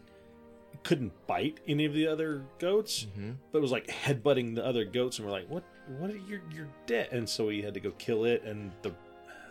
couldn't 0.84 1.12
bite 1.26 1.58
any 1.66 1.84
of 1.84 1.92
the 1.94 2.06
other 2.06 2.44
goats 2.60 3.06
Mm-hmm. 3.18 3.32
but 3.52 3.60
was 3.60 3.72
like 3.72 3.86
headbutting 3.88 4.54
the 4.54 4.64
other 4.64 4.84
goats 4.84 5.18
and 5.18 5.26
we're 5.26 5.32
like 5.32 5.48
what 5.50 5.64
what 5.98 6.10
are 6.10 6.16
you 6.16 6.40
you're 6.54 6.68
dead 6.86 7.08
and 7.12 7.28
so 7.28 7.46
we 7.46 7.60
had 7.62 7.74
to 7.74 7.80
go 7.80 7.90
kill 7.92 8.24
it 8.24 8.42
and 8.44 8.70
the 8.82 8.92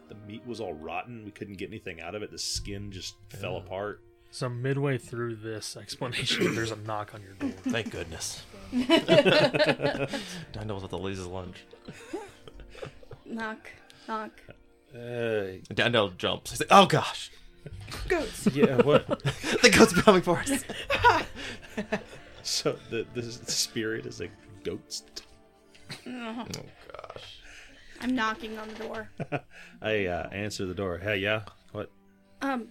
the 0.07 0.15
meat 0.27 0.41
was 0.47 0.59
all 0.59 0.73
rotten 0.73 1.23
we 1.25 1.31
couldn't 1.31 1.55
get 1.57 1.69
anything 1.69 1.99
out 2.01 2.15
of 2.15 2.23
it 2.23 2.31
the 2.31 2.37
skin 2.37 2.91
just 2.91 3.15
fell 3.29 3.57
apart 3.57 4.01
So 4.31 4.47
midway 4.49 4.97
through 4.99 5.35
this 5.37 5.75
explanation, 5.75 6.53
there's 6.55 6.71
a 6.71 6.75
knock 6.77 7.13
on 7.15 7.21
your 7.23 7.33
door. 7.33 7.49
Thank 7.73 7.89
goodness. 7.91 8.43
Dyndal's 10.53 10.83
about 10.83 10.89
to 10.91 10.97
lose 10.97 11.17
his 11.17 11.25
lunch. 11.27 11.57
Knock, 13.25 13.69
knock. 14.07 14.31
uh, 14.93 14.97
Dyndal 15.73 16.15
jumps. 16.17 16.51
He's 16.51 16.59
like, 16.59 16.69
"Oh 16.71 16.85
gosh!" 16.85 17.31
Goats. 18.07 18.47
Yeah, 18.53 18.77
what? 18.81 19.07
the 19.07 19.69
goats 19.75 19.97
are 19.97 20.01
coming 20.01 20.21
for 20.21 20.37
us. 20.39 20.63
so 22.43 22.77
the, 22.89 23.05
the 23.13 23.23
spirit 23.23 24.05
is 24.05 24.21
a 24.21 24.29
ghost. 24.63 25.23
Oh 26.07 26.45
gosh. 26.91 27.39
I'm 28.01 28.15
knocking 28.15 28.57
on 28.57 28.67
the 28.69 28.75
door. 28.75 29.09
I 29.81 30.05
uh, 30.05 30.29
answer 30.29 30.65
the 30.65 30.73
door. 30.73 30.97
Hey, 30.99 31.17
yeah, 31.17 31.41
what? 31.73 31.91
Um, 32.41 32.69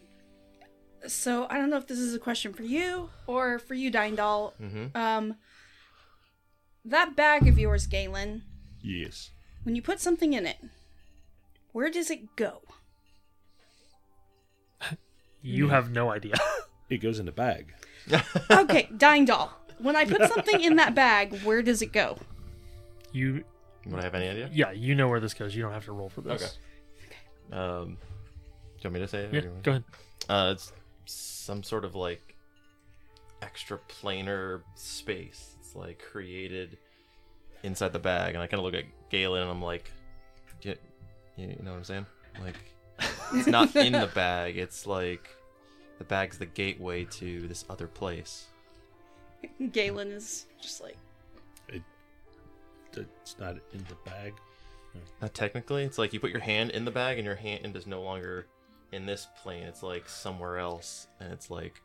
so 1.07 1.47
I 1.51 1.59
don't 1.59 1.69
know 1.71 1.77
if 1.77 1.87
this 1.87 1.99
is 1.99 2.15
a 2.15 2.19
question 2.19 2.53
for 2.55 2.63
you 2.63 3.11
or 3.27 3.59
for 3.59 3.75
you, 3.75 3.91
Dyndal. 3.91 4.53
Mhm. 4.61 4.97
Um, 4.97 5.37
that 6.85 7.15
bag 7.17 7.47
of 7.47 7.59
yours, 7.59 7.87
Galen, 7.87 8.43
Yes. 8.83 9.31
when 9.65 9.75
you 9.77 9.83
put 9.83 10.01
something 10.01 10.33
in 10.33 10.47
it, 10.47 10.57
where 11.73 11.91
does 11.91 12.11
it 12.11 12.35
go? 12.37 12.63
You 15.43 15.69
have 15.69 15.91
no 15.91 16.11
idea. 16.11 16.35
It 16.91 17.03
goes 17.03 17.19
in 17.19 17.29
a 17.29 17.33
bag. 17.33 17.75
Okay, 18.51 18.89
Dyndal. 18.91 19.51
When 19.79 19.95
I 19.95 20.07
put 20.07 20.27
something 20.27 20.63
in 20.63 20.77
that 20.77 20.95
bag, 20.95 21.39
where 21.43 21.61
does 21.61 21.83
it 21.83 21.93
go? 21.93 22.17
You, 23.13 23.45
Would 23.87 24.01
I 24.01 24.03
have 24.03 24.15
any 24.15 24.29
idea? 24.29 24.51
yeah, 24.53 24.71
you 24.73 24.95
know 24.95 25.09
where 25.09 25.21
this 25.21 25.35
goes. 25.35 25.55
You 25.55 25.63
don't 25.63 25.73
have 25.73 25.85
to 25.87 25.93
roll 25.93 26.09
for 26.09 26.21
this. 26.21 26.59
Okay. 27.51 27.57
Um, 27.57 27.97
do 27.97 28.89
you 28.89 28.91
want 28.91 28.95
me 28.95 29.01
to 29.01 29.09
say 29.09 29.19
it? 29.25 29.33
or 29.33 29.35
Yeah, 29.35 29.41
do 29.41 29.47
you 29.47 29.53
want- 29.53 29.63
go 29.65 29.71
ahead. 29.73 29.85
Uh, 30.29 30.53
it's 30.55 30.73
some 31.07 31.63
sort 31.63 31.85
of 31.85 31.95
like 31.95 32.35
extra 33.43 33.79
planar 33.89 34.63
space. 34.75 35.55
It's 35.61 35.75
like 35.75 36.03
created 36.11 36.77
inside 37.63 37.93
the 37.93 37.99
bag, 37.99 38.35
and 38.35 38.43
I 38.43 38.47
kind 38.47 38.59
of 38.61 38.65
look 38.65 38.75
at 38.75 38.85
Galen 39.11 39.43
and 39.43 39.51
I'm 39.51 39.63
like, 39.63 39.91
you, 40.63 40.75
you 41.37 41.47
know 41.63 41.71
what 41.73 41.79
I'm 41.79 41.85
saying? 41.85 42.07
Like, 42.43 42.57
it's 43.33 43.47
not 43.47 43.75
in 43.77 43.93
the 43.93 44.11
bag. 44.15 44.59
It's 44.59 44.87
like 44.87 45.29
the 45.99 46.05
bag's 46.05 46.39
the 46.39 46.47
gateway 46.47 47.05
to 47.05 47.49
this 47.49 47.65
other 47.71 47.87
place. 47.87 48.47
Galen 49.73 50.09
is 50.09 50.47
just 50.61 50.83
like, 50.83 50.97
It's 53.23 53.39
not 53.39 53.57
in 53.73 53.85
the 53.89 53.97
bag. 54.05 54.35
Not 55.23 55.35
technically. 55.35 55.85
It's 55.85 55.99
like 55.99 56.13
you 56.13 56.21
put 56.21 56.31
your 56.31 56.41
hand 56.41 56.71
in 56.71 56.85
the 56.85 56.91
bag, 56.91 57.19
and 57.19 57.25
your 57.27 57.37
hand 57.37 57.77
is 57.77 57.87
no 57.87 58.03
longer 58.03 58.47
in 58.93 59.07
this 59.07 59.29
plane. 59.43 59.63
It's 59.65 59.83
like 59.83 60.09
somewhere 60.09 60.59
else, 60.59 61.07
and 61.21 61.33
it's 61.33 61.51
like, 61.51 61.81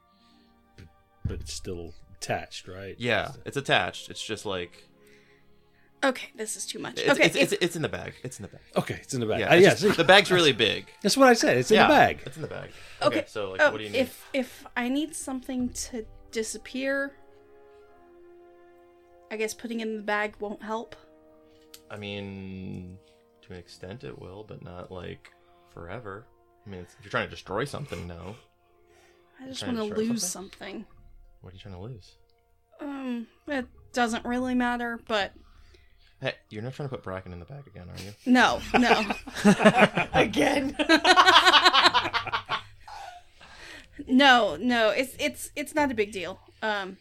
But 1.25 1.39
it's 1.41 1.53
still 1.53 1.93
attached, 2.15 2.67
right? 2.67 2.95
yeah, 2.97 3.31
it's 3.45 3.57
attached. 3.57 4.09
It's 4.09 4.23
just 4.23 4.45
like 4.45 4.87
okay, 6.03 6.29
this 6.35 6.57
is 6.57 6.65
too 6.65 6.79
much. 6.79 6.99
it's, 6.99 7.09
okay, 7.11 7.25
it's, 7.25 7.35
it's, 7.35 7.53
it's 7.61 7.75
in 7.77 7.81
the 7.81 7.87
bag. 7.89 8.13
It's 8.23 8.37
in 8.39 8.43
the 8.43 8.49
bag. 8.49 8.61
Okay, 8.75 8.99
it's 9.01 9.13
in 9.13 9.19
the 9.21 9.25
bag. 9.25 9.39
Yeah, 9.41 9.51
Uh, 9.51 9.55
yes, 9.55 9.81
just- 9.81 9.95
the 9.97 10.03
bag's 10.03 10.31
really 10.31 10.51
big. 10.51 10.87
that's 11.01 11.15
what 11.15 11.27
I 11.29 11.33
said. 11.33 11.57
It's 11.57 11.71
in 11.71 11.75
yeah, 11.75 11.87
the 11.87 11.93
bag. 11.93 12.19
It's 12.25 12.35
in 12.35 12.41
the 12.41 12.47
bag. 12.49 12.71
Okay. 13.01 13.23
so 13.27 13.51
like, 13.51 13.61
oh, 13.61 13.71
what 13.71 13.77
do 13.77 13.83
you 13.83 13.89
need? 13.89 13.99
if 13.99 14.29
if 14.33 14.65
I 14.75 14.89
need 14.89 15.15
something 15.15 15.69
to 15.69 16.05
disappear, 16.31 17.13
I 19.31 19.37
guess 19.37 19.53
putting 19.53 19.79
it 19.81 19.87
in 19.87 19.97
the 19.97 20.03
bag 20.03 20.35
won't 20.39 20.61
help. 20.63 20.95
I 21.93 21.97
mean, 21.97 22.97
to 23.43 23.53
an 23.53 23.59
extent, 23.59 24.03
it 24.03 24.19
will, 24.19 24.43
but 24.47 24.63
not 24.63 24.91
like 24.91 25.31
forever. 25.69 26.25
I 26.65 26.69
mean, 26.69 26.79
if 26.81 26.95
you're 27.03 27.11
trying 27.11 27.27
to 27.27 27.29
destroy 27.29 27.65
something, 27.65 28.07
no. 28.07 28.35
I 29.39 29.47
just 29.47 29.63
want 29.63 29.77
to 29.77 29.83
lose 29.83 30.25
something? 30.25 30.59
something. 30.59 30.85
What 31.41 31.51
are 31.51 31.55
you 31.55 31.61
trying 31.61 31.75
to 31.75 31.81
lose? 31.81 32.15
Um, 32.81 33.27
it 33.47 33.67
doesn't 33.93 34.25
really 34.25 34.55
matter, 34.55 34.99
but 35.07 35.33
Hey, 36.19 36.33
you're 36.49 36.63
not 36.63 36.73
trying 36.73 36.89
to 36.89 36.95
put 36.95 37.03
Bracken 37.03 37.31
in 37.31 37.39
the 37.39 37.45
bag 37.45 37.67
again, 37.67 37.89
are 37.89 38.01
you? 38.01 38.13
no, 38.25 38.59
no. 38.73 39.13
Again. 40.13 40.75
No, 44.07 44.57
no, 44.59 44.89
it's 44.89 45.15
it's 45.19 45.51
it's 45.55 45.75
not 45.75 45.91
a 45.91 45.93
big 45.93 46.11
deal. 46.11 46.39
Um, 46.63 46.97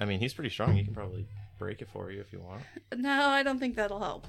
I 0.00 0.04
mean, 0.04 0.18
he's 0.18 0.34
pretty 0.34 0.50
strong. 0.50 0.74
He 0.74 0.84
can 0.84 0.92
probably 0.92 1.26
break 1.58 1.80
it 1.82 1.88
for 1.92 2.10
you 2.10 2.20
if 2.20 2.32
you 2.32 2.40
want. 2.40 2.62
no, 2.96 3.28
I 3.28 3.42
don't 3.42 3.58
think 3.58 3.76
that'll 3.76 4.00
help. 4.00 4.26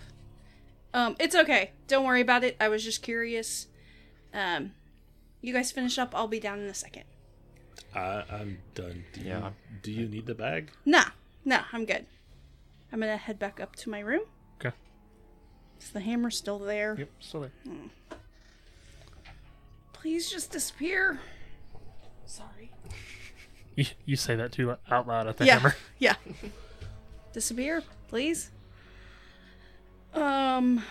Um, 0.93 1.15
it's 1.19 1.35
okay. 1.35 1.71
Don't 1.87 2.05
worry 2.05 2.21
about 2.21 2.43
it. 2.43 2.55
I 2.59 2.69
was 2.69 2.83
just 2.83 3.01
curious. 3.01 3.67
Um, 4.33 4.71
you 5.41 5.53
guys 5.53 5.71
finish 5.71 5.97
up. 5.97 6.13
I'll 6.15 6.27
be 6.27 6.39
down 6.39 6.59
in 6.59 6.65
a 6.67 6.73
second. 6.73 7.03
I, 7.93 8.23
I'm 8.31 8.59
done. 8.73 9.03
Do 9.13 9.21
you, 9.21 9.27
Yeah. 9.27 9.49
Do 9.81 9.91
you 9.91 10.07
need 10.07 10.25
the 10.25 10.35
bag? 10.35 10.71
Nah, 10.85 11.05
nah, 11.43 11.63
I'm 11.73 11.85
good. 11.85 12.05
I'm 12.91 12.99
gonna 12.99 13.17
head 13.17 13.37
back 13.39 13.59
up 13.59 13.75
to 13.77 13.89
my 13.89 13.99
room. 13.99 14.21
Okay. 14.59 14.75
Is 15.81 15.89
the 15.91 15.99
hammer 15.99 16.31
still 16.31 16.59
there? 16.59 16.95
Yep, 16.97 17.09
still 17.19 17.41
there. 17.41 17.51
Please 19.93 20.29
just 20.29 20.51
disappear. 20.51 21.19
Sorry. 22.25 22.71
You, 23.77 23.85
you 24.05 24.15
say 24.15 24.37
that 24.37 24.53
too 24.53 24.73
out 24.89 25.05
loud 25.05 25.27
at 25.27 25.35
the 25.35 25.43
yeah, 25.45 25.55
hammer. 25.59 25.75
yeah. 25.99 26.15
disappear, 27.35 27.83
please. 28.07 28.49
Um, 30.13 30.81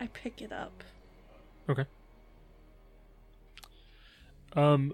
I 0.00 0.06
pick 0.06 0.40
it 0.40 0.52
up. 0.52 0.84
Okay. 1.68 1.84
Um, 4.54 4.92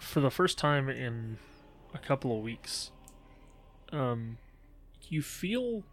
for 0.00 0.20
the 0.20 0.30
first 0.30 0.56
time 0.56 0.88
in 0.88 1.36
a 1.92 1.98
couple 1.98 2.34
of 2.34 2.42
weeks, 2.42 2.92
um, 3.92 4.38
you 5.10 5.20
feel 5.20 5.84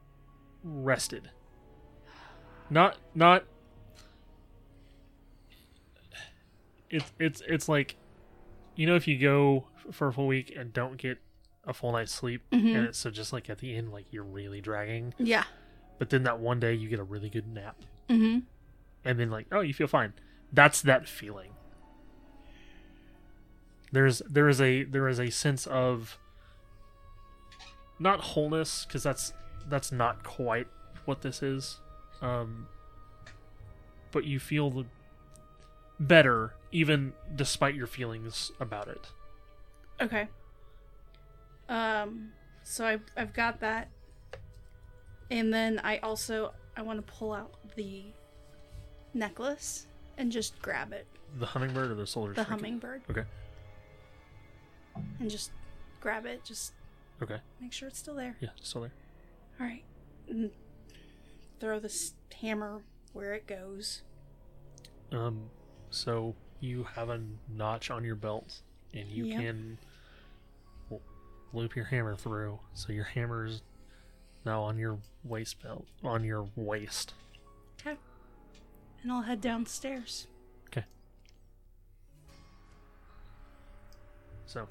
rested. 0.63 1.31
Not 2.69 2.95
not. 3.13 3.43
It's 6.89 7.11
it's 7.19 7.41
it's 7.45 7.67
like, 7.67 7.97
you 8.77 8.87
know, 8.87 8.95
if 8.95 9.05
you 9.05 9.19
go 9.19 9.67
for 9.91 10.07
a 10.07 10.13
full 10.13 10.27
week 10.27 10.53
and 10.57 10.71
don't 10.71 10.95
get 10.95 11.19
a 11.67 11.73
full 11.73 11.91
night's 11.91 12.11
sleep, 12.11 12.43
Mhm. 12.51 12.75
and 12.75 12.85
it's 12.85 12.97
so 12.99 13.09
just 13.09 13.33
like 13.33 13.49
at 13.49 13.57
the 13.59 13.75
end, 13.75 13.91
like 13.91 14.05
you're 14.11 14.23
really 14.23 14.61
dragging. 14.61 15.13
Yeah. 15.17 15.43
But 15.97 16.09
then 16.09 16.23
that 16.23 16.39
one 16.39 16.59
day 16.59 16.73
you 16.73 16.89
get 16.89 16.99
a 16.99 17.03
really 17.03 17.29
good 17.29 17.47
nap 17.47 17.77
Mm-hmm. 18.09 18.39
and 19.03 19.19
then 19.19 19.29
like 19.31 19.47
oh 19.51 19.61
you 19.61 19.73
feel 19.73 19.87
fine 19.87 20.13
that's 20.53 20.81
that 20.83 21.07
feeling 21.07 21.53
there's 23.91 24.21
there 24.29 24.47
is 24.49 24.59
a 24.61 24.83
there 24.83 25.07
is 25.07 25.19
a 25.19 25.29
sense 25.31 25.65
of 25.67 26.17
not 27.99 28.19
wholeness 28.19 28.85
because 28.85 29.03
that's 29.03 29.33
that's 29.67 29.91
not 29.91 30.23
quite 30.23 30.67
what 31.05 31.21
this 31.21 31.41
is 31.41 31.79
um 32.21 32.67
but 34.11 34.25
you 34.25 34.39
feel 34.39 34.69
the 34.69 34.85
better 35.99 36.53
even 36.71 37.13
despite 37.35 37.73
your 37.73 37.87
feelings 37.87 38.51
about 38.59 38.87
it 38.87 39.07
Okay. 40.01 40.27
Um, 41.69 42.31
so 42.63 42.85
I've, 42.85 43.01
I've 43.17 43.33
got 43.33 43.59
that. 43.61 43.89
And 45.31 45.53
then 45.53 45.79
I 45.83 45.97
also, 45.99 46.53
I 46.77 46.81
want 46.83 47.05
to 47.05 47.11
pull 47.13 47.33
out 47.33 47.55
the 47.75 48.03
necklace 49.13 49.87
and 50.17 50.31
just 50.31 50.61
grab 50.61 50.93
it. 50.93 51.07
the 51.39 51.45
hummingbird 51.45 51.91
or 51.91 51.95
the 51.95 52.05
solar 52.07 52.29
The 52.29 52.35
trinket? 52.35 52.51
hummingbird. 52.51 53.01
okay 53.09 53.23
And 55.19 55.29
just 55.29 55.51
grab 55.99 56.25
it. 56.25 56.43
Just 56.43 56.73
okay 57.23 57.37
make 57.61 57.71
sure 57.73 57.87
it's 57.87 57.97
still 57.99 58.15
there. 58.15 58.35
yeah 58.41 58.49
still 58.61 58.81
there 58.81 58.91
All 59.59 59.65
right. 59.65 59.83
And 60.29 60.51
throw 61.59 61.79
this 61.79 62.13
hammer 62.41 62.81
where 63.13 63.33
it 63.33 63.47
goes. 63.47 64.03
Um, 65.11 65.49
so 65.89 66.35
you 66.59 66.83
have 66.95 67.09
a 67.09 67.21
notch 67.49 67.89
on 67.89 68.03
your 68.03 68.15
belt, 68.15 68.61
and 68.93 69.09
you 69.09 69.25
Yep. 69.25 69.39
can 69.39 69.77
loop 71.55 71.75
your 71.75 71.85
hammer 71.85 72.15
through. 72.15 72.59
So 72.73 72.91
your 72.93 73.05
hammer's 73.05 73.61
now 74.45 74.61
on 74.61 74.77
your 74.77 74.99
waist 75.23 75.61
belt, 75.63 75.85
on 76.03 76.23
your 76.23 76.47
waist. 76.55 77.13
Okay. 77.81 77.97
And 79.03 79.11
I'll 79.11 79.21
head 79.21 79.41
downstairs. 79.41 80.27
Okay. 80.67 80.85
So, 84.45 84.67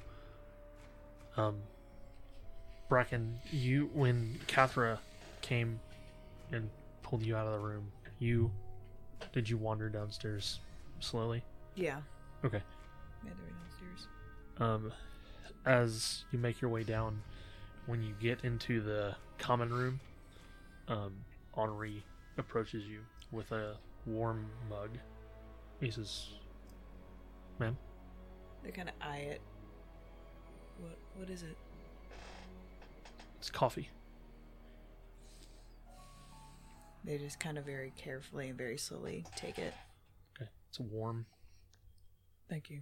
um, 1.37 1.57
Bracken, 2.89 3.35
you 3.51 3.89
when 3.93 4.39
Kathra 4.47 4.97
came 5.41 5.79
and 6.51 6.69
pulled 7.03 7.23
you 7.23 7.35
out 7.35 7.47
of 7.47 7.53
the 7.53 7.59
room, 7.59 7.91
you 8.19 8.51
did 9.33 9.49
you 9.49 9.57
wander 9.57 9.89
downstairs 9.89 10.59
slowly? 10.99 11.43
Yeah. 11.75 11.97
Okay. 12.43 12.61
Yeah, 13.23 13.31
they 13.31 13.43
were 13.43 13.49
downstairs. 13.49 14.07
um, 14.59 14.93
as 15.65 16.23
you 16.31 16.39
make 16.39 16.61
your 16.61 16.69
way 16.69 16.83
down, 16.83 17.21
when 17.85 18.01
you 18.03 18.13
get 18.19 18.43
into 18.43 18.81
the 18.81 19.15
common 19.37 19.71
room, 19.73 19.99
um, 20.87 21.13
Henri 21.55 22.03
approaches 22.37 22.85
you 22.85 22.99
with 23.31 23.51
a 23.51 23.77
warm 24.05 24.45
mug. 24.69 24.89
He 25.79 25.91
says, 25.91 26.29
"Ma'am, 27.59 27.77
They 28.63 28.71
kind 28.71 28.89
of 28.89 28.95
eye 29.01 29.17
it. 29.19 29.41
What? 30.79 30.97
What 31.15 31.29
is 31.29 31.43
it? 31.43 31.57
it's 33.37 33.49
coffee." 33.49 33.89
They 37.03 37.19
just 37.19 37.39
kind 37.39 37.59
of 37.59 37.65
very 37.65 37.91
carefully 37.95 38.49
and 38.49 38.57
very 38.57 38.77
slowly 38.79 39.25
take 39.35 39.59
it. 39.59 39.73
Okay, 40.41 40.49
It's 40.69 40.79
warm. 40.79 41.27
Thank 42.49 42.71
you. 42.71 42.81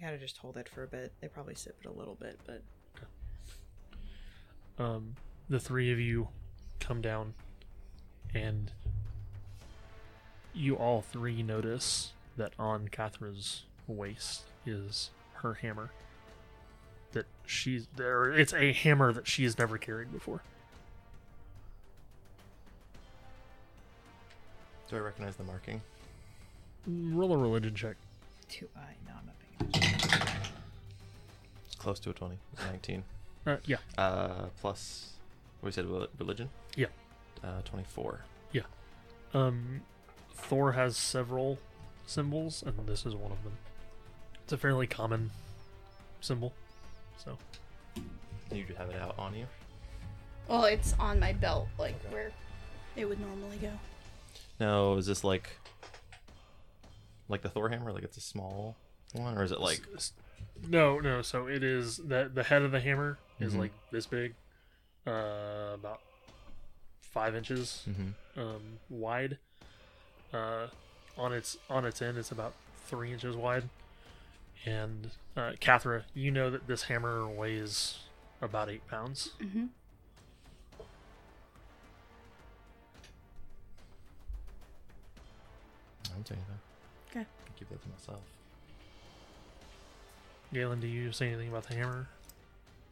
They 0.00 0.06
gotta 0.06 0.18
just 0.18 0.38
hold 0.38 0.56
it 0.56 0.68
for 0.68 0.82
a 0.82 0.86
bit. 0.86 1.12
They 1.20 1.28
probably 1.28 1.54
sip 1.54 1.76
it 1.84 1.88
a 1.88 1.92
little 1.92 2.14
bit, 2.14 2.38
but 2.46 2.62
Um, 4.78 5.16
the 5.50 5.60
three 5.60 5.92
of 5.92 6.00
you 6.00 6.28
come 6.78 7.02
down, 7.02 7.34
and 8.32 8.72
you 10.54 10.76
all 10.76 11.02
three 11.02 11.42
notice 11.42 12.14
that 12.38 12.54
on 12.58 12.88
Catherine's 12.88 13.64
waist 13.86 14.44
is 14.64 15.10
her 15.34 15.54
hammer. 15.54 15.90
That 17.12 17.26
she's 17.44 17.88
there. 17.96 18.32
It's 18.32 18.54
a 18.54 18.72
hammer 18.72 19.12
that 19.12 19.26
she 19.26 19.44
has 19.44 19.58
never 19.58 19.76
carried 19.76 20.12
before. 20.12 20.40
Do 24.88 24.96
I 24.96 25.00
recognize 25.00 25.36
the 25.36 25.44
marking? 25.44 25.82
Roll 26.86 27.34
a 27.34 27.38
religion 27.38 27.74
check. 27.74 27.96
two 28.48 28.68
I 28.74 28.94
no, 29.06 29.12
I'm 29.18 29.26
not 29.26 29.38
paying 29.38 29.39
attention. 29.39 29.39
It's 29.39 29.39
close 31.80 31.98
to 32.00 32.10
a 32.10 32.12
20. 32.12 32.38
19. 32.70 33.02
Uh, 33.46 33.56
yeah, 33.64 33.78
Uh, 33.96 34.44
plus, 34.60 35.14
what 35.60 35.68
we 35.68 35.72
said, 35.72 35.86
religion? 36.18 36.50
Yeah. 36.76 36.88
Uh, 37.42 37.62
24. 37.64 38.20
Um, 39.32 39.80
Thor 40.34 40.72
has 40.72 40.96
several 40.96 41.58
symbols, 42.04 42.62
and 42.66 42.76
this 42.86 43.06
is 43.06 43.14
one 43.14 43.30
of 43.32 43.42
them. 43.44 43.52
It's 44.42 44.52
a 44.52 44.58
fairly 44.58 44.86
common 44.88 45.30
symbol. 46.20 46.52
So, 47.16 47.38
You 48.52 48.64
do 48.64 48.74
have 48.74 48.90
it 48.90 49.00
out 49.00 49.14
on 49.18 49.34
you? 49.36 49.46
Well, 50.48 50.64
it's 50.64 50.94
on 50.98 51.18
my 51.20 51.32
belt, 51.32 51.68
like 51.78 51.94
where 52.10 52.32
it 52.96 53.04
would 53.08 53.20
normally 53.20 53.56
go. 53.58 53.70
Now, 54.58 54.94
is 54.96 55.06
this 55.06 55.22
like 55.24 55.48
like 57.28 57.40
the 57.42 57.48
Thor 57.48 57.68
hammer? 57.68 57.92
Like 57.92 58.02
it's 58.02 58.16
a 58.16 58.20
small 58.20 58.76
one, 59.14 59.38
or 59.38 59.44
is 59.44 59.52
it 59.52 59.60
like 59.60 59.80
S- 59.94 59.96
s- 59.96 60.12
no, 60.68 60.98
no. 61.00 61.22
So 61.22 61.46
it 61.46 61.62
is 61.62 61.98
that 61.98 62.34
the 62.34 62.42
head 62.44 62.62
of 62.62 62.70
the 62.72 62.80
hammer 62.80 63.18
is 63.38 63.54
Mhm. 63.54 63.58
like 63.58 63.72
this 63.90 64.06
big, 64.06 64.34
uh, 65.06 65.72
about 65.74 66.00
five 67.00 67.34
inches 67.34 67.86
Mhm. 67.88 68.14
um, 68.36 68.78
wide. 68.88 69.38
Uh, 70.32 70.68
on 71.16 71.32
its 71.32 71.56
on 71.68 71.84
its 71.84 72.00
end, 72.00 72.16
it's 72.18 72.30
about 72.30 72.54
three 72.86 73.12
inches 73.12 73.36
wide. 73.36 73.68
And 74.66 75.10
uh, 75.36 75.52
Kathra, 75.60 76.04
you 76.14 76.30
know 76.30 76.50
that 76.50 76.66
this 76.66 76.84
hammer 76.84 77.26
weighs 77.26 78.00
about 78.42 78.68
eight 78.68 78.86
pounds. 78.86 79.30
Mm-hmm. 79.40 79.66
I 86.04 86.14
don't 86.14 86.26
say 86.28 86.34
anything. 86.34 86.58
Okay. 87.10 87.20
I'll 87.20 87.54
keep 87.58 87.68
that 87.70 87.82
to 87.82 87.88
myself. 87.88 88.20
Galen, 90.52 90.80
do 90.80 90.88
you 90.88 91.12
say 91.12 91.28
anything 91.28 91.48
about 91.48 91.68
the 91.68 91.74
hammer? 91.76 92.08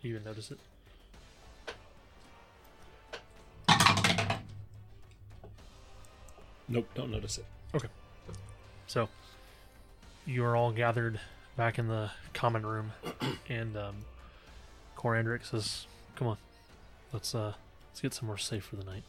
Do 0.00 0.08
You 0.08 0.14
even 0.14 0.24
notice 0.24 0.52
it? 0.52 0.58
Nope, 6.68 6.88
don't 6.94 7.10
notice 7.10 7.38
it. 7.38 7.44
Okay. 7.74 7.88
So, 8.86 9.08
you 10.26 10.44
are 10.44 10.54
all 10.54 10.70
gathered 10.70 11.18
back 11.56 11.78
in 11.78 11.88
the 11.88 12.10
common 12.34 12.64
room, 12.64 12.92
and 13.48 13.76
um, 13.76 13.96
Corandric 14.96 15.44
says, 15.44 15.86
"Come 16.14 16.28
on, 16.28 16.36
let's 17.12 17.34
uh, 17.34 17.54
let's 17.90 18.00
get 18.00 18.14
somewhere 18.14 18.36
safe 18.36 18.64
for 18.64 18.76
the 18.76 18.84
night. 18.84 19.02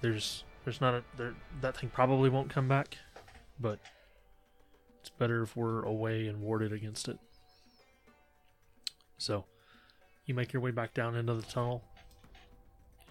There's 0.00 0.44
there's 0.64 0.80
not 0.80 0.94
a 0.94 1.04
there 1.16 1.34
that 1.60 1.76
thing 1.76 1.90
probably 1.90 2.30
won't 2.30 2.48
come 2.48 2.66
back, 2.66 2.96
but 3.60 3.78
it's 5.04 5.10
better 5.10 5.42
if 5.42 5.56
we're 5.56 5.82
away 5.82 6.26
and 6.26 6.40
warded 6.40 6.72
against 6.72 7.08
it." 7.08 7.18
So, 9.18 9.44
you 10.26 10.34
make 10.34 10.52
your 10.52 10.62
way 10.62 10.70
back 10.70 10.94
down 10.94 11.14
into 11.14 11.34
the 11.34 11.42
tunnel, 11.42 11.84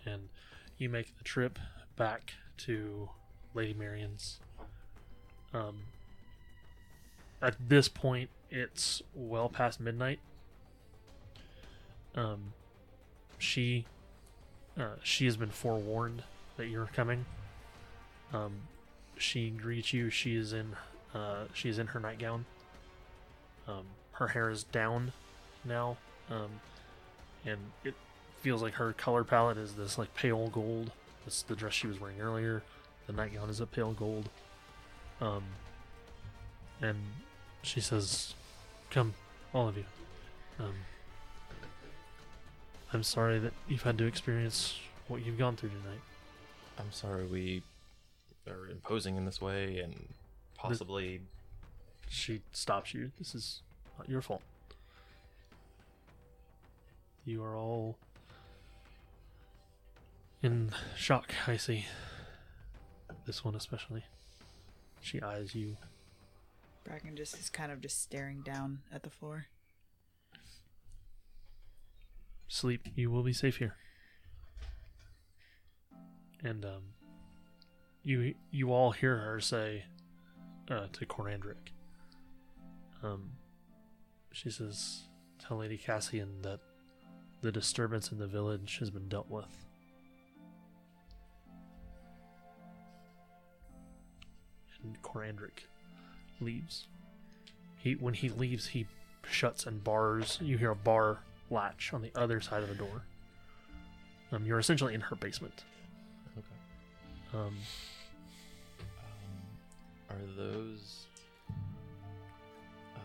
and 0.05 0.29
you 0.77 0.89
make 0.89 1.17
the 1.17 1.23
trip 1.23 1.59
back 1.95 2.33
to 2.57 3.09
Lady 3.53 3.73
Marion's 3.73 4.39
um, 5.53 5.83
at 7.41 7.55
this 7.59 7.87
point, 7.87 8.29
it's 8.49 9.01
well 9.13 9.49
past 9.49 9.79
midnight. 9.79 10.19
Um, 12.15 12.53
she, 13.37 13.85
uh, 14.77 14.95
she 15.03 15.25
has 15.25 15.37
been 15.37 15.49
forewarned 15.49 16.23
that 16.57 16.67
you're 16.67 16.89
coming. 16.93 17.25
Um, 18.31 18.53
she 19.17 19.49
greets 19.49 19.93
you. 19.93 20.09
She 20.09 20.35
is 20.35 20.53
in, 20.53 20.75
uh, 21.13 21.45
she 21.53 21.69
is 21.69 21.79
in 21.79 21.87
her 21.87 21.99
nightgown. 21.99 22.45
Um, 23.67 23.85
her 24.13 24.27
hair 24.27 24.49
is 24.49 24.63
down 24.63 25.13
now, 25.63 25.97
um, 26.29 26.49
and 27.45 27.59
it 27.83 27.95
feels 28.41 28.61
like 28.61 28.73
her 28.73 28.93
color 28.93 29.23
palette 29.23 29.57
is 29.57 29.73
this 29.73 29.97
like 29.97 30.13
pale 30.15 30.49
gold. 30.49 30.91
That's 31.23 31.43
the 31.43 31.55
dress 31.55 31.73
she 31.73 31.87
was 31.87 31.99
wearing 31.99 32.19
earlier. 32.19 32.63
The 33.07 33.13
nightgown 33.13 33.49
is 33.49 33.59
a 33.59 33.65
pale 33.65 33.93
gold. 33.93 34.29
Um, 35.21 35.43
and 36.81 36.97
she 37.61 37.79
says, 37.79 38.33
"Come, 38.89 39.13
all 39.53 39.69
of 39.69 39.77
you. 39.77 39.85
Um, 40.59 40.73
I'm 42.91 43.03
sorry 43.03 43.39
that 43.39 43.53
you've 43.67 43.83
had 43.83 43.97
to 43.97 44.05
experience 44.05 44.79
what 45.07 45.25
you've 45.25 45.37
gone 45.37 45.55
through 45.55 45.69
tonight. 45.69 46.01
I'm 46.77 46.91
sorry 46.91 47.25
we 47.25 47.63
are 48.47 48.69
imposing 48.69 49.15
in 49.15 49.25
this 49.25 49.41
way 49.41 49.79
and 49.79 50.07
possibly 50.63 51.21
She 52.09 52.41
stops 52.51 52.93
you. 52.93 53.11
This 53.19 53.35
is 53.35 53.61
not 53.97 54.09
your 54.09 54.21
fault. 54.21 54.41
You 57.25 57.43
are 57.43 57.55
all 57.55 57.97
in 60.41 60.71
shock. 60.95 61.33
I 61.47 61.57
see. 61.57 61.85
This 63.25 63.45
one 63.45 63.55
especially. 63.55 64.03
She 65.01 65.21
eyes 65.21 65.55
you 65.55 65.77
Bracken 66.83 67.15
just 67.15 67.37
is 67.39 67.49
kind 67.49 67.71
of 67.71 67.79
just 67.79 68.01
staring 68.01 68.41
down 68.41 68.79
at 68.93 69.03
the 69.03 69.09
floor. 69.09 69.45
sleep. 72.47 72.87
You 72.95 73.09
will 73.09 73.23
be 73.23 73.33
safe 73.33 73.57
here. 73.57 73.75
And 76.43 76.65
um, 76.65 76.83
you 78.03 78.35
you 78.51 78.71
all 78.71 78.91
hear 78.91 79.17
her 79.17 79.39
say 79.39 79.85
uh, 80.69 80.87
to 80.93 81.05
Corandric. 81.05 81.71
Um, 83.01 83.31
she 84.31 84.49
says, 84.49 85.03
"Tell 85.39 85.57
Lady 85.57 85.77
Cassian 85.77 86.41
that 86.41 86.59
the 87.41 87.51
disturbance 87.51 88.11
in 88.11 88.17
the 88.17 88.27
village 88.27 88.77
has 88.79 88.89
been 88.89 89.07
dealt 89.09 89.29
with." 89.29 89.65
And 94.83 95.01
Corandric 95.01 95.67
leaves. 96.41 96.87
He 97.77 97.93
when 97.93 98.13
he 98.13 98.29
leaves, 98.29 98.67
he 98.67 98.87
shuts 99.29 99.65
and 99.65 99.83
bars. 99.83 100.39
You 100.41 100.57
hear 100.57 100.71
a 100.71 100.75
bar 100.75 101.19
latch 101.49 101.93
on 101.93 102.01
the 102.01 102.11
other 102.15 102.41
side 102.41 102.63
of 102.63 102.69
the 102.69 102.75
door. 102.75 103.03
Um, 104.31 104.45
you're 104.45 104.59
essentially 104.59 104.93
in 104.93 105.01
her 105.01 105.15
basement. 105.15 105.63
Okay. 106.37 106.47
Um, 107.33 107.39
Um, 107.39 107.57
are 110.09 110.17
those 110.37 111.07
um, 112.95 113.01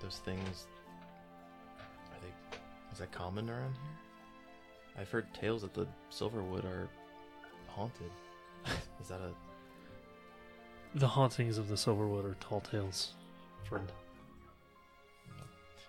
those 0.00 0.18
things? 0.24 0.66
Are 1.78 2.18
they? 2.20 2.56
Is 2.92 2.98
that 2.98 3.12
common 3.12 3.48
around 3.48 3.72
here? 3.74 5.00
I've 5.00 5.10
heard 5.10 5.32
tales 5.32 5.62
that 5.62 5.74
the 5.74 5.86
Silverwood 6.10 6.64
are 6.64 6.88
haunted. 7.68 8.10
Is 9.00 9.08
that 9.08 9.20
a? 9.20 9.30
the 10.94 11.06
hauntings 11.06 11.58
of 11.58 11.68
the 11.68 11.74
Silverwood 11.76 12.24
are 12.24 12.34
tall 12.40 12.60
tales, 12.60 13.12
friend. 13.68 13.92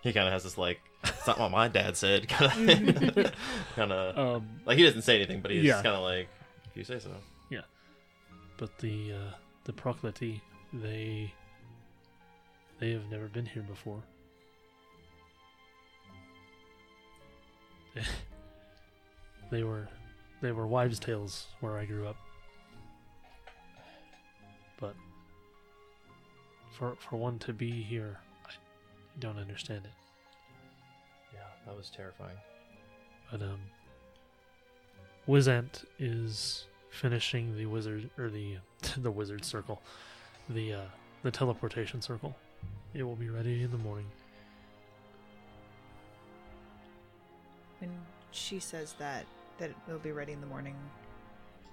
He 0.02 0.12
kind 0.12 0.26
of 0.26 0.32
has 0.32 0.44
this 0.44 0.56
like, 0.56 0.78
it's 1.04 1.26
not 1.26 1.38
what 1.38 1.50
my 1.50 1.68
dad 1.68 1.96
said. 1.96 2.28
Kind 2.28 2.70
of, 2.70 3.32
kind 3.76 3.92
of 3.92 4.16
Um, 4.18 4.48
like 4.64 4.78
he 4.78 4.84
doesn't 4.84 5.02
say 5.02 5.16
anything, 5.16 5.40
but 5.40 5.50
he's 5.50 5.64
Yeah. 5.64 5.82
kind 5.82 5.96
of 5.96 6.02
like, 6.02 6.28
if 6.70 6.76
you 6.76 6.84
say 6.84 6.98
so. 6.98 7.10
But 8.60 8.78
the 8.78 9.12
uh, 9.14 9.32
the 9.64 9.72
Proclity, 9.72 10.40
they 10.74 11.32
they 12.78 12.92
have 12.92 13.10
never 13.10 13.26
been 13.26 13.46
here 13.46 13.62
before. 13.62 14.02
they 19.50 19.62
were 19.62 19.88
they 20.42 20.52
were 20.52 20.66
wives' 20.66 20.98
tales 20.98 21.46
where 21.60 21.78
I 21.78 21.86
grew 21.86 22.06
up. 22.06 22.16
But 24.78 24.94
for 26.72 26.96
for 27.00 27.16
one 27.16 27.38
to 27.40 27.54
be 27.54 27.70
here, 27.70 28.18
I 28.46 28.50
don't 29.20 29.38
understand 29.38 29.86
it. 29.86 29.92
Yeah, 31.32 31.40
that 31.64 31.74
was 31.74 31.88
terrifying. 31.88 32.36
But 33.30 33.40
um, 33.40 33.60
Wizant 35.26 35.86
is 35.98 36.66
finishing 36.90 37.56
the 37.56 37.66
wizard 37.66 38.10
or 38.18 38.28
the 38.28 38.58
the 38.98 39.10
wizard 39.10 39.44
circle, 39.44 39.80
the 40.48 40.74
uh, 40.74 40.80
the 41.22 41.30
teleportation 41.30 42.02
circle. 42.02 42.36
It 42.92 43.04
will 43.04 43.16
be 43.16 43.30
ready 43.30 43.62
in 43.62 43.70
the 43.70 43.78
morning. 43.78 44.06
When 47.78 47.90
she 48.32 48.58
says 48.58 48.94
that 48.98 49.24
that 49.58 49.70
it'll 49.86 50.00
be 50.00 50.12
ready 50.12 50.32
in 50.32 50.40
the 50.40 50.46
morning, 50.46 50.74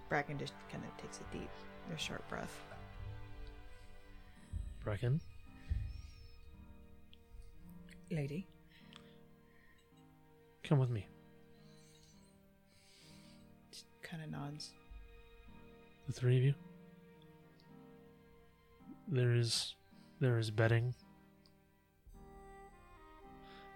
Bracken 0.10 0.38
just 0.38 0.54
kind 0.72 0.84
of 0.84 1.02
takes 1.02 1.20
a 1.20 1.34
deep, 1.36 1.50
a 1.94 1.98
sharp 1.98 2.28
breath. 2.30 2.56
Bracken, 4.84 5.20
Lady, 8.10 8.48
come 10.64 10.80
with 10.80 10.90
me. 10.90 11.08
just 13.70 13.86
kind 14.02 14.24
of 14.24 14.30
nods. 14.32 14.72
The 16.08 16.14
three 16.14 16.38
of 16.38 16.44
you. 16.44 16.54
There 19.10 19.34
is 19.36 19.76
there 20.20 20.38
is 20.40 20.50
bedding. 20.52 20.96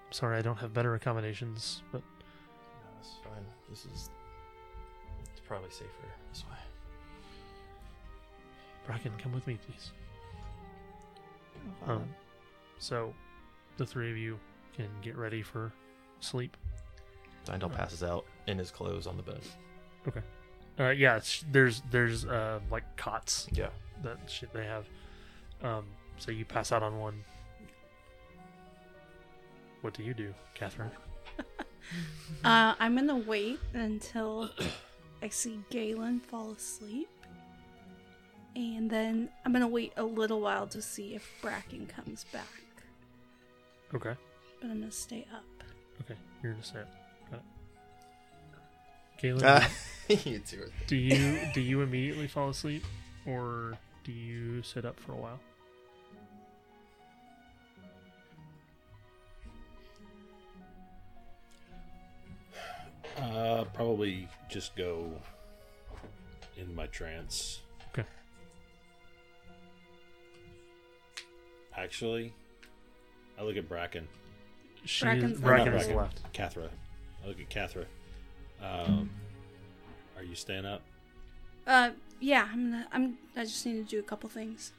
I'm 0.08 0.12
sorry 0.12 0.38
I 0.38 0.42
don't 0.42 0.58
have 0.58 0.74
better 0.74 0.96
accommodations, 0.96 1.84
but 1.92 2.02
No, 2.02 2.90
that's 2.96 3.16
fine. 3.24 3.46
This 3.70 3.86
is. 3.86 4.10
It's 5.32 5.42
probably 5.46 5.70
safer 5.70 5.90
this 6.32 6.44
way. 6.50 6.58
Bracken, 8.86 9.12
come 9.22 9.32
with 9.32 9.46
me, 9.48 9.58
please. 9.66 9.92
Um, 11.86 12.04
so, 12.80 13.14
the 13.78 13.86
three 13.86 14.10
of 14.10 14.18
you 14.18 14.40
can 14.76 14.90
get 15.02 15.16
ready 15.16 15.42
for 15.44 15.72
sleep. 16.20 16.58
Dyndal 17.46 17.72
passes 17.74 18.04
out 18.04 18.26
in 18.48 18.58
his 18.58 18.72
clothes 18.72 19.06
on 19.06 19.18
the 19.18 19.24
bed. 19.24 19.42
Uh, 20.80 20.90
yeah, 20.90 21.18
it's, 21.18 21.44
there's 21.52 21.82
there's 21.92 22.26
uh 22.26 22.60
like 22.72 22.84
cots 22.98 23.48
Yeah. 23.52 23.70
that 24.04 24.18
shit 24.28 24.52
they 24.54 24.66
have. 24.66 24.86
Um, 25.62 25.86
so 26.18 26.32
you 26.32 26.46
pass 26.46 26.72
out 26.72 26.82
on 26.84 26.98
one. 27.00 27.24
What 29.82 29.94
do 29.94 30.04
you 30.04 30.14
do, 30.14 30.34
Catherine? 30.54 30.92
Uh, 32.46 32.74
I'm 32.80 32.96
gonna 32.96 33.18
wait 33.18 33.60
until 33.74 34.50
I 35.22 35.28
see 35.28 35.60
Galen 35.70 36.22
fall 36.22 36.52
asleep. 36.52 37.10
And 38.56 38.90
then 38.90 39.30
I'm 39.46 39.52
gonna 39.52 39.68
wait 39.68 39.92
a 39.98 40.04
little 40.04 40.40
while 40.40 40.68
to 40.68 40.82
see 40.82 41.16
if 41.16 41.28
Bracken 41.42 41.88
comes 41.88 42.24
back. 42.32 42.48
Okay, 43.94 44.14
But 44.62 44.70
I'm 44.70 44.80
gonna 44.80 44.92
stay 44.92 45.28
up. 45.34 45.44
okay, 46.04 46.18
you're 46.42 46.54
gonna 46.54 46.64
sit. 46.64 46.88
Got 47.30 47.40
it. 47.40 49.22
Galen, 49.22 49.42
Ah, 49.46 49.70
you 50.26 50.40
two 50.40 50.62
are 50.64 50.70
do 50.88 50.96
you 50.96 51.40
do 51.54 51.62
you 51.62 51.82
immediately 51.82 52.28
fall 52.28 52.50
asleep, 52.50 52.84
or 53.26 53.78
do 54.04 54.12
you 54.12 54.62
sit 54.64 54.86
up 54.86 55.00
for 55.00 55.14
a 55.14 55.16
while? 55.16 55.40
Uh, 63.18 63.66
probably 63.74 64.28
just 64.50 64.76
go 64.76 65.12
in 66.58 66.74
my 66.74 66.88
trance. 66.88 67.62
Okay. 67.92 68.08
Actually, 71.78 72.34
I 73.40 73.44
look 73.44 73.58
at 73.58 73.70
Bracken. 73.70 74.08
She 74.86 75.06
Bracken's 75.06 75.34
is, 75.34 75.40
the 75.40 75.46
Bracken 75.46 75.74
left. 75.74 75.90
is 75.90 75.96
left. 75.96 76.34
Kathra. 76.34 76.70
I 77.24 77.28
look 77.28 77.38
at 77.40 77.50
Kathra. 77.50 77.86
Um, 78.62 79.10
are 80.22 80.24
you 80.26 80.36
staying 80.36 80.66
up? 80.66 80.82
Uh, 81.66 81.92
yeah, 82.20 82.48
I'm 82.52 82.72
gonna. 82.72 82.88
I'm. 82.92 83.18
I 83.36 83.44
just 83.44 83.66
need 83.66 83.74
to 83.74 83.84
do 83.84 84.00
a 84.00 84.04
couple 84.04 84.30
things. 84.30 84.72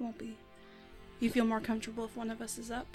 Won't 0.00 0.18
be. 0.18 0.36
You 1.20 1.30
feel 1.30 1.44
more 1.44 1.60
comfortable 1.60 2.04
if 2.04 2.16
one 2.16 2.30
of 2.30 2.40
us 2.42 2.58
is 2.58 2.70
up? 2.70 2.86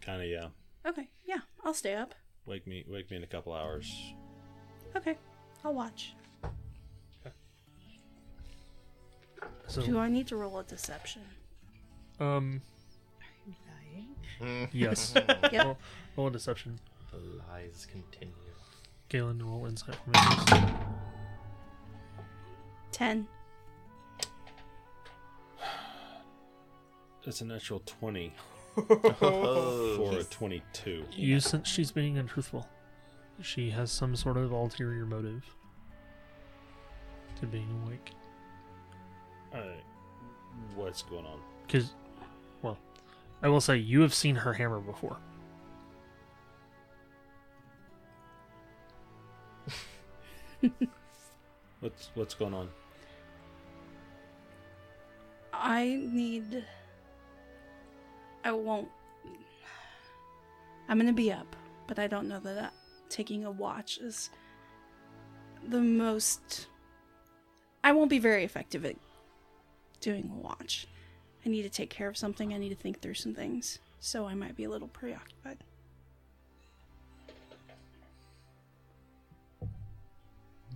Kind 0.00 0.22
of, 0.22 0.28
yeah. 0.28 0.48
Okay, 0.86 1.08
yeah, 1.26 1.38
I'll 1.64 1.74
stay 1.74 1.94
up. 1.94 2.14
Wake 2.46 2.66
me, 2.66 2.84
wake 2.88 3.10
me 3.10 3.16
in 3.16 3.22
a 3.24 3.26
couple 3.26 3.52
hours. 3.52 3.92
Okay, 4.96 5.16
I'll 5.64 5.74
watch. 5.74 6.14
So, 9.66 9.82
Do 9.82 9.98
I 9.98 10.08
need 10.08 10.26
to 10.28 10.36
roll 10.36 10.58
a 10.58 10.64
deception? 10.64 11.22
um, 12.20 12.62
Are 13.20 13.26
you 13.46 13.54
Lying. 14.40 14.68
yes. 14.72 15.14
Yep. 15.52 15.64
roll, 15.64 15.78
roll 16.16 16.26
a 16.28 16.30
deception. 16.30 16.78
The 17.12 17.18
lies 17.52 17.86
continue. 17.90 18.32
Galen, 19.08 19.42
roll 19.42 19.66
insight 19.66 19.96
for 19.96 20.10
me. 20.10 20.18
please. 20.46 20.70
Ten. 22.92 23.26
That's 27.24 27.40
a 27.40 27.44
natural 27.44 27.82
20 27.84 28.32
for 29.18 30.18
a 30.18 30.24
twenty-two. 30.30 31.04
You 31.12 31.40
sense 31.40 31.68
she's 31.68 31.90
being 31.90 32.16
untruthful. 32.16 32.66
She 33.42 33.70
has 33.70 33.90
some 33.90 34.16
sort 34.16 34.36
of 34.36 34.50
ulterior 34.52 35.04
motive 35.04 35.44
to 37.40 37.46
being 37.46 37.68
awake. 37.84 38.12
All 39.54 39.60
right. 39.60 39.84
What's 40.74 41.02
going 41.02 41.24
on? 41.26 41.38
Because, 41.66 41.92
well, 42.62 42.78
I 43.42 43.48
will 43.48 43.60
say 43.60 43.76
you 43.76 44.00
have 44.02 44.14
seen 44.14 44.34
her 44.36 44.52
hammer 44.52 44.80
before. 44.80 45.18
What's 51.80 52.10
what's 52.14 52.34
going 52.34 52.54
on? 52.54 52.68
I 55.52 56.00
need. 56.02 56.64
I 58.44 58.52
won't. 58.52 58.88
I'm 60.88 60.98
gonna 60.98 61.12
be 61.12 61.30
up, 61.30 61.54
but 61.86 61.98
I 61.98 62.06
don't 62.06 62.28
know 62.28 62.40
that, 62.40 62.72
taking 63.08 63.44
a 63.44 63.50
watch 63.50 63.98
is 63.98 64.30
the 65.68 65.80
most. 65.80 66.66
I 67.84 67.92
won't 67.92 68.10
be 68.10 68.18
very 68.18 68.44
effective 68.44 68.84
at 68.84 68.96
doing 70.00 70.32
a 70.34 70.38
watch. 70.40 70.88
I 71.46 71.48
need 71.48 71.62
to 71.62 71.70
take 71.70 71.90
care 71.90 72.08
of 72.08 72.16
something. 72.16 72.52
I 72.52 72.58
need 72.58 72.70
to 72.70 72.74
think 72.74 73.00
through 73.00 73.14
some 73.14 73.34
things, 73.34 73.78
so 74.00 74.26
I 74.26 74.34
might 74.34 74.56
be 74.56 74.64
a 74.64 74.70
little 74.70 74.88
preoccupied. 74.88 75.58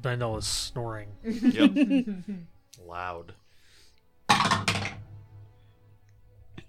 Dyndal 0.03 0.39
is 0.39 0.47
snoring. 0.47 1.09
Yep. 1.23 2.07
Loud. 2.87 3.35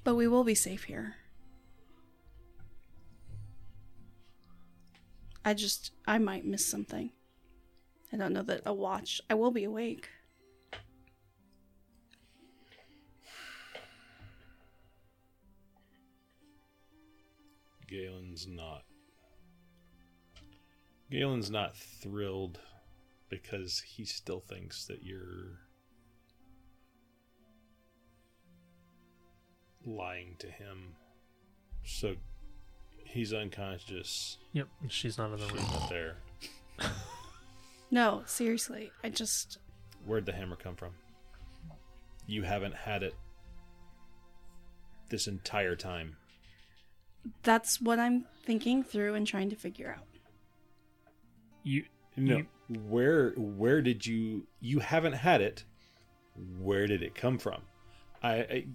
But 0.04 0.16
we 0.16 0.28
will 0.28 0.44
be 0.44 0.54
safe 0.54 0.84
here. 0.84 1.16
I 5.44 5.54
just 5.54 5.92
I 6.06 6.20
might 6.20 6.46
miss 6.46 6.66
something. 6.66 7.12
I 8.12 8.18
don't 8.18 8.34
know 8.34 8.44
that 8.44 8.62
a 8.66 8.74
watch. 8.74 9.20
I 9.30 9.34
will 9.34 9.52
be 9.52 9.64
awake. 9.64 10.10
Galen's 17.88 18.48
not. 18.48 18.84
Galen's 21.12 21.52
not 21.52 21.76
thrilled 21.76 22.60
because 23.42 23.82
he 23.86 24.06
still 24.06 24.40
thinks 24.40 24.86
that 24.86 25.04
you're 25.04 25.60
lying 29.86 30.36
to 30.40 30.48
him. 30.48 30.96
So 31.84 32.16
he's 33.06 33.34
unconscious. 33.34 34.38
Yep, 34.54 34.68
she's 34.88 35.18
not 35.18 35.32
in 35.34 35.40
the 35.40 35.48
room. 35.48 35.64
not 35.72 35.90
there. 35.90 36.18
No, 37.92 38.24
seriously. 38.26 38.92
I 39.04 39.10
just 39.10 39.60
Where'd 40.06 40.26
the 40.26 40.32
hammer 40.34 40.56
come 40.56 40.76
from? 40.76 40.94
You 42.26 42.44
haven't 42.44 42.74
had 42.76 43.04
it 43.04 43.16
this 45.10 45.28
entire 45.28 45.76
time. 45.76 46.16
that's 47.44 47.80
what 47.80 48.00
I'm 48.00 48.26
thinking 48.46 48.84
through 48.84 49.14
and 49.14 49.28
trying 49.28 49.50
to 49.52 49.56
figure 49.56 49.96
out. 49.98 50.08
You, 51.64 51.84
No. 52.16 52.38
You- 52.38 52.48
Where 52.88 53.32
where 53.32 53.82
did 53.82 54.06
you 54.08 54.48
you 54.62 54.80
haven't 54.80 55.14
had 55.14 55.42
it? 55.42 55.64
Where 56.60 56.88
did 56.88 57.04
it 57.04 57.14
come 57.16 57.38
from? 57.38 57.62
I, 58.22 58.34
I 58.36 58.66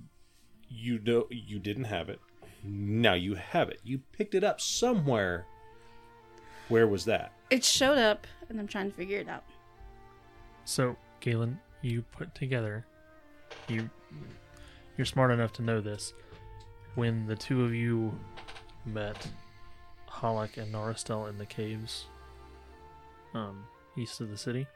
you 0.68 0.98
know 1.00 1.26
you 1.30 1.58
didn't 1.58 1.84
have 1.84 2.08
it. 2.08 2.20
Now 2.62 3.14
you 3.14 3.34
have 3.34 3.68
it. 3.70 3.80
You 3.82 4.00
picked 4.12 4.34
it 4.34 4.44
up 4.44 4.60
somewhere. 4.60 5.46
Where 6.68 6.86
was 6.86 7.04
that? 7.06 7.32
It 7.50 7.64
showed 7.64 7.96
up 7.98 8.26
and 8.48 8.60
I'm 8.60 8.66
trying 8.68 8.90
to 8.90 8.96
figure 8.96 9.18
it 9.18 9.28
out. 9.28 9.44
so 10.64 10.96
Galen, 11.20 11.58
you 11.82 12.02
put 12.02 12.34
together, 12.34 12.84
you, 13.68 13.88
you're 14.96 15.04
smart 15.06 15.30
enough 15.30 15.52
to 15.54 15.62
know 15.62 15.80
this. 15.80 16.12
When 16.94 17.26
the 17.26 17.34
two 17.36 17.64
of 17.64 17.74
you 17.74 18.16
met 18.84 19.26
Halak 20.08 20.58
and 20.58 20.72
Naristel 20.74 21.28
in 21.28 21.38
the 21.38 21.46
caves, 21.46 22.04
um, 23.34 23.64
east 23.96 24.20
of 24.20 24.30
the 24.30 24.36
city, 24.36 24.66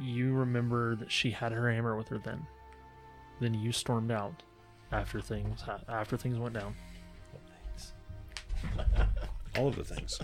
you 0.00 0.32
remember 0.32 0.96
that 0.96 1.10
she 1.10 1.30
had 1.30 1.52
her 1.52 1.70
hammer 1.70 1.96
with 1.96 2.08
her 2.08 2.18
then. 2.18 2.46
Then 3.40 3.54
you 3.54 3.72
stormed 3.72 4.10
out 4.10 4.42
after 4.92 5.20
things 5.20 5.62
ha- 5.62 5.80
after 5.88 6.16
things 6.16 6.38
went 6.38 6.54
down. 6.54 6.74
All 9.56 9.68
of 9.68 9.76
the 9.76 9.84
things. 9.84 10.20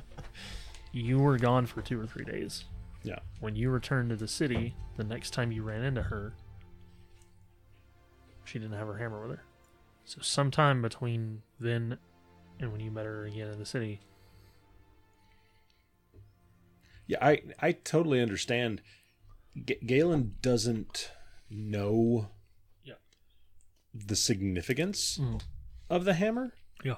You 0.93 1.19
were 1.19 1.39
gone 1.39 1.67
for 1.67 1.83
two 1.83 2.01
or 2.01 2.07
three 2.07 2.25
days. 2.25 2.65
Yeah. 3.03 3.19
When 3.41 3.57
you 3.57 3.71
returned 3.71 4.11
to 4.11 4.17
the 4.17 4.29
city, 4.29 4.75
the 4.97 5.05
next 5.05 5.31
time 5.31 5.53
you 5.53 5.63
ran 5.63 5.83
into 5.83 6.03
her, 6.03 6.35
she 8.45 8.59
didn't 8.59 8.77
have 8.77 8.87
her 8.87 8.97
hammer 8.97 9.21
with 9.21 9.37
her. 9.37 9.45
So 10.05 10.21
sometime 10.23 10.83
between 10.83 11.43
then 11.59 11.99
and 12.61 12.73
when 12.73 12.81
you 12.81 12.91
met 12.91 13.05
her 13.05 13.27
again 13.27 13.49
in 13.49 13.59
the 13.59 13.67
city, 13.67 14.01
Yeah, 17.07 17.19
I 17.25 17.43
I 17.61 17.73
totally 17.73 18.21
understand. 18.21 18.81
G- 19.65 19.79
Galen 19.87 20.35
doesn't 20.43 21.11
know 21.49 22.31
Yeah. 22.85 22.95
the 23.95 24.17
significance 24.17 25.19
Mhm. 25.19 25.41
of 25.89 26.05
the 26.05 26.15
hammer. 26.15 26.53
Yeah. 26.85 26.97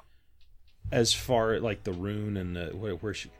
As 0.90 1.12
far 1.12 1.60
like 1.60 1.84
the 1.84 1.92
rune 1.92 2.36
and 2.36 2.56
the 2.56 2.68
where, 2.76 2.94
where 2.96 3.14
she 3.14 3.30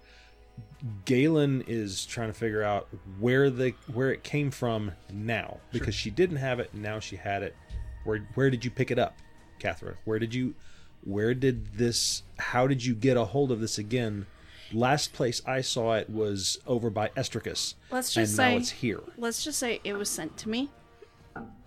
Galen 1.04 1.62
is 1.66 2.04
trying 2.06 2.28
to 2.28 2.34
figure 2.34 2.62
out 2.62 2.88
where 3.18 3.48
the 3.50 3.70
where 3.92 4.12
it 4.12 4.22
came 4.22 4.50
from 4.50 4.92
now 5.12 5.60
because 5.72 5.94
she 5.94 6.10
didn't 6.10 6.36
have 6.36 6.60
it 6.60 6.74
now 6.74 7.00
she 7.00 7.16
had 7.16 7.42
it. 7.42 7.56
Where 8.04 8.18
where 8.34 8.50
did 8.50 8.64
you 8.64 8.70
pick 8.70 8.90
it 8.90 8.98
up, 8.98 9.16
Catherine? 9.58 9.96
Where 10.04 10.18
did 10.18 10.34
you 10.34 10.54
where 11.02 11.32
did 11.34 11.74
this 11.78 12.22
how 12.38 12.66
did 12.66 12.84
you 12.84 12.94
get 12.94 13.16
a 13.16 13.24
hold 13.24 13.50
of 13.50 13.60
this 13.60 13.78
again? 13.78 14.26
Last 14.72 15.12
place 15.12 15.40
I 15.46 15.60
saw 15.62 15.94
it 15.94 16.10
was 16.10 16.58
over 16.66 16.90
by 16.90 17.08
Estricus. 17.10 17.74
Let's 17.90 18.14
and 18.16 18.26
just 18.26 18.38
now 18.38 18.44
say 18.44 18.56
it's 18.56 18.70
here. 18.70 19.00
let's 19.16 19.42
just 19.44 19.58
say 19.58 19.80
it 19.84 19.94
was 19.94 20.08
sent 20.10 20.36
to 20.38 20.48
me. 20.48 20.70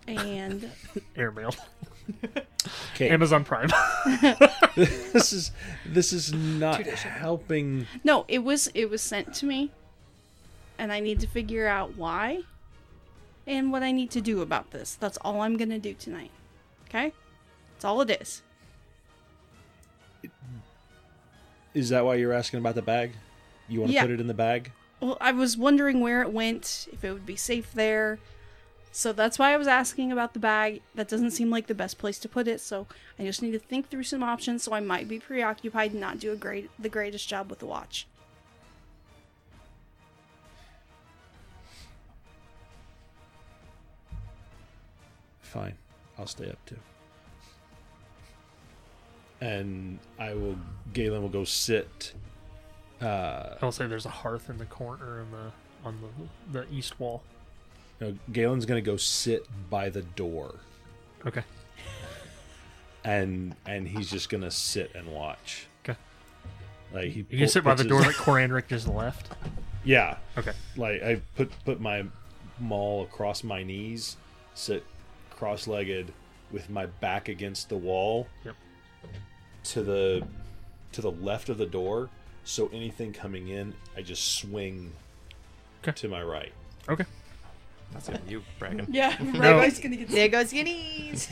And 0.06 0.70
airmail, 1.16 1.54
Okay, 2.94 3.08
Amazon 3.10 3.44
Prime. 3.44 3.70
this 4.76 5.32
is 5.32 5.52
this 5.86 6.12
is 6.12 6.32
not 6.32 6.80
helping. 6.82 7.86
no, 8.04 8.24
it 8.28 8.40
was 8.40 8.68
it 8.74 8.90
was 8.90 9.00
sent 9.02 9.32
to 9.34 9.46
me. 9.46 9.70
And 10.78 10.92
I 10.92 11.00
need 11.00 11.20
to 11.20 11.26
figure 11.26 11.66
out 11.68 11.96
why 11.96 12.40
and 13.46 13.70
what 13.70 13.82
I 13.82 13.92
need 13.92 14.10
to 14.12 14.20
do 14.20 14.40
about 14.42 14.70
this. 14.70 14.96
That's 14.96 15.16
all 15.18 15.42
I'm 15.42 15.56
going 15.56 15.68
to 15.68 15.78
do 15.78 15.94
tonight. 15.94 16.30
Okay? 16.88 17.12
That's 17.74 17.84
all 17.84 18.00
it 18.00 18.10
is. 18.10 18.42
Is 21.74 21.88
that 21.88 22.04
why 22.04 22.16
you're 22.16 22.32
asking 22.32 22.58
about 22.60 22.74
the 22.74 22.82
bag? 22.82 23.12
You 23.68 23.80
want 23.80 23.90
to 23.90 23.94
Yeah. 23.94 24.02
put 24.02 24.10
it 24.10 24.20
in 24.20 24.26
the 24.26 24.34
bag? 24.34 24.72
Well, 25.00 25.16
I 25.20 25.32
was 25.32 25.56
wondering 25.56 26.00
where 26.00 26.22
it 26.22 26.32
went, 26.32 26.88
if 26.92 27.02
it 27.02 27.12
would 27.12 27.26
be 27.26 27.36
safe 27.36 27.72
there. 27.72 28.18
So 28.92 29.12
that's 29.12 29.38
why 29.38 29.54
I 29.54 29.56
was 29.56 29.66
asking 29.66 30.12
about 30.12 30.34
the 30.34 30.38
bag. 30.38 30.82
That 30.94 31.08
doesn't 31.08 31.30
seem 31.30 31.50
like 31.50 31.66
the 31.66 31.74
best 31.74 31.96
place 31.96 32.18
to 32.20 32.28
put 32.28 32.46
it, 32.46 32.60
so 32.60 32.86
I 33.18 33.24
just 33.24 33.40
need 33.40 33.52
to 33.52 33.58
think 33.58 33.88
through 33.88 34.02
some 34.02 34.22
options 34.22 34.62
so 34.62 34.74
I 34.74 34.80
might 34.80 35.08
be 35.08 35.18
preoccupied 35.18 35.92
and 35.92 36.00
not 36.00 36.18
do 36.18 36.30
a 36.30 36.36
great 36.36 36.70
the 36.78 36.90
greatest 36.90 37.26
job 37.26 37.48
with 37.48 37.60
the 37.60 37.66
watch. 37.66 38.06
Fine, 45.40 45.74
I'll 46.18 46.26
stay 46.26 46.48
up 46.50 46.64
too. 46.66 46.76
And 49.42 49.98
I 50.20 50.34
will. 50.34 50.56
Galen 50.92 51.20
will 51.22 51.28
go 51.28 51.42
sit. 51.44 52.12
Uh, 53.00 53.56
I'll 53.60 53.72
say 53.72 53.86
there's 53.88 54.06
a 54.06 54.10
hearth 54.10 54.48
in 54.48 54.56
the 54.58 54.66
corner 54.66 55.20
in 55.20 55.30
the 55.32 55.52
on 55.84 55.98
the 56.52 56.60
the 56.60 56.72
east 56.72 57.00
wall. 57.00 57.22
no, 58.00 58.14
Galen's 58.30 58.66
gonna 58.66 58.80
go 58.80 58.96
sit 58.96 59.46
by 59.68 59.88
the 59.88 60.02
door, 60.02 60.54
Okay. 61.26 61.42
and 63.04 63.56
and 63.66 63.88
he's 63.88 64.10
just 64.10 64.28
gonna 64.28 64.50
sit 64.50 64.92
and 64.94 65.08
watch. 65.08 65.66
Okay. 65.84 65.98
Like 66.92 67.10
he 67.10 67.18
You 67.20 67.24
can 67.24 67.38
pull- 67.40 67.48
sit 67.48 67.64
by 67.64 67.74
the 67.74 67.84
door 67.84 68.02
that 68.02 68.14
Corandric 68.14 68.68
just 68.68 68.86
left. 68.86 69.32
Yeah, 69.84 70.18
Okay. 70.38 70.52
like 70.76 71.02
I 71.02 71.20
put 71.34 71.50
put 71.64 71.80
my 71.80 72.04
maul 72.60 73.02
across 73.02 73.42
my 73.42 73.64
knees, 73.64 74.16
sit 74.54 74.84
cross-legged 75.30 76.12
with 76.52 76.70
my 76.70 76.86
back 76.86 77.28
against 77.28 77.68
the 77.68 77.76
wall 77.76 78.28
Yep. 78.44 78.54
To 79.64 79.82
the 79.82 80.26
to 80.92 81.00
the 81.00 81.10
left 81.10 81.48
of 81.48 81.58
the 81.58 81.66
door. 81.66 82.08
So 82.44 82.68
anything 82.72 83.12
coming 83.12 83.48
in, 83.48 83.72
I 83.96 84.02
just 84.02 84.36
swing 84.36 84.92
Okay. 85.82 85.92
to 85.92 86.08
my 86.08 86.22
right. 86.22 86.52
Okay. 86.88 87.04
That's 87.92 88.08
on 88.08 88.18
you, 88.26 88.42
Bracken. 88.58 88.86
Yeah, 88.90 89.14
No. 89.20 89.60
gonna 89.60 89.96
get 89.96 90.08
There 90.08 90.28
goes 90.28 90.52
your 90.52 90.64
knees. 90.64 91.28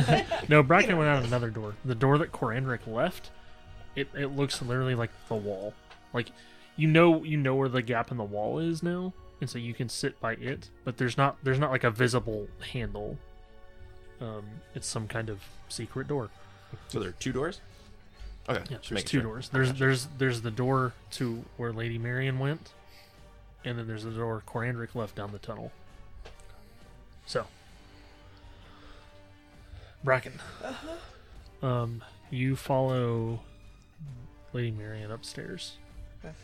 No, 0.48 0.62
Bracken 0.62 0.96
went 0.96 1.08
out 1.08 1.18
of 1.18 1.24
another 1.24 1.50
door. 1.50 1.74
The 1.84 1.94
door 1.94 2.18
that 2.18 2.32
Corandric 2.32 2.86
left, 2.86 3.30
it, 3.94 4.08
it 4.14 4.26
looks 4.28 4.60
literally 4.60 4.94
like 4.94 5.10
the 5.28 5.34
wall. 5.36 5.72
Like 6.12 6.30
you 6.76 6.88
know 6.88 7.22
you 7.24 7.36
know 7.36 7.54
where 7.54 7.68
the 7.68 7.82
gap 7.82 8.10
in 8.10 8.16
the 8.16 8.24
wall 8.24 8.58
is 8.58 8.82
now, 8.82 9.12
and 9.40 9.48
so 9.48 9.58
you 9.58 9.72
can 9.74 9.88
sit 9.88 10.18
by 10.20 10.32
it, 10.34 10.68
but 10.84 10.96
there's 10.96 11.16
not 11.16 11.36
there's 11.44 11.58
not 11.58 11.70
like 11.70 11.84
a 11.84 11.90
visible 11.90 12.48
handle. 12.72 13.16
Um, 14.20 14.44
it's 14.74 14.86
some 14.86 15.06
kind 15.08 15.30
of 15.30 15.40
secret 15.68 16.08
door. 16.08 16.28
So 16.88 16.98
there 17.00 17.08
are 17.10 17.14
two 17.20 17.32
doors. 17.32 17.60
Okay. 18.48 18.62
Yeah, 18.70 18.78
there's 18.88 19.04
two 19.04 19.18
sure. 19.18 19.22
doors. 19.22 19.48
There's 19.50 19.72
there's 19.74 20.08
there's 20.18 20.40
the 20.42 20.50
door 20.50 20.92
to 21.12 21.44
where 21.56 21.72
Lady 21.72 21.98
Marion 21.98 22.38
went, 22.38 22.72
and 23.64 23.78
then 23.78 23.86
there's 23.86 24.04
the 24.04 24.10
door 24.10 24.42
Corandric 24.46 24.94
left 24.94 25.14
down 25.14 25.30
the 25.32 25.38
tunnel. 25.38 25.70
So, 27.26 27.46
Bracken, 30.02 30.32
um, 31.62 32.02
you 32.30 32.56
follow 32.56 33.40
Lady 34.52 34.72
Marion 34.72 35.12
upstairs, 35.12 35.76
Okay. 36.24 36.34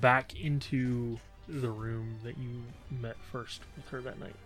back 0.00 0.38
into 0.38 1.18
the 1.48 1.70
room 1.70 2.18
that 2.22 2.36
you 2.38 2.62
met 3.00 3.16
first 3.32 3.62
with 3.76 3.88
her 3.88 4.00
that 4.02 4.20
night. 4.20 4.36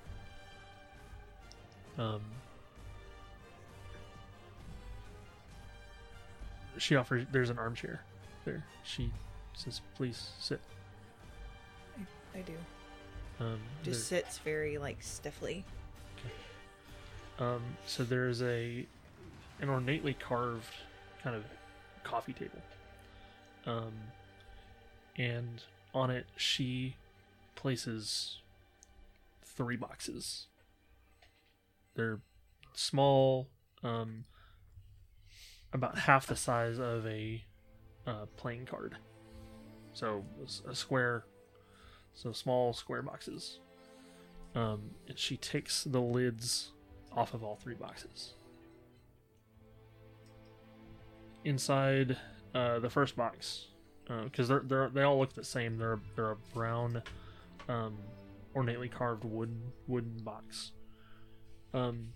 Um, 1.98 2.22
she 6.78 6.96
offers. 6.96 7.26
There's 7.30 7.50
an 7.50 7.58
armchair 7.58 8.00
there. 8.44 8.64
She 8.84 9.10
says, 9.54 9.80
"Please 9.96 10.30
sit." 10.38 10.60
I 12.34 12.40
do. 12.42 12.54
Um, 13.40 13.60
Just 13.82 14.06
sits 14.06 14.38
very 14.38 14.78
like 14.78 15.02
stiffly. 15.02 15.64
there- 17.38 17.48
um, 17.48 17.62
so 17.86 18.04
there 18.04 18.28
is 18.28 18.42
a 18.42 18.86
an 19.60 19.68
ornately 19.68 20.14
carved 20.14 20.72
kind 21.22 21.34
of 21.36 21.44
coffee 22.04 22.32
table. 22.32 22.62
Um, 23.66 23.92
and 25.16 25.62
on 25.92 26.10
it 26.10 26.26
she 26.36 26.96
places 27.56 28.38
three 29.42 29.76
boxes. 29.76 30.46
They're 31.94 32.20
small, 32.72 33.48
um, 33.82 34.24
about 35.72 35.98
half 35.98 36.26
the 36.26 36.36
size 36.36 36.78
of 36.78 37.06
a 37.06 37.42
uh, 38.06 38.26
playing 38.36 38.66
card. 38.66 38.96
So 39.92 40.24
a 40.68 40.74
square, 40.74 41.24
so 42.14 42.32
small 42.32 42.72
square 42.72 43.02
boxes. 43.02 43.60
Um, 44.54 44.90
and 45.08 45.18
she 45.18 45.36
takes 45.36 45.84
the 45.84 46.00
lids 46.00 46.72
off 47.12 47.34
of 47.34 47.44
all 47.44 47.56
three 47.56 47.74
boxes. 47.74 48.34
Inside 51.44 52.16
uh, 52.54 52.80
the 52.80 52.90
first 52.90 53.16
box, 53.16 53.66
because 54.24 54.48
they're, 54.48 54.62
they're 54.64 54.88
they 54.90 55.02
all 55.02 55.18
look 55.18 55.32
the 55.32 55.44
same. 55.44 55.78
They're 55.78 56.00
they're 56.14 56.32
a 56.32 56.36
brown, 56.52 57.02
um, 57.68 57.96
ornately 58.54 58.88
carved 58.88 59.24
wood 59.24 59.54
wooden 59.86 60.18
box. 60.22 60.72
Um, 61.72 62.12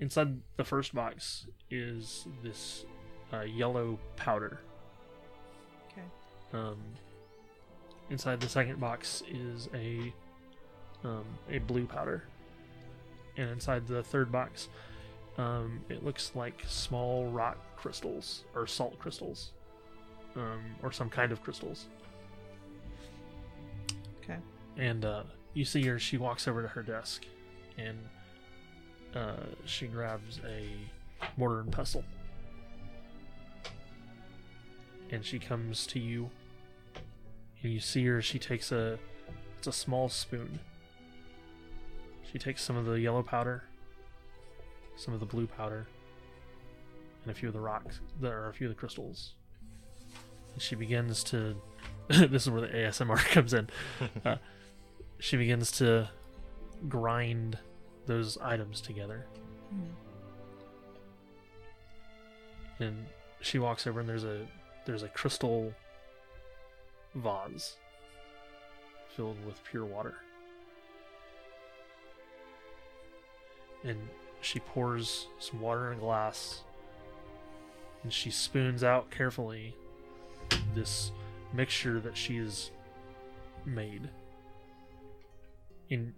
inside 0.00 0.40
the 0.56 0.64
first 0.64 0.94
box 0.94 1.46
is 1.70 2.26
this 2.42 2.84
uh, 3.32 3.40
yellow 3.40 3.98
powder. 4.16 4.60
Okay. 5.90 6.06
Um, 6.52 6.78
inside 8.10 8.40
the 8.40 8.48
second 8.48 8.80
box 8.80 9.22
is 9.30 9.68
a 9.74 10.12
um, 11.04 11.24
a 11.48 11.58
blue 11.58 11.86
powder, 11.86 12.24
and 13.36 13.50
inside 13.50 13.86
the 13.86 14.02
third 14.02 14.32
box, 14.32 14.68
um, 15.36 15.80
it 15.88 16.04
looks 16.04 16.32
like 16.34 16.62
small 16.66 17.26
rock 17.26 17.58
crystals 17.76 18.44
or 18.54 18.66
salt 18.66 18.98
crystals, 18.98 19.52
um, 20.34 20.60
or 20.82 20.90
some 20.90 21.08
kind 21.08 21.30
of 21.30 21.42
crystals. 21.42 21.86
Okay. 24.22 24.38
And 24.76 25.04
uh, 25.04 25.22
you 25.54 25.64
see 25.64 25.84
her; 25.86 25.98
she 25.98 26.16
walks 26.16 26.48
over 26.48 26.62
to 26.62 26.68
her 26.68 26.82
desk, 26.82 27.26
and 27.76 27.98
uh, 29.14 29.44
she 29.64 29.86
grabs 29.86 30.40
a 30.46 30.68
mortar 31.36 31.60
and 31.60 31.72
pestle, 31.72 32.04
and 35.10 35.24
she 35.24 35.38
comes 35.38 35.86
to 35.88 35.98
you, 35.98 36.30
and 37.62 37.72
you 37.72 37.80
see 37.80 38.04
her. 38.06 38.20
She 38.22 38.38
takes 38.38 38.72
a 38.72 38.98
it's 39.58 39.66
a 39.66 39.72
small 39.72 40.08
spoon, 40.08 40.60
She 42.30 42.38
takes 42.38 42.62
some 42.62 42.76
of 42.76 42.86
the 42.86 43.00
yellow 43.00 43.24
powder, 43.24 43.64
some 44.96 45.12
of 45.12 45.20
the 45.20 45.26
blue 45.26 45.48
powder, 45.48 45.88
and 47.24 47.32
a 47.32 47.34
few 47.34 47.48
of 47.48 47.54
the 47.54 47.60
rocks. 47.60 48.00
There 48.20 48.40
are 48.40 48.48
a 48.48 48.52
few 48.52 48.68
of 48.68 48.74
the 48.74 48.78
crystals. 48.78 49.34
And 50.52 50.62
she 50.62 50.76
begins 50.76 51.24
to. 51.24 51.56
this 52.08 52.42
is 52.42 52.50
where 52.50 52.60
the 52.60 52.68
ASMR 52.68 53.16
comes 53.32 53.52
in. 53.52 53.68
Uh, 54.24 54.36
she 55.18 55.36
begins 55.36 55.72
to 55.72 56.08
grind 56.88 57.58
those 58.08 58.36
items 58.38 58.80
together. 58.80 59.26
Hmm. 59.70 59.84
and 62.80 63.06
she 63.40 63.58
walks 63.58 63.86
over 63.86 64.00
and 64.00 64.08
there's 64.08 64.24
a 64.24 64.46
there's 64.86 65.02
a 65.02 65.08
crystal 65.08 65.72
vase 67.14 67.76
filled 69.14 69.36
with 69.44 69.62
pure 69.64 69.84
water 69.84 70.14
and 73.84 73.98
she 74.40 74.58
pours 74.60 75.26
some 75.38 75.60
water 75.60 75.92
in 75.92 75.98
a 75.98 76.00
glass 76.00 76.62
and 78.02 78.12
she 78.12 78.30
spoons 78.30 78.82
out 78.82 79.10
carefully 79.10 79.74
this 80.74 81.10
mixture 81.52 82.00
that 82.00 82.16
she 82.16 82.36
has 82.36 82.70
made 83.66 84.08
in 85.90 86.14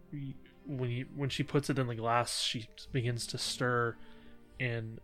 when 0.70 0.90
you 0.90 1.06
when 1.16 1.28
she 1.28 1.42
puts 1.42 1.68
it 1.68 1.78
in 1.78 1.88
the 1.88 1.94
glass 1.94 2.40
she 2.40 2.68
begins 2.92 3.26
to 3.26 3.38
stir 3.38 3.96
and 4.60 5.00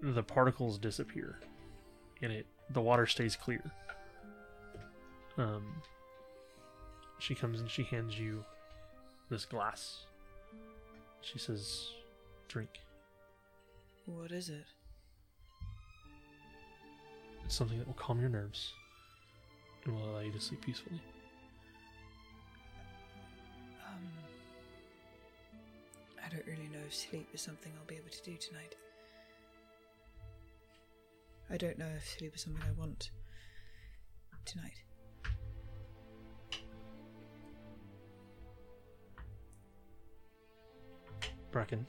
the 0.00 0.22
particles 0.22 0.78
disappear 0.78 1.38
and 2.22 2.32
it 2.32 2.46
the 2.70 2.80
water 2.80 3.06
stays 3.06 3.36
clear. 3.36 3.62
Um 5.36 5.82
she 7.18 7.34
comes 7.34 7.60
and 7.60 7.70
she 7.70 7.82
hands 7.84 8.18
you 8.18 8.44
this 9.28 9.44
glass. 9.44 10.06
She 11.20 11.38
says 11.38 11.90
drink. 12.48 12.70
What 14.06 14.32
is 14.32 14.48
it? 14.48 14.64
it's 17.44 17.58
something 17.58 17.78
that 17.78 17.86
will 17.86 17.94
calm 17.94 18.18
your 18.20 18.30
nerves 18.30 18.72
and 19.84 19.94
will 19.94 20.10
allow 20.10 20.20
you 20.20 20.32
to 20.32 20.40
sleep 20.40 20.62
peacefully 20.62 21.00
don't 26.32 26.46
really 26.46 26.68
know 26.72 26.78
if 26.86 26.94
sleep 26.94 27.28
is 27.34 27.42
something 27.42 27.70
I'll 27.78 27.86
be 27.86 27.96
able 27.96 28.08
to 28.08 28.22
do 28.22 28.36
tonight. 28.36 28.74
I 31.50 31.58
don't 31.58 31.78
know 31.78 31.88
if 31.94 32.08
sleep 32.08 32.34
is 32.34 32.42
something 32.42 32.62
I 32.66 32.72
want 32.80 33.10
tonight. 34.46 34.82
bracken 41.52 41.86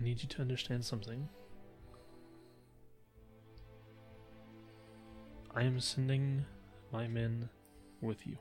i 0.00 0.02
need 0.02 0.20
you 0.20 0.28
to 0.28 0.42
understand 0.42 0.84
something 0.84 1.28
i 5.54 5.62
am 5.62 5.78
sending 5.78 6.44
my 6.92 7.06
men 7.06 7.48
with 8.00 8.26
you 8.26 8.36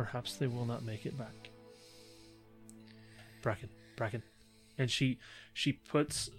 perhaps 0.00 0.36
they 0.36 0.46
will 0.46 0.64
not 0.64 0.82
make 0.82 1.04
it 1.04 1.18
back 1.18 1.50
bracken 3.42 3.68
bracken 3.96 4.22
and 4.78 4.90
she 4.90 5.18
she 5.52 5.72
puts 5.72 6.30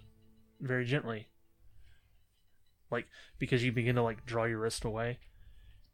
very 0.60 0.84
gently 0.84 1.28
like 2.90 3.06
because 3.38 3.64
you 3.64 3.72
begin 3.72 3.94
to 3.96 4.02
like 4.02 4.26
draw 4.26 4.46
your 4.46 4.58
wrist 4.58 4.84
away 4.84 5.20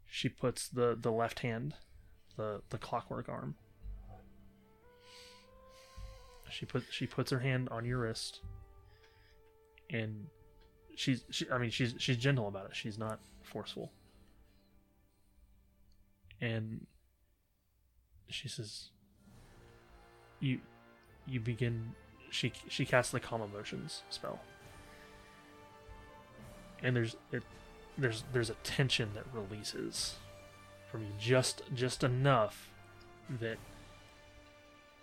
she 0.09 0.29
puts 0.29 0.69
the 0.69 0.97
the 1.01 1.11
left 1.11 1.39
hand 1.39 1.75
the 2.37 2.61
the 2.69 2.77
clockwork 2.77 3.27
arm 3.27 3.53
she 6.49 6.65
put 6.65 6.85
she 6.89 7.05
puts 7.05 7.31
her 7.31 7.39
hand 7.39 7.67
on 7.69 7.83
your 7.83 7.97
wrist 7.97 8.39
and 9.89 10.27
she's 10.95 11.25
she 11.31 11.49
I 11.51 11.57
mean 11.57 11.69
she's 11.69 11.95
she's 11.97 12.17
gentle 12.17 12.47
about 12.47 12.67
it. 12.67 12.75
She's 12.75 12.97
not 12.97 13.19
forceful. 13.43 13.91
And 16.41 16.85
she 18.29 18.47
says 18.47 18.89
you 20.39 20.59
you 21.25 21.39
begin 21.39 21.93
she 22.29 22.51
she 22.67 22.85
casts 22.85 23.11
the 23.11 23.19
calm 23.19 23.41
emotions 23.41 24.03
spell. 24.09 24.39
And 26.83 26.95
there's 26.95 27.15
it 27.31 27.43
there's 27.97 28.23
there's 28.33 28.49
a 28.49 28.55
tension 28.63 29.09
that 29.15 29.23
releases 29.33 30.15
from 30.91 31.01
you 31.01 31.11
just 31.19 31.61
just 31.73 32.03
enough 32.03 32.69
that 33.39 33.57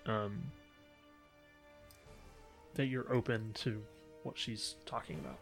um 0.06 0.42
that 2.74 2.86
you're 2.86 3.12
open 3.12 3.52
to 3.54 3.82
what 4.22 4.38
she's 4.38 4.76
talking 4.84 5.20
about. 5.20 5.38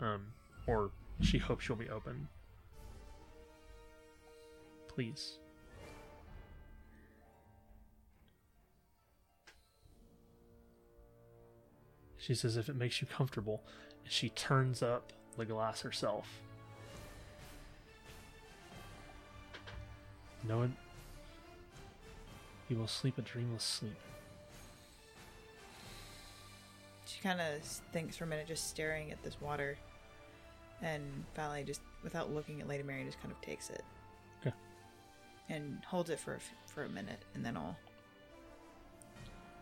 Um, 0.00 0.28
or 0.66 0.90
she 1.20 1.38
hopes 1.38 1.68
you'll 1.68 1.76
be 1.76 1.90
open. 1.90 2.28
Please. 4.88 5.38
She 12.22 12.36
says, 12.36 12.56
if 12.56 12.68
it 12.68 12.76
makes 12.76 13.00
you 13.00 13.08
comfortable, 13.08 13.60
and 14.04 14.12
she 14.12 14.28
turns 14.28 14.80
up 14.80 15.12
the 15.36 15.44
glass 15.44 15.80
herself. 15.80 16.28
No 20.48 20.58
one. 20.58 20.76
You 22.68 22.78
will 22.78 22.86
sleep 22.86 23.18
a 23.18 23.22
dreamless 23.22 23.64
sleep. 23.64 23.96
She 27.06 27.20
kind 27.20 27.40
of 27.40 27.60
thinks 27.92 28.16
for 28.16 28.22
a 28.22 28.28
minute, 28.28 28.46
just 28.46 28.68
staring 28.70 29.10
at 29.10 29.20
this 29.24 29.40
water, 29.40 29.76
and 30.80 31.02
finally, 31.34 31.64
just 31.64 31.80
without 32.04 32.32
looking 32.32 32.60
at 32.60 32.68
Lady 32.68 32.84
Mary, 32.84 33.04
just 33.04 33.20
kind 33.20 33.32
of 33.32 33.40
takes 33.40 33.68
it. 33.68 33.82
Okay. 34.40 34.54
And 35.48 35.82
holds 35.84 36.08
it 36.08 36.20
for 36.20 36.36
a 36.36 36.38
for 36.70 36.84
a 36.84 36.88
minute, 36.88 37.24
and 37.34 37.44
then 37.44 37.56
I'll 37.56 37.76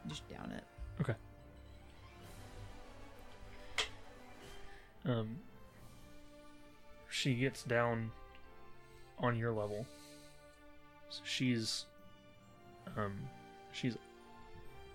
just 0.09 0.29
down 0.29 0.53
it. 0.53 0.65
Okay. 1.01 1.15
Um, 5.05 5.37
she 7.09 7.35
gets 7.35 7.63
down 7.63 8.11
on 9.19 9.37
your 9.37 9.53
level. 9.53 9.87
So 11.11 11.21
she's, 11.25 11.87
um, 12.97 13.19
she's 13.73 13.97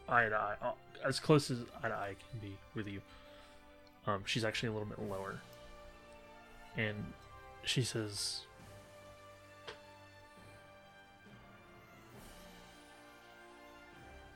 eye 0.08 0.30
to 0.30 0.36
eye, 0.36 0.56
uh, 0.62 0.72
as 1.04 1.20
close 1.20 1.52
as 1.52 1.60
eye 1.84 1.90
to 1.90 1.94
eye 1.94 2.16
can 2.30 2.40
be 2.40 2.56
with 2.74 2.88
you. 2.88 3.02
Um, 4.08 4.24
she's 4.26 4.46
actually 4.46 4.70
a 4.70 4.72
little 4.72 4.88
bit 4.88 5.00
lower. 5.00 5.40
And 6.78 6.96
she 7.64 7.82
says, 7.82 8.42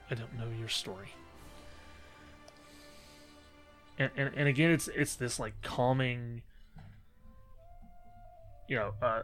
I 0.09 0.15
don't 0.15 0.37
know 0.37 0.47
your 0.57 0.69
story. 0.69 1.09
And, 3.99 4.09
and, 4.15 4.31
and 4.33 4.47
again, 4.47 4.71
it's 4.71 4.87
it's 4.87 5.15
this 5.15 5.39
like 5.39 5.61
calming. 5.61 6.41
You 8.69 8.77
know, 8.77 8.93
uh, 9.01 9.23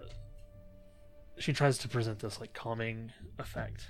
she 1.37 1.53
tries 1.53 1.77
to 1.79 1.87
present 1.87 2.19
this 2.19 2.41
like 2.41 2.53
calming 2.53 3.11
effect, 3.39 3.87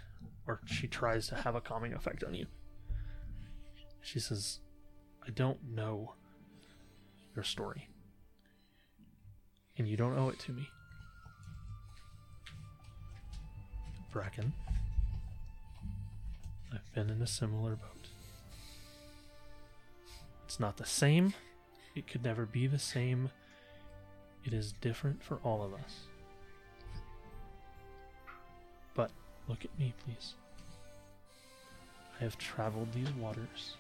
or 0.47 0.61
she 0.65 0.87
tries 0.87 1.27
to 1.29 1.35
have 1.35 1.55
a 1.55 1.61
calming 1.61 1.93
effect 1.93 2.23
on 2.23 2.35
you. 2.35 2.45
She 4.01 4.19
says, 4.19 4.59
"I 5.25 5.31
don't 5.31 5.57
know 5.73 6.13
your 7.35 7.43
story, 7.43 7.89
and 9.77 9.87
you 9.87 9.97
don't 9.97 10.15
owe 10.17 10.29
it 10.29 10.39
to 10.41 10.51
me." 10.51 10.69
Bracken. 14.11 14.53
I've 16.71 16.93
been 16.93 17.09
in 17.09 17.21
a 17.21 17.27
similar 17.27 17.75
boat. 17.75 17.94
It's 20.45 20.59
not 20.59 20.77
the 20.77 20.85
same. 20.85 21.33
It 21.95 22.07
could 22.07 22.23
never 22.23 22.45
be 22.45 22.67
the 22.67 22.79
same. 22.79 23.31
It 24.43 24.53
is 24.53 24.73
different 24.79 25.23
for 25.23 25.39
all 25.43 25.63
of 25.63 25.73
us. 25.73 26.07
But 28.93 29.11
look 29.47 29.65
at 29.65 29.77
me, 29.79 29.93
please. 30.05 30.35
I 32.19 32.23
have 32.23 32.37
traveled 32.37 32.93
these 32.93 33.11
waters. 33.13 33.75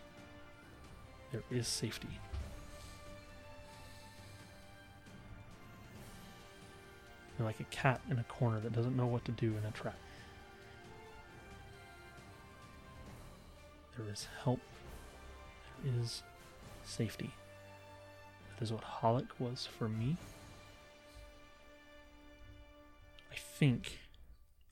There 1.31 1.43
is 1.51 1.67
safety. 1.67 2.19
You're 7.37 7.45
like 7.45 7.59
a 7.59 7.65
cat 7.65 8.01
in 8.09 8.17
a 8.17 8.23
corner 8.23 8.59
that 8.61 8.73
doesn't 8.73 8.95
know 8.95 9.05
what 9.05 9.25
to 9.25 9.31
do 9.31 9.55
in 9.57 9.65
a 9.65 9.71
trap. 9.71 9.97
There 13.97 14.09
is 14.11 14.27
help. 14.43 14.59
There 15.83 15.93
is 16.01 16.23
safety. 16.85 17.31
That 18.55 18.63
is 18.63 18.71
what 18.71 18.83
Holic 18.83 19.27
was 19.39 19.67
for 19.77 19.89
me. 19.89 20.17
I 23.31 23.35
think, 23.35 23.99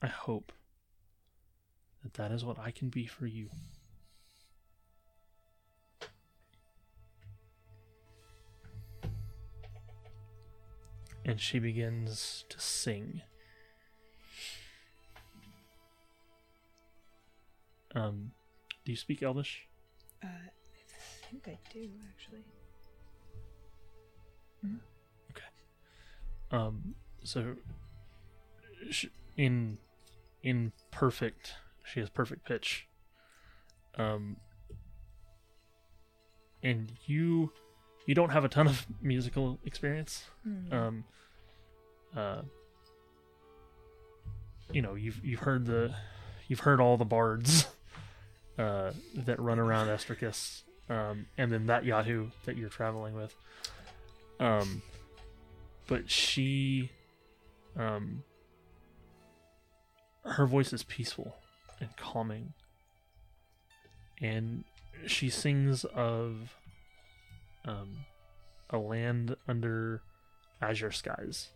I 0.00 0.06
hope, 0.06 0.52
that 2.02 2.14
that 2.14 2.30
is 2.30 2.44
what 2.44 2.58
I 2.58 2.70
can 2.70 2.88
be 2.88 3.06
for 3.06 3.26
you. 3.26 3.50
And 11.26 11.40
she 11.40 11.58
begins 11.58 12.44
to 12.50 12.60
sing. 12.60 13.22
Um, 17.94 18.32
do 18.84 18.92
you 18.92 18.96
speak 18.96 19.22
Elvish? 19.22 19.66
Uh, 20.22 20.26
think 21.42 21.48
I 21.48 21.72
do 21.72 21.88
actually. 22.08 22.44
Okay. 25.30 25.44
Um, 26.50 26.94
so 27.22 27.56
sh 28.90 29.06
in 29.36 29.78
in 30.42 30.72
perfect, 30.90 31.54
she 31.84 32.00
has 32.00 32.10
perfect 32.10 32.46
pitch. 32.46 32.86
Um, 33.96 34.36
and 36.62 36.92
you 37.06 37.52
you 38.06 38.14
don't 38.14 38.30
have 38.30 38.44
a 38.44 38.48
ton 38.48 38.66
of 38.66 38.86
musical 39.02 39.58
experience. 39.64 40.24
Um, 40.72 41.04
uh, 42.16 42.42
you 44.72 44.82
know, 44.82 44.94
you've 44.94 45.24
you've 45.24 45.40
heard 45.40 45.66
the 45.66 45.94
you've 46.48 46.60
heard 46.60 46.80
all 46.80 46.96
the 46.96 47.04
bards 47.04 47.66
uh, 48.58 48.92
that 49.14 49.40
run 49.40 49.58
around 49.58 49.86
Estricus, 49.96 50.63
um, 50.88 51.26
and 51.38 51.50
then 51.50 51.66
that 51.66 51.84
Yahoo 51.84 52.28
that 52.44 52.56
you're 52.56 52.68
traveling 52.68 53.14
with. 53.14 53.34
Um, 54.40 54.82
but 55.86 56.10
she, 56.10 56.90
um, 57.76 58.22
her 60.24 60.46
voice 60.46 60.72
is 60.72 60.82
peaceful 60.82 61.36
and 61.80 61.96
calming, 61.96 62.52
and 64.20 64.64
she 65.06 65.28
sings 65.28 65.84
of 65.84 66.56
um, 67.64 68.04
a 68.70 68.78
land 68.78 69.36
under 69.46 70.02
azure 70.60 70.92
skies. 70.92 71.48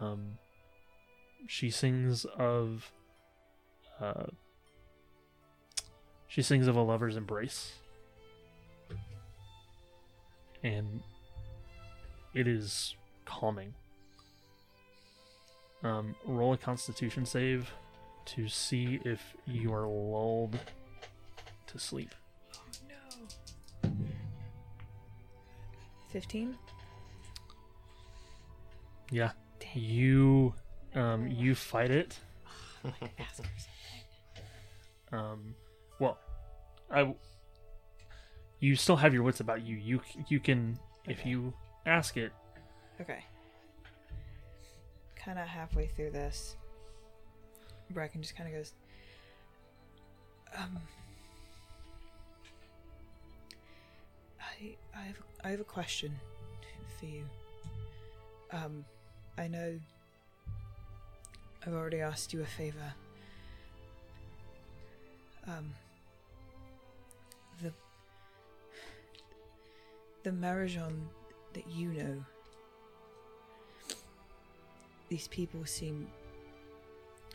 Um, 0.00 0.38
she 1.46 1.70
sings 1.70 2.24
of 2.24 2.90
uh, 4.00 4.26
she 6.30 6.42
sings 6.42 6.68
of 6.68 6.76
a 6.76 6.80
lover's 6.80 7.16
embrace. 7.16 7.72
And 10.62 11.02
it 12.34 12.46
is 12.46 12.94
calming. 13.24 13.74
Um, 15.82 16.14
roll 16.24 16.52
a 16.52 16.56
constitution 16.56 17.26
save 17.26 17.70
to 18.26 18.46
see 18.48 19.00
if 19.04 19.20
you 19.44 19.74
are 19.74 19.88
lulled 19.88 20.58
to 21.66 21.78
sleep. 21.78 22.14
No. 22.88 23.90
Fifteen. 26.12 26.56
yeah. 29.10 29.32
You 29.74 30.54
um, 30.94 31.26
you 31.28 31.54
fight 31.54 31.90
it. 31.90 32.18
Um, 35.12 35.56
well 36.00 36.18
i 36.90 37.14
you 38.58 38.74
still 38.74 38.96
have 38.96 39.14
your 39.14 39.22
wits 39.22 39.38
about 39.40 39.62
you 39.62 39.76
you 39.76 40.00
you 40.28 40.40
can 40.40 40.76
if 41.06 41.20
Okay. 41.20 41.30
you 41.30 41.54
ask 41.86 42.16
it 42.16 42.32
Okay. 43.00 43.24
Kind 45.16 45.38
of 45.38 45.46
halfway 45.46 45.86
through 45.86 46.10
this, 46.10 46.56
Bracken 47.90 48.20
just 48.20 48.36
kind 48.36 48.46
of 48.48 48.54
goes, 48.56 48.74
um, 50.54 50.78
I, 54.38 54.76
I 54.94 55.02
have, 55.02 55.16
I 55.44 55.48
have 55.50 55.60
a 55.60 55.64
question 55.64 56.14
for 56.98 57.06
you. 57.06 57.24
Um, 58.52 58.84
I 59.38 59.48
know 59.48 59.78
I've 61.66 61.72
already 61.72 62.00
asked 62.00 62.34
you 62.34 62.42
a 62.42 62.46
favor. 62.46 62.92
Um, 65.46 65.70
the 70.22 70.30
Marajon 70.30 71.00
that 71.54 71.68
you 71.70 71.88
know. 71.88 72.24
These 75.08 75.28
people 75.28 75.64
seem, 75.64 76.06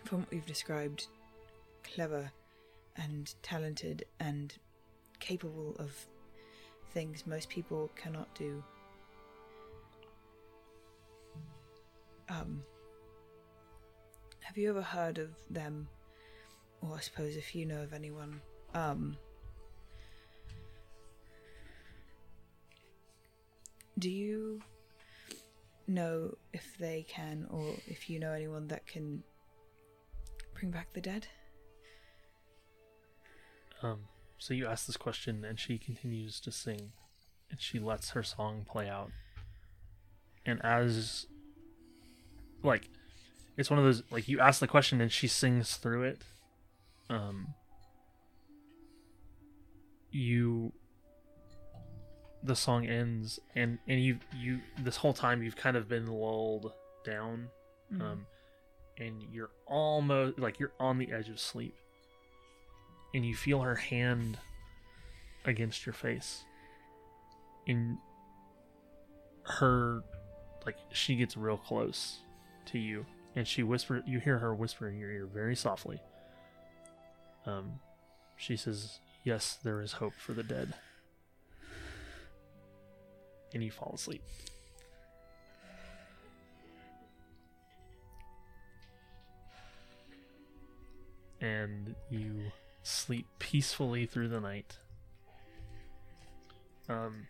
from 0.05 0.19
what 0.21 0.31
you've 0.31 0.45
described, 0.45 1.07
clever 1.83 2.31
and 2.95 3.33
talented 3.43 4.05
and 4.19 4.53
capable 5.19 5.75
of 5.79 5.93
things 6.93 7.25
most 7.27 7.49
people 7.49 7.91
cannot 7.95 8.33
do. 8.36 8.63
Um, 12.29 12.63
have 14.39 14.57
you 14.57 14.69
ever 14.69 14.81
heard 14.81 15.17
of 15.17 15.31
them, 15.49 15.88
or 16.81 16.95
I 16.95 16.99
suppose 17.01 17.36
if 17.36 17.53
you 17.53 17.65
know 17.65 17.81
of 17.81 17.93
anyone, 17.93 18.41
um, 18.73 19.17
do 23.98 24.10
you 24.10 24.62
know 25.88 26.36
if 26.54 26.78
they 26.78 27.06
can, 27.08 27.48
or 27.50 27.76
if 27.88 28.10
you 28.10 28.20
know 28.20 28.32
anyone 28.32 28.68
that 28.68 28.86
can 28.88 29.24
bring 30.54 30.72
back 30.72 30.93
the 30.93 31.02
dead? 31.02 31.28
Um, 33.82 34.02
so 34.38 34.54
you 34.54 34.68
ask 34.68 34.86
this 34.88 34.98
question, 34.98 35.46
and 35.46 35.60
she 35.60 35.78
continues 35.78 36.39
to 36.41 36.52
sing, 36.52 36.91
and 37.50 37.62
she 37.62 37.80
lets 37.80 38.12
her 38.12 38.24
song 38.24 38.66
play 38.68 38.89
out. 38.89 39.12
And 40.46 40.64
as, 40.64 41.26
like, 42.64 42.89
it's 43.58 43.70
one 43.70 43.80
of 43.80 43.86
those 43.86 44.04
like 44.12 44.28
you 44.28 44.39
ask 44.39 44.60
the 44.60 44.68
question 44.68 45.02
and 45.02 45.12
she 45.12 45.28
sings 45.28 45.78
through 45.78 46.04
it. 46.04 46.22
Um, 47.10 47.54
you, 50.12 50.74
the 52.46 52.56
song 52.56 52.86
ends, 52.88 53.39
and 53.56 53.80
and 53.88 54.04
you 54.04 54.20
you 54.36 54.60
this 54.80 54.98
whole 54.98 55.14
time 55.14 55.43
you've 55.43 55.56
kind 55.56 55.78
of 55.78 55.88
been 55.88 56.08
lulled 56.08 56.72
down, 57.04 57.50
um, 58.00 58.26
and 58.98 59.24
you're 59.32 59.52
almost 59.68 60.39
like 60.39 60.60
you're 60.60 60.74
on 60.80 60.98
the 60.98 61.12
edge 61.12 61.30
of 61.30 61.39
sleep 61.39 61.76
and 63.16 63.26
you 63.26 63.34
feel 63.34 63.62
her 63.62 63.76
hand 63.76 64.38
against 65.46 65.86
your 65.86 65.93
face. 65.93 66.43
And 67.66 67.98
her 69.43 70.04
like 70.66 70.76
she 70.91 71.16
gets 71.16 71.38
real 71.38 71.58
close 71.58 72.20
to 72.66 72.80
you 72.80 73.06
and 73.36 73.48
she 73.48 73.64
whisper 73.64 74.04
you 74.06 74.20
hear 74.20 74.39
her 74.39 74.54
whisper 74.54 74.89
in 74.89 74.98
your 74.98 75.12
ear 75.12 75.28
very 75.32 75.56
softly. 75.56 76.02
Um 77.46 77.80
she 78.36 78.58
says, 78.58 79.00
"Yes, 79.24 79.58
there 79.64 79.82
is 79.82 79.93
hope 79.93 80.14
for 80.14 80.34
the 80.34 80.43
dead." 80.43 80.74
And 83.56 83.64
you 83.64 83.72
fall 83.72 83.93
asleep. 83.95 84.22
And 91.41 91.95
you 92.12 92.51
sleep 92.84 93.26
peacefully 93.39 94.06
through 94.06 94.28
the 94.28 94.39
night. 94.39 94.78
Um, 96.88 97.28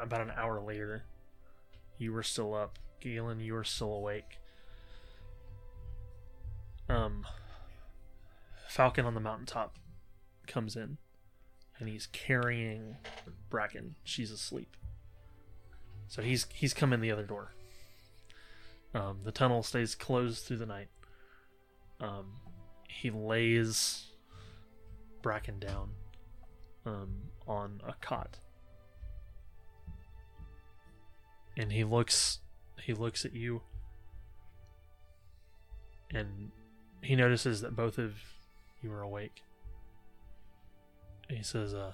about 0.00 0.22
an 0.22 0.32
hour 0.36 0.60
later, 0.60 1.04
you 1.98 2.12
were 2.12 2.22
still 2.22 2.54
up. 2.54 2.78
Galen, 3.00 3.40
you 3.40 3.52
were 3.52 3.64
still 3.64 3.92
awake. 3.92 4.38
Um, 6.88 7.26
Falcon 8.68 9.04
on 9.04 9.12
the 9.14 9.20
mountaintop 9.20 9.76
comes 10.46 10.74
in, 10.74 10.96
and 11.78 11.88
he's 11.88 12.06
carrying 12.06 12.96
Bracken. 13.50 13.94
She's 14.04 14.30
asleep. 14.30 14.76
So 16.08 16.22
he's 16.22 16.46
he's 16.52 16.74
come 16.74 16.92
in 16.92 17.00
the 17.00 17.10
other 17.10 17.24
door. 17.24 17.52
Um, 18.94 19.18
the 19.24 19.32
tunnel 19.32 19.62
stays 19.62 19.94
closed 19.94 20.44
through 20.44 20.56
the 20.56 20.66
night. 20.66 20.88
Um, 22.00 22.32
he 22.88 23.10
lays 23.10 24.06
Bracken 25.22 25.58
down 25.58 25.90
um, 26.86 27.08
on 27.46 27.80
a 27.86 27.92
cot, 28.00 28.38
and 31.56 31.72
he 31.72 31.84
looks 31.84 32.38
he 32.82 32.94
looks 32.94 33.24
at 33.24 33.34
you, 33.34 33.62
and 36.10 36.50
he 37.02 37.14
notices 37.14 37.60
that 37.60 37.76
both 37.76 37.98
of 37.98 38.14
you 38.82 38.90
are 38.92 39.02
awake. 39.02 39.42
He 41.28 41.42
says, 41.42 41.74
"Uh, 41.74 41.92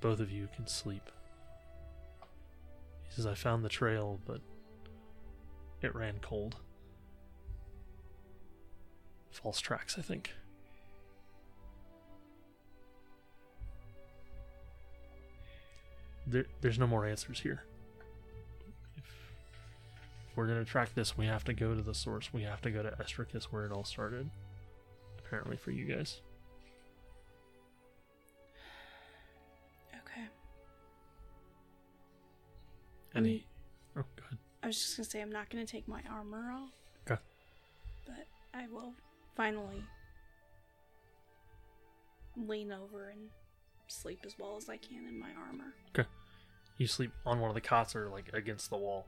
both 0.00 0.20
of 0.20 0.30
you 0.30 0.48
can 0.54 0.66
sleep." 0.66 1.10
He 3.04 3.14
says, 3.14 3.26
"I 3.26 3.34
found 3.34 3.64
the 3.64 3.68
trail, 3.68 4.20
but 4.26 4.40
it 5.82 5.94
ran 5.94 6.18
cold." 6.20 6.56
false 9.38 9.60
tracks, 9.60 9.96
I 9.98 10.02
think. 10.02 10.32
There, 16.26 16.44
there's 16.60 16.78
no 16.78 16.86
more 16.86 17.06
answers 17.06 17.40
here. 17.40 17.62
If, 18.96 19.04
if 19.04 20.36
we're 20.36 20.46
going 20.46 20.62
to 20.62 20.70
track 20.70 20.94
this, 20.94 21.16
we 21.16 21.26
have 21.26 21.44
to 21.44 21.54
go 21.54 21.74
to 21.74 21.80
the 21.80 21.94
source. 21.94 22.32
We 22.32 22.42
have 22.42 22.60
to 22.62 22.70
go 22.70 22.82
to 22.82 22.90
Estricus 22.90 23.44
where 23.44 23.64
it 23.64 23.72
all 23.72 23.84
started. 23.84 24.28
Apparently, 25.18 25.56
for 25.56 25.70
you 25.70 25.84
guys. 25.84 26.20
Any. 33.14 33.46
Oh, 33.96 34.02
go 34.16 34.24
ahead. 34.26 34.38
I 34.62 34.66
was 34.66 34.76
just 34.76 34.96
gonna 34.96 35.08
say 35.08 35.20
I'm 35.20 35.32
not 35.32 35.50
gonna 35.50 35.66
take 35.66 35.88
my 35.88 36.00
armor 36.10 36.52
off. 36.52 36.72
Okay. 37.06 37.20
But 38.06 38.26
I 38.54 38.66
will 38.68 38.92
finally 39.36 39.82
lean 42.36 42.72
over 42.72 43.08
and 43.08 43.28
sleep 43.88 44.20
as 44.24 44.38
well 44.38 44.56
as 44.56 44.68
I 44.68 44.76
can 44.76 45.06
in 45.08 45.18
my 45.18 45.30
armor. 45.46 45.74
Okay. 45.96 46.08
You 46.76 46.86
sleep 46.86 47.12
on 47.26 47.40
one 47.40 47.50
of 47.50 47.54
the 47.54 47.60
cots 47.60 47.96
or 47.96 48.08
like 48.08 48.30
against 48.32 48.70
the 48.70 48.76
wall. 48.76 49.06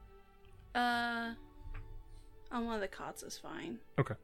Uh, 0.74 1.32
on 2.50 2.66
one 2.66 2.74
of 2.76 2.80
the 2.80 2.88
cots 2.88 3.22
is 3.22 3.38
fine. 3.38 3.78
Okay. 3.98 4.14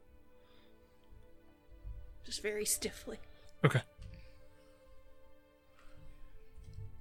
Just 2.24 2.42
very 2.42 2.64
stiffly. 2.64 3.18
Okay. 3.64 3.82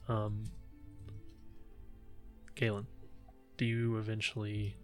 Um, 0.07 0.43
Galen, 2.55 2.87
do 3.57 3.65
you 3.65 3.97
eventually? 3.97 4.77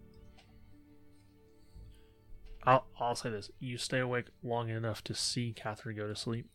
I'll 2.64 2.86
I'll 3.00 3.14
say 3.14 3.30
this: 3.30 3.50
you 3.58 3.78
stay 3.78 3.98
awake 3.98 4.26
long 4.42 4.68
enough 4.68 5.02
to 5.04 5.14
see 5.14 5.52
Catherine 5.54 5.96
go 5.96 6.06
to 6.06 6.14
sleep. 6.14 6.48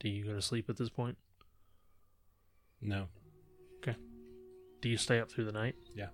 Do 0.00 0.08
you 0.08 0.24
go 0.24 0.34
to 0.34 0.42
sleep 0.42 0.70
at 0.70 0.76
this 0.76 0.88
point? 0.88 1.18
No. 2.80 3.08
Okay. 3.78 3.96
Do 4.80 4.88
you 4.88 4.96
stay 4.96 5.20
up 5.20 5.30
through 5.30 5.44
the 5.44 5.52
night? 5.52 5.74
Yeah. 5.94 6.08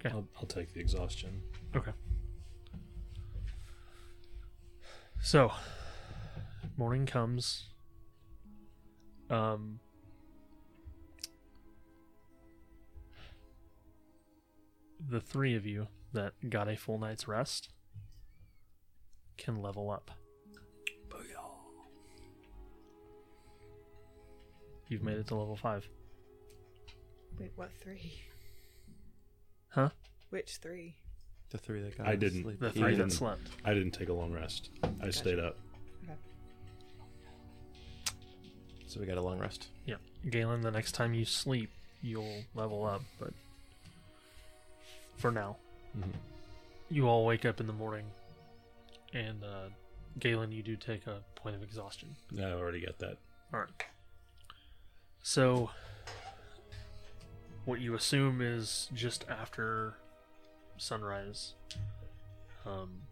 Okay. 0.00 0.14
I'll, 0.14 0.26
I'll 0.36 0.46
take 0.46 0.72
the 0.72 0.80
exhaustion. 0.80 1.42
Okay. 1.76 1.92
So, 5.20 5.52
morning 6.76 7.06
comes. 7.06 7.68
Um. 9.30 9.80
The 15.06 15.20
three 15.20 15.54
of 15.54 15.64
you 15.66 15.88
that 16.12 16.32
got 16.50 16.68
a 16.68 16.76
full 16.76 16.98
night's 16.98 17.28
rest 17.28 17.68
can 19.36 19.62
level 19.62 19.90
up. 19.90 20.10
You've 24.88 25.02
made 25.02 25.18
it 25.18 25.26
to 25.28 25.34
level 25.34 25.56
five. 25.56 25.86
Wait, 27.38 27.52
what 27.56 27.70
three? 27.78 28.22
Huh? 29.68 29.90
Which 30.30 30.56
three? 30.56 30.96
The 31.50 31.58
three 31.58 31.82
that 31.82 31.96
got 31.96 32.08
I 32.08 32.16
didn't. 32.16 32.42
sleep. 32.42 32.58
The 32.58 32.70
three 32.70 32.94
that 32.96 33.12
slept. 33.12 33.48
I 33.64 33.74
didn't 33.74 33.92
take 33.92 34.08
a 34.08 34.12
long 34.12 34.32
rest. 34.32 34.70
I 35.02 35.10
stayed 35.10 35.38
up. 35.38 35.56
Okay. 36.04 36.14
So 38.86 39.00
we 39.00 39.06
got 39.06 39.18
a 39.18 39.22
long 39.22 39.38
rest. 39.38 39.68
Yeah. 39.86 39.96
Galen, 40.30 40.62
the 40.62 40.70
next 40.70 40.92
time 40.92 41.12
you 41.14 41.24
sleep, 41.24 41.70
you'll 42.02 42.42
level 42.54 42.84
up, 42.84 43.02
but 43.18 43.32
for 45.18 45.30
now. 45.30 45.56
Mhm. 45.96 46.12
You 46.90 47.06
all 47.08 47.26
wake 47.26 47.44
up 47.44 47.60
in 47.60 47.66
the 47.66 47.72
morning, 47.72 48.06
and 49.12 49.44
uh, 49.44 49.68
Galen, 50.18 50.52
you 50.52 50.62
do 50.62 50.76
take 50.76 51.06
a 51.06 51.20
point 51.34 51.54
of 51.54 51.62
exhaustion. 51.62 52.16
I 52.38 52.44
already 52.52 52.80
got 52.80 52.98
that. 52.98 53.18
All 53.52 53.60
right. 53.60 53.70
So, 55.22 55.70
what 57.66 57.80
you 57.80 57.94
assume 57.94 58.40
is 58.40 58.88
just 58.94 59.26
after 59.28 59.94
sunrise. 60.78 61.54
Um, 62.64 63.02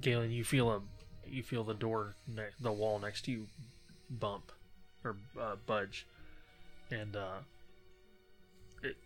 Galen, 0.00 0.30
you 0.30 0.44
feel 0.44 0.70
a, 0.70 0.82
you 1.26 1.42
feel 1.42 1.64
the 1.64 1.74
door, 1.74 2.14
ne- 2.28 2.50
the 2.60 2.72
wall 2.72 2.98
next 2.98 3.24
to 3.26 3.30
you, 3.30 3.46
bump 4.10 4.52
or 5.04 5.16
uh, 5.40 5.56
budge, 5.64 6.06
and 6.90 7.16
uh, 7.16 7.38
it 8.82 8.96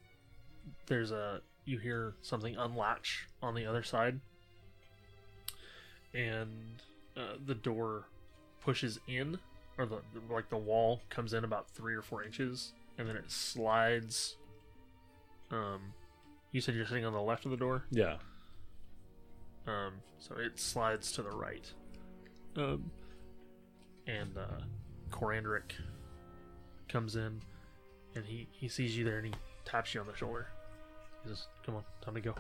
there's 0.86 1.10
a 1.12 1.40
you 1.64 1.78
hear 1.78 2.14
something 2.22 2.56
unlatch 2.56 3.26
on 3.42 3.54
the 3.54 3.66
other 3.66 3.82
side, 3.82 4.20
and 6.14 6.82
uh, 7.16 7.34
the 7.44 7.54
door 7.54 8.04
pushes 8.60 8.98
in 9.06 9.38
or 9.78 9.86
the 9.86 9.98
like 10.30 10.48
the 10.50 10.56
wall 10.56 11.00
comes 11.08 11.32
in 11.32 11.44
about 11.44 11.68
three 11.70 11.94
or 11.94 12.02
four 12.02 12.22
inches 12.22 12.72
and 12.98 13.08
then 13.08 13.16
it 13.16 13.30
slides 13.30 14.36
um 15.50 15.80
you 16.52 16.60
said 16.60 16.74
you're 16.74 16.84
sitting 16.86 17.04
on 17.04 17.12
the 17.12 17.20
left 17.20 17.44
of 17.44 17.50
the 17.50 17.56
door? 17.56 17.84
Yeah. 17.90 18.16
um 19.66 19.94
so 20.18 20.34
it 20.36 20.58
slides 20.60 21.12
to 21.12 21.22
the 21.22 21.30
right. 21.30 21.72
Um 22.56 22.90
and 24.06 24.36
uh 24.36 24.62
Corandric 25.10 25.72
comes 26.88 27.16
in 27.16 27.40
and 28.14 28.24
he 28.26 28.46
he 28.50 28.68
sees 28.68 28.96
you 28.96 29.04
there 29.04 29.18
and 29.18 29.28
he 29.28 29.34
taps 29.64 29.94
you 29.94 30.00
on 30.00 30.06
the 30.06 30.16
shoulder 30.16 30.48
he 31.22 31.28
says 31.28 31.46
come 31.64 31.76
on 31.76 31.84
time 32.02 32.14
to 32.14 32.20
go 32.20 32.34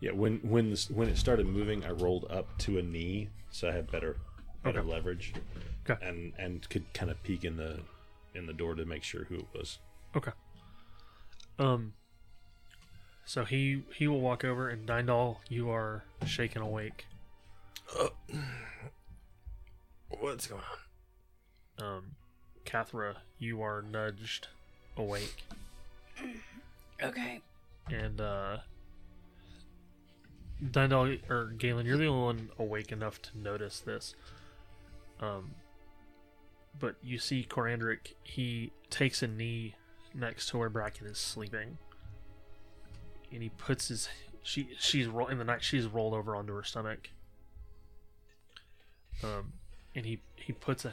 Yeah. 0.00 0.12
When 0.12 0.38
when 0.38 0.70
this, 0.70 0.88
when 0.90 1.08
it 1.08 1.18
started 1.18 1.46
moving, 1.46 1.84
I 1.84 1.90
rolled 1.90 2.26
up 2.30 2.46
to 2.60 2.78
a 2.78 2.82
knee, 2.82 3.28
so 3.50 3.68
I 3.68 3.72
had 3.72 3.90
better 3.90 4.16
better 4.62 4.80
Okay. 4.80 4.88
leverage, 4.88 5.34
Okay. 5.88 6.06
and 6.06 6.32
and 6.38 6.66
could 6.70 6.92
kind 6.94 7.10
of 7.10 7.22
peek 7.22 7.44
in 7.44 7.56
the 7.56 7.80
in 8.34 8.46
the 8.46 8.52
door 8.54 8.74
to 8.74 8.84
make 8.86 9.02
sure 9.04 9.24
who 9.24 9.36
it 9.36 9.46
was. 9.52 9.78
Okay. 10.16 10.32
Um. 11.58 11.92
So 13.26 13.44
he 13.44 13.82
he 13.94 14.08
will 14.08 14.20
walk 14.22 14.42
over 14.44 14.68
and 14.70 14.88
Dyndal, 14.88 15.36
you 15.50 15.70
are 15.70 16.04
shaken 16.26 16.62
awake. 16.62 17.04
What's 20.08 20.46
going 20.46 20.62
on? 21.78 21.84
Um, 21.86 22.04
Kathra, 22.64 23.16
you 23.38 23.62
are 23.62 23.82
nudged 23.82 24.48
awake, 24.96 25.44
Okay. 27.02 27.40
and 27.88 28.20
uh, 28.20 28.58
Dyndal 30.62 31.18
or 31.30 31.46
Galen, 31.56 31.86
you're 31.86 31.96
the 31.96 32.06
only 32.06 32.24
one 32.24 32.50
awake 32.58 32.92
enough 32.92 33.22
to 33.22 33.38
notice 33.38 33.80
this. 33.80 34.14
Um, 35.18 35.52
but 36.78 36.96
you 37.02 37.18
see 37.18 37.46
Corandric, 37.48 38.14
he 38.22 38.72
takes 38.90 39.22
a 39.22 39.26
knee 39.26 39.74
next 40.14 40.50
to 40.50 40.58
where 40.58 40.68
Bracken 40.68 41.06
is 41.06 41.18
sleeping, 41.18 41.78
and 43.32 43.42
he 43.42 43.48
puts 43.48 43.88
his 43.88 44.08
she 44.42 44.68
she's 44.78 45.06
in 45.06 45.38
the 45.38 45.44
night 45.44 45.62
she's 45.62 45.86
rolled 45.86 46.14
over 46.14 46.34
onto 46.34 46.54
her 46.54 46.64
stomach. 46.64 47.10
Um, 49.22 49.52
and 49.94 50.06
he 50.06 50.20
he 50.36 50.52
puts 50.52 50.84
a 50.84 50.92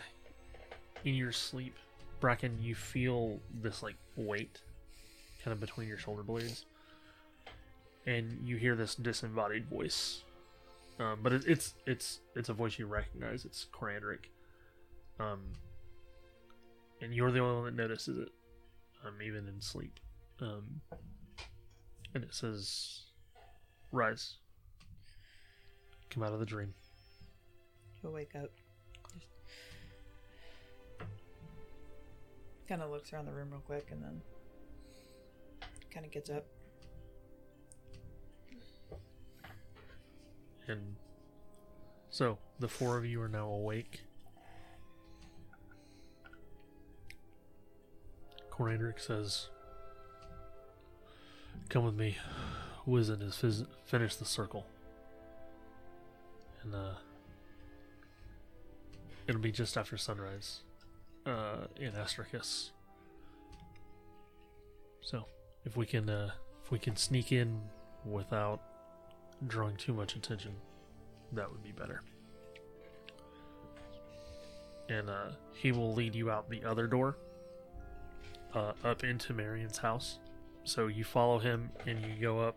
in 1.04 1.16
your 1.16 1.32
sleep, 1.32 1.76
Bracken. 2.20 2.58
You 2.62 2.76
feel 2.76 3.40
this 3.54 3.84
like 3.84 3.96
weight, 4.16 4.62
kind 5.48 5.54
of 5.54 5.62
between 5.62 5.88
your 5.88 5.98
shoulder 5.98 6.24
blades, 6.24 6.66
and 8.06 8.38
you 8.44 8.58
hear 8.58 8.76
this 8.76 8.96
disembodied 8.96 9.66
voice. 9.70 10.24
Um, 11.00 11.20
but 11.24 11.32
it, 11.32 11.46
it's 11.48 11.74
it's 11.86 12.20
it's 12.36 12.50
a 12.50 12.54
voice 12.54 12.78
you 12.78 12.86
recognize. 12.86 13.46
It's 13.46 13.66
Corandric. 13.72 14.26
Um, 15.22 15.40
and 17.02 17.14
you're 17.14 17.32
the 17.32 17.40
only 17.40 17.56
one 17.56 17.66
that 17.66 17.82
notices 17.82 18.18
it, 18.18 18.30
um, 19.06 19.22
even 19.26 19.48
in 19.48 19.62
sleep. 19.62 20.02
Um, 20.42 20.82
and 22.14 22.26
it 22.26 22.36
says, 22.36 23.04
"Rise, 23.94 24.34
come 26.10 26.24
out 26.24 26.34
of 26.34 26.42
the 26.42 26.46
dream." 26.46 26.74
He'll 28.02 28.12
wake 28.12 28.36
up. 28.36 28.52
Kind 32.68 32.82
of 32.82 32.92
looks 32.92 33.14
around 33.14 33.28
the 33.28 33.32
room 33.32 33.48
real 33.52 33.62
quick 33.62 33.88
and 33.92 34.04
then 34.04 34.22
kind 35.98 36.06
of 36.06 36.12
gets 36.12 36.30
up. 36.30 36.46
And 40.68 40.96
so 42.12 42.38
the 42.60 42.68
four 42.68 42.98
of 42.98 43.06
you 43.06 43.20
are 43.20 43.28
now 43.28 43.50
awake. 43.50 44.02
Corandric 48.52 49.00
says, 49.00 49.48
Come 51.70 51.84
with 51.84 51.96
me. 51.96 52.18
Wizen 52.88 53.22
has 53.24 53.36
phys- 53.36 53.66
finished 53.86 54.20
the 54.20 54.26
circle. 54.26 54.68
And, 56.62 56.76
uh, 56.76 56.94
it'll 59.28 59.42
be 59.42 59.52
just 59.52 59.76
after 59.78 59.98
sunrise, 59.98 60.62
uh, 61.26 61.66
in 61.76 61.94
Astracus. 61.94 62.70
So, 65.02 65.26
if 65.68 65.76
we 65.76 65.86
can, 65.86 66.10
uh, 66.10 66.32
if 66.64 66.72
we 66.72 66.80
can 66.80 66.96
sneak 66.96 67.34
in 67.34 67.62
without 68.06 68.62
drawing 69.48 69.76
too 69.76 69.94
much 69.94 70.16
attention, 70.16 70.56
that 71.34 71.52
would 71.52 71.62
be 71.62 71.74
better. 71.74 72.02
And 74.88 75.10
uh, 75.10 75.32
he 75.54 75.74
will 75.74 75.94
lead 75.94 76.16
you 76.16 76.32
out 76.32 76.50
the 76.50 76.64
other 76.64 76.88
door, 76.88 77.18
uh, 78.56 78.72
up 78.86 79.04
into 79.04 79.34
Marion's 79.34 79.78
house. 79.78 80.20
So 80.64 80.88
you 80.88 81.04
follow 81.04 81.38
him 81.38 81.70
and 81.86 82.00
you 82.00 82.14
go 82.22 82.40
up 82.40 82.56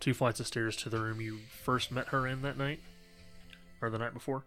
two 0.00 0.14
flights 0.14 0.40
of 0.40 0.46
stairs 0.46 0.74
to 0.76 0.88
the 0.88 0.98
room 0.98 1.20
you 1.20 1.40
first 1.62 1.92
met 1.92 2.08
her 2.08 2.26
in 2.26 2.40
that 2.42 2.56
night, 2.56 2.80
or 3.82 3.90
the 3.90 3.98
night 3.98 4.14
before. 4.14 4.44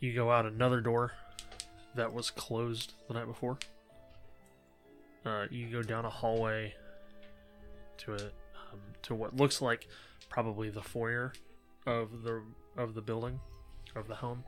You 0.00 0.12
go 0.12 0.32
out 0.32 0.44
another 0.44 0.80
door 0.80 1.12
that 1.94 2.12
was 2.12 2.32
closed 2.32 2.94
the 3.06 3.14
night 3.14 3.26
before. 3.26 3.58
Uh, 5.24 5.46
you 5.50 5.68
go 5.68 5.82
down 5.82 6.04
a 6.04 6.10
hallway 6.10 6.74
to 7.98 8.14
a 8.14 8.16
um, 8.16 8.80
to 9.02 9.14
what 9.14 9.36
looks 9.36 9.60
like 9.60 9.88
probably 10.28 10.70
the 10.70 10.82
foyer 10.82 11.32
of 11.86 12.22
the 12.22 12.42
of 12.76 12.94
the 12.94 13.02
building 13.02 13.38
of 13.96 14.08
the 14.08 14.14
home, 14.14 14.44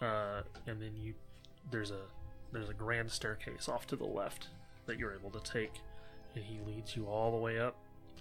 uh, 0.00 0.42
and 0.66 0.80
then 0.80 0.96
you 0.96 1.14
there's 1.70 1.90
a 1.90 2.02
there's 2.52 2.68
a 2.68 2.74
grand 2.74 3.10
staircase 3.10 3.68
off 3.68 3.86
to 3.86 3.96
the 3.96 4.04
left 4.04 4.48
that 4.86 4.98
you're 4.98 5.12
able 5.12 5.30
to 5.30 5.40
take, 5.40 5.72
and 6.34 6.44
he 6.44 6.60
leads 6.66 6.96
you 6.96 7.06
all 7.06 7.30
the 7.30 7.36
way 7.38 7.58
up. 7.58 7.76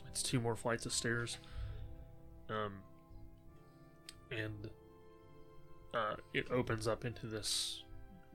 It's 0.10 0.24
two 0.24 0.40
more 0.40 0.56
flights 0.56 0.86
of 0.86 0.94
stairs, 0.94 1.38
um, 2.50 2.74
and 4.32 4.70
uh, 5.94 6.16
it 6.34 6.48
opens 6.52 6.88
up 6.88 7.06
into 7.06 7.28
this 7.28 7.84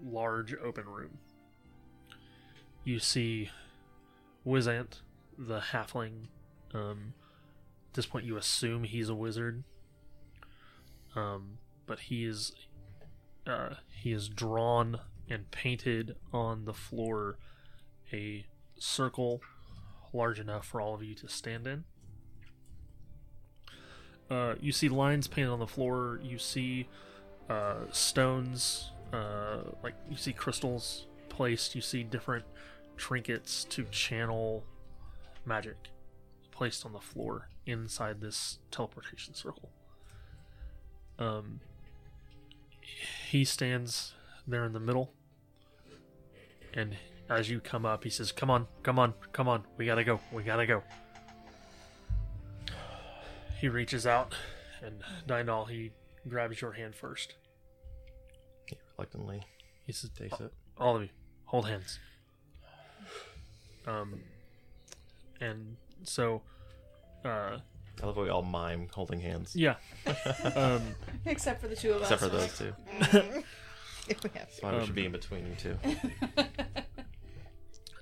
large 0.02 0.55
open 0.62 0.84
room. 0.86 1.18
You 2.89 3.01
see 3.01 3.51
Wizant, 4.47 5.02
the 5.36 5.60
halfling. 5.60 6.28
Um, 6.73 7.12
at 7.90 7.93
this 7.93 8.06
point, 8.06 8.24
you 8.24 8.39
assume 8.39 8.85
he's 8.85 9.10
a 9.10 9.15
wizard, 9.15 9.62
um, 11.15 11.59
but 11.85 11.98
he 11.98 12.24
is 12.24 12.55
uh, 13.47 13.74
he 13.90 14.10
is 14.10 14.31
drawn 14.31 15.01
and 15.28 15.51
painted 15.51 16.16
on 16.32 16.65
the 16.65 16.73
floor 16.73 17.36
a 18.10 18.47
circle 18.78 19.43
large 20.15 20.40
enough 20.40 20.65
for 20.65 20.81
all 20.81 20.94
of 20.94 21.02
you 21.02 21.15
to 21.16 21.28
stand 21.28 21.66
in. 21.66 21.85
Uh, 24.31 24.55
you 24.62 24.73
see 24.73 24.89
lines 24.89 25.27
painted 25.27 25.51
on 25.51 25.59
the 25.59 25.66
floor. 25.66 26.20
You 26.23 26.39
see 26.39 26.89
uh, 27.51 27.81
stones, 27.93 28.93
uh, 29.12 29.59
like 29.82 29.94
you 30.10 30.16
see 30.16 30.32
crystals 30.32 31.05
placed. 31.28 31.74
You 31.74 31.82
see 31.82 32.02
different 32.02 32.47
trinkets 32.99 33.65
to 33.65 33.85
channel 33.85 34.65
magic 35.47 35.77
placed 36.51 36.85
on 36.85 36.93
the 36.93 37.01
floor 37.01 37.49
inside 37.66 38.20
this 38.20 38.59
teleportation 38.70 39.35
circle. 39.35 39.70
Um, 41.19 41.61
he 43.29 43.45
stands 43.45 44.15
there 44.47 44.65
in 44.65 44.73
the 44.73 44.81
middle, 44.81 45.12
and 46.75 46.97
as 47.29 47.49
you 47.51 47.61
come 47.61 47.85
up, 47.87 48.05
he 48.05 48.11
says, 48.11 48.33
"Come 48.33 48.51
on, 48.51 48.66
come 48.83 48.99
on, 48.99 49.15
come 49.33 49.49
on. 49.49 49.65
We 49.77 49.87
gotta 49.87 50.05
go. 50.05 50.20
We 50.33 50.43
gotta 50.43 50.66
go." 50.66 50.83
He 53.61 53.69
reaches 53.69 54.07
out, 54.07 54.35
and 54.83 55.03
Dyndal, 55.27 55.69
he 55.69 55.91
grabs 56.29 56.61
your 56.61 56.73
hand 56.73 56.95
first. 56.95 57.35
He 58.66 58.77
reluctantly 58.97 59.43
He 59.87 59.93
says, 59.93 60.11
takes 60.11 60.39
it. 60.41 60.53
all 60.77 60.97
of 60.97 61.03
you 61.03 61.09
hold 61.47 61.66
hands 61.66 61.99
um 63.89 64.20
and 65.40 65.77
so 66.05 66.43
uh 67.24 67.59
I 68.01 68.06
love 68.06 68.15
how 68.15 68.23
we 68.23 68.28
all 68.28 68.43
mime 68.43 68.89
holding 68.94 69.19
hands, 69.20 69.56
yeah 69.56 69.74
um 70.55 70.82
Except 71.24 71.60
for 71.60 71.66
the 71.69 71.74
two 71.77 71.93
of 71.93 72.02
us. 72.02 72.10
except 72.10 72.20
for 72.23 72.28
those 72.28 72.56
two. 72.59 72.73
If 74.09 74.23
we 74.23 74.31
have 74.31 74.48
That's 74.48 74.62
why 74.62 74.70
we 74.73 74.78
Um, 74.78 74.86
should 74.86 74.94
be 74.94 75.05
in 75.06 75.12
between 75.12 75.47
you 75.47 75.55
two. 75.56 75.77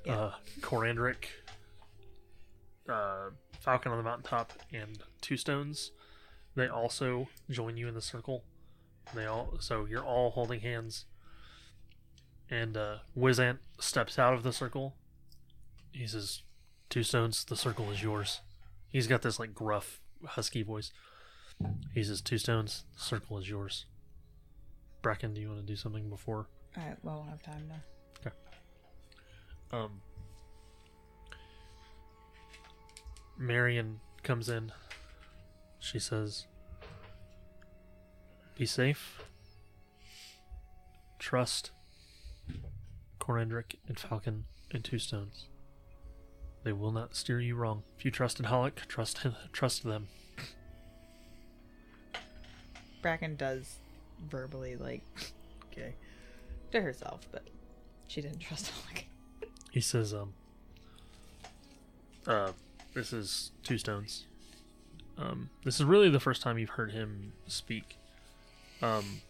uh 0.11 0.33
Corandric 0.61 1.25
uh 2.89 3.31
Falcon 3.61 3.91
on 3.93 3.99
the 3.99 4.05
mountaintop 4.05 4.53
and 4.73 4.99
Two 5.21 5.37
Stones 5.37 5.91
they 6.55 6.69
also 6.69 7.29
join 7.51 7.77
you 7.77 7.89
in 7.89 7.95
the 7.95 8.01
circle 8.03 8.45
they 9.15 9.25
all 9.27 9.57
so 9.61 9.85
you're 9.87 10.05
all 10.05 10.31
holding 10.31 10.61
hands 10.61 11.07
and 12.51 12.77
uh 12.77 12.99
Wizant 13.19 13.59
steps 13.81 14.19
out 14.19 14.35
of 14.35 14.43
the 14.43 14.53
circle 14.53 14.95
he 15.97 16.07
says 16.07 16.43
Two 16.89 17.03
Stones 17.03 17.45
the 17.45 17.57
circle 17.57 17.91
is 17.91 18.03
yours 18.03 18.41
he's 18.89 19.07
got 19.07 19.23
this 19.23 19.39
like 19.39 19.55
gruff 19.55 20.01
husky 20.25 20.63
voice 20.63 20.93
he 21.95 22.03
says 22.03 22.21
Two 22.21 22.39
Stones 22.39 22.85
the 22.95 23.01
circle 23.01 23.39
is 23.39 23.49
yours 23.49 23.87
Bracken 25.03 25.35
do 25.35 25.41
you 25.41 25.49
want 25.49 25.61
to 25.61 25.67
do 25.67 25.77
something 25.77 26.09
before 26.11 26.49
All 26.77 26.83
right, 26.85 26.97
well, 27.03 27.17
we'll 27.17 27.31
have 27.31 27.43
time 27.43 27.69
now. 27.69 27.83
Okay. 28.21 28.37
Um, 29.73 30.01
Marion 33.39 34.01
comes 34.23 34.49
in. 34.49 34.73
She 35.79 35.99
says, 35.99 36.47
Be 38.57 38.67
safe. 38.67 39.23
Trust 41.19 41.71
Corandric 43.21 43.77
and 43.89 43.99
Falcon 43.99 44.45
and 44.73 44.85
Two 44.85 44.99
Stones. 44.99 45.47
They 46.67 46.73
will 46.73 46.91
not 46.91 47.15
steer 47.15 47.39
you 47.39 47.55
wrong. 47.55 47.85
If 47.97 48.05
you 48.05 48.11
trust 48.11 48.41
in 48.41 48.47
Halleck, 48.47 48.89
trust 48.89 49.25
trust 49.53 49.85
them. 49.85 50.09
Bracken 53.01 53.37
does 53.37 53.77
verbally, 54.29 54.75
like, 54.75 55.05
okay, 55.71 55.95
to 56.73 56.81
herself, 56.81 57.29
but 57.31 57.45
she 58.09 58.21
didn't 58.21 58.41
trust 58.41 58.73
Alec. 58.83 59.07
He 59.71 59.81
says, 59.81 60.13
um, 60.13 60.33
uh, 62.27 62.51
this 62.95 63.13
is 63.13 63.53
Two 63.63 63.79
Stones. 63.79 64.25
Um, 65.17 65.51
this 65.65 65.77
is 65.77 65.85
really 65.85 66.11
the 66.11 66.19
first 66.19 66.43
time 66.43 66.59
you've 66.59 66.71
heard 66.71 66.91
him 66.91 67.33
speak. 67.47 67.97
Um, 68.83 69.21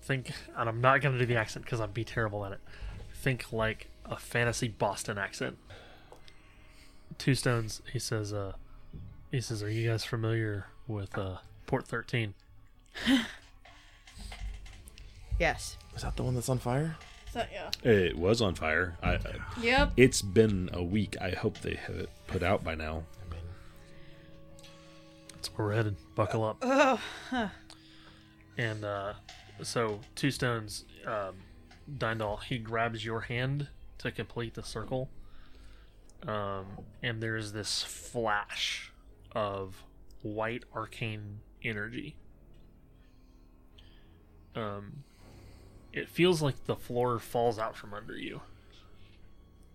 think, 0.00 0.30
and 0.56 0.66
I'm 0.66 0.80
not 0.80 1.02
gonna 1.02 1.18
do 1.18 1.26
the 1.26 1.36
accent 1.36 1.66
because 1.66 1.82
I'd 1.82 1.92
be 1.92 2.04
terrible 2.04 2.42
at 2.46 2.52
it. 2.52 2.60
Think 3.12 3.52
like 3.52 3.90
a 4.08 4.16
fantasy 4.16 4.68
Boston 4.68 5.18
accent. 5.18 5.56
Two 7.18 7.34
Stones. 7.34 7.82
He 7.92 7.98
says, 7.98 8.32
uh, 8.32 8.52
he 9.30 9.40
says, 9.40 9.62
are 9.62 9.70
you 9.70 9.88
guys 9.90 10.04
familiar 10.04 10.66
with 10.86 11.16
uh 11.18 11.38
Port 11.66 11.86
Thirteen? 11.86 12.34
Yes. 15.38 15.76
Is 15.94 16.02
that 16.02 16.16
the 16.16 16.22
one 16.22 16.34
that's 16.34 16.48
on 16.48 16.58
fire? 16.58 16.96
So, 17.32 17.44
yeah. 17.52 17.70
It 17.90 18.16
was 18.16 18.40
on 18.40 18.54
fire. 18.54 18.96
I, 19.02 19.12
I, 19.16 19.20
Yep. 19.60 19.92
it's 19.96 20.22
been 20.22 20.70
a 20.72 20.82
week. 20.82 21.16
I 21.20 21.30
hope 21.30 21.58
they 21.60 21.74
have 21.74 21.96
it 21.96 22.08
put 22.26 22.42
out 22.42 22.64
by 22.64 22.74
now. 22.74 23.02
I 23.26 23.30
mean, 23.34 23.42
That's 25.34 25.48
where 25.48 25.68
we're 25.68 25.74
headed. 25.74 25.96
Buckle 26.14 26.44
up. 26.44 26.56
Oh, 26.62 26.98
And 28.56 28.84
uh, 28.84 29.12
so, 29.62 30.00
Two 30.14 30.30
Stones, 30.30 30.86
um, 31.06 31.34
Dyndal, 31.98 32.42
he 32.42 32.56
grabs 32.56 33.04
your 33.04 33.20
hand 33.20 33.68
to 33.98 34.10
complete 34.10 34.54
the 34.54 34.62
circle. 34.62 35.10
Um, 36.26 36.66
and 37.02 37.22
there's 37.22 37.52
this 37.52 37.82
flash 37.82 38.92
of 39.32 39.84
white 40.22 40.64
arcane 40.74 41.40
energy. 41.62 42.16
Um, 44.54 45.04
it 45.92 46.08
feels 46.08 46.42
like 46.42 46.64
the 46.64 46.76
floor 46.76 47.18
falls 47.18 47.58
out 47.58 47.76
from 47.76 47.94
under 47.94 48.16
you. 48.16 48.40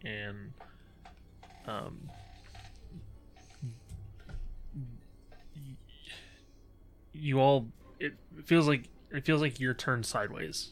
And 0.04 0.54
um, 1.68 2.10
you 7.14 7.40
all 7.40 7.68
it 8.00 8.14
feels 8.46 8.68
like 8.68 8.90
it 9.12 9.26
feels 9.26 9.42
like 9.42 9.60
you're 9.60 9.74
turned 9.74 10.06
sideways 10.06 10.72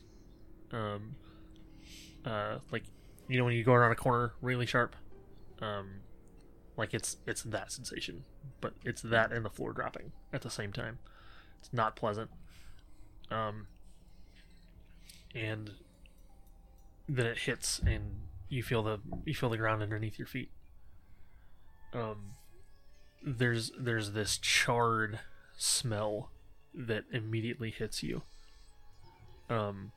um 0.71 1.15
uh 2.25 2.57
like 2.71 2.83
you 3.29 3.37
know 3.37 3.45
when 3.45 3.53
you 3.53 3.63
go 3.63 3.73
around 3.73 3.91
a 3.91 3.95
corner 3.95 4.33
really 4.41 4.65
sharp 4.65 4.95
um 5.61 6.01
like 6.75 6.93
it's 6.93 7.17
it's 7.25 7.43
that 7.43 7.71
sensation 7.71 8.23
but 8.61 8.73
it's 8.83 9.01
that 9.01 9.31
and 9.31 9.45
the 9.45 9.49
floor 9.49 9.73
dropping 9.73 10.11
at 10.33 10.41
the 10.41 10.49
same 10.49 10.71
time. 10.73 10.99
It's 11.59 11.71
not 11.73 11.95
pleasant. 11.95 12.29
Um 13.31 13.67
and 15.35 15.71
then 17.07 17.25
it 17.25 17.39
hits 17.39 17.79
and 17.79 18.21
you 18.49 18.63
feel 18.63 18.83
the 18.83 18.99
you 19.25 19.33
feel 19.33 19.49
the 19.49 19.57
ground 19.57 19.81
underneath 19.81 20.17
your 20.17 20.27
feet. 20.27 20.51
Um 21.93 22.33
there's 23.21 23.71
there's 23.77 24.13
this 24.13 24.37
charred 24.37 25.19
smell 25.57 26.31
that 26.73 27.03
immediately 27.11 27.71
hits 27.71 28.01
you. 28.03 28.21
Um, 29.49 29.91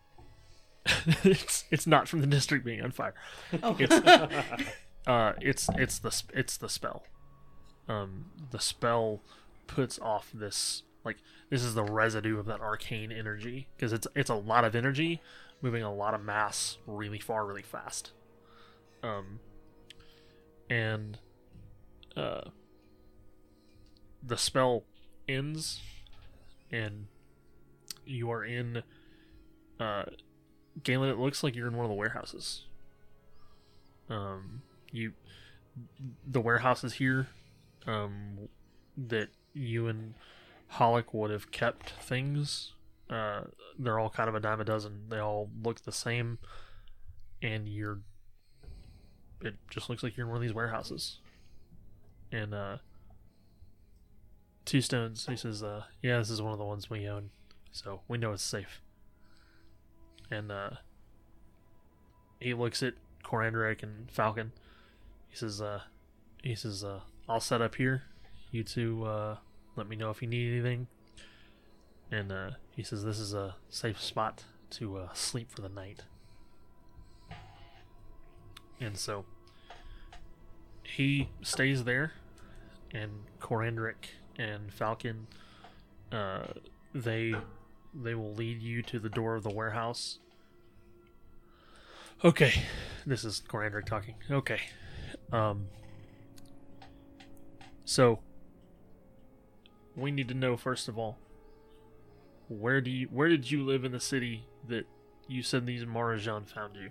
it's 1.24 1.64
it's 1.70 1.86
not 1.86 2.08
from 2.08 2.20
the 2.20 2.26
district 2.26 2.64
being 2.64 2.82
on 2.82 2.90
fire. 2.90 3.14
It's 3.52 3.94
uh, 5.06 5.32
it's 5.40 5.68
it's 5.76 5.98
the 5.98 6.22
it's 6.34 6.56
the 6.56 6.68
spell. 6.68 7.04
um, 7.88 8.26
the 8.50 8.60
spell 8.60 9.20
puts 9.66 9.98
off 9.98 10.30
this 10.34 10.82
like 11.04 11.16
this 11.50 11.62
is 11.62 11.74
the 11.74 11.84
residue 11.84 12.38
of 12.38 12.46
that 12.46 12.60
arcane 12.60 13.12
energy 13.12 13.68
because 13.76 13.92
it's 13.92 14.06
it's 14.14 14.30
a 14.30 14.34
lot 14.34 14.64
of 14.64 14.74
energy 14.74 15.20
moving 15.60 15.82
a 15.82 15.92
lot 15.92 16.14
of 16.14 16.22
mass 16.22 16.78
really 16.86 17.18
far 17.18 17.46
really 17.46 17.62
fast 17.62 18.10
um 19.02 19.38
and 20.68 21.18
uh 22.16 22.42
the 24.22 24.36
spell 24.36 24.84
ends 25.28 25.80
and 26.70 27.06
you 28.04 28.30
are 28.30 28.44
in 28.44 28.82
uh 29.80 30.04
Galen 30.82 31.10
it 31.10 31.18
looks 31.18 31.42
like 31.42 31.54
you're 31.54 31.68
in 31.68 31.76
one 31.76 31.84
of 31.84 31.90
the 31.90 31.96
warehouses 31.96 32.64
um 34.08 34.62
you 34.90 35.12
the 36.26 36.40
warehouses 36.40 36.94
here 36.94 37.28
um 37.86 38.48
that 38.96 39.28
you 39.54 39.88
and 39.88 40.14
Hollick 40.74 41.12
would 41.12 41.30
have 41.30 41.50
kept 41.50 41.90
things. 41.90 42.72
Uh, 43.10 43.42
they're 43.78 43.98
all 43.98 44.10
kind 44.10 44.28
of 44.28 44.34
a 44.34 44.40
dime 44.40 44.60
a 44.60 44.64
dozen. 44.64 45.02
They 45.08 45.18
all 45.18 45.50
look 45.62 45.82
the 45.82 45.92
same, 45.92 46.38
and 47.42 47.68
you're. 47.68 48.00
It 49.42 49.56
just 49.70 49.90
looks 49.90 50.02
like 50.02 50.16
you're 50.16 50.26
in 50.26 50.30
one 50.30 50.36
of 50.36 50.42
these 50.42 50.54
warehouses. 50.54 51.18
And 52.30 52.54
uh, 52.54 52.78
two 54.64 54.80
stones. 54.80 55.26
He 55.26 55.36
says, 55.36 55.62
uh, 55.62 55.84
"Yeah, 56.00 56.18
this 56.18 56.30
is 56.30 56.40
one 56.40 56.52
of 56.52 56.58
the 56.58 56.64
ones 56.64 56.88
we 56.88 57.06
own, 57.06 57.30
so 57.70 58.00
we 58.08 58.16
know 58.18 58.32
it's 58.32 58.42
safe." 58.42 58.80
And 60.32 60.50
uh, 60.50 60.70
he 62.40 62.54
looks 62.54 62.82
at 62.82 62.94
Corandric 63.22 63.82
and 63.82 64.10
Falcon. 64.10 64.52
He 65.28 65.36
says, 65.36 65.60
uh, 65.60 65.82
"He 66.42 66.54
says, 66.54 66.82
uh, 66.82 67.00
I'll 67.28 67.40
set 67.40 67.60
up 67.60 67.74
here. 67.74 68.04
You 68.50 68.64
two, 68.64 69.04
Uh, 69.04 69.36
let 69.76 69.88
me 69.88 69.96
know 69.96 70.10
if 70.10 70.22
you 70.22 70.28
need 70.28 70.52
anything. 70.52 70.86
And 72.10 72.32
uh, 72.32 72.50
he 72.76 72.82
says 72.82 73.04
this 73.04 73.18
is 73.18 73.32
a 73.34 73.56
safe 73.70 74.00
spot 74.00 74.44
to 74.70 74.96
uh, 74.98 75.08
sleep 75.14 75.50
for 75.50 75.62
the 75.62 75.68
night. 75.68 76.02
And 78.80 78.98
so 78.98 79.24
he 80.82 81.28
stays 81.42 81.84
there, 81.84 82.12
and 82.90 83.10
Corandric 83.40 84.16
and 84.38 84.72
Falcon, 84.72 85.26
uh, 86.10 86.46
they 86.94 87.34
they 87.94 88.14
will 88.14 88.34
lead 88.34 88.62
you 88.62 88.82
to 88.82 88.98
the 88.98 89.08
door 89.08 89.34
of 89.34 89.42
the 89.42 89.50
warehouse. 89.50 90.18
Okay, 92.24 92.52
this 93.04 93.24
is 93.24 93.42
Corandric 93.48 93.84
talking. 93.84 94.14
Okay, 94.30 94.60
um, 95.32 95.66
so 97.84 98.20
we 99.96 100.12
need 100.12 100.28
to 100.28 100.34
know 100.34 100.56
first 100.56 100.86
of 100.86 100.96
all 100.96 101.18
where 102.48 102.80
do 102.80 102.90
you 102.90 103.08
where 103.10 103.28
did 103.28 103.50
you 103.50 103.64
live 103.64 103.84
in 103.84 103.90
the 103.90 104.00
city 104.00 104.44
that 104.68 104.86
you 105.26 105.42
said 105.42 105.66
these 105.66 105.84
Marajan 105.84 106.46
found 106.46 106.76
you? 106.76 106.90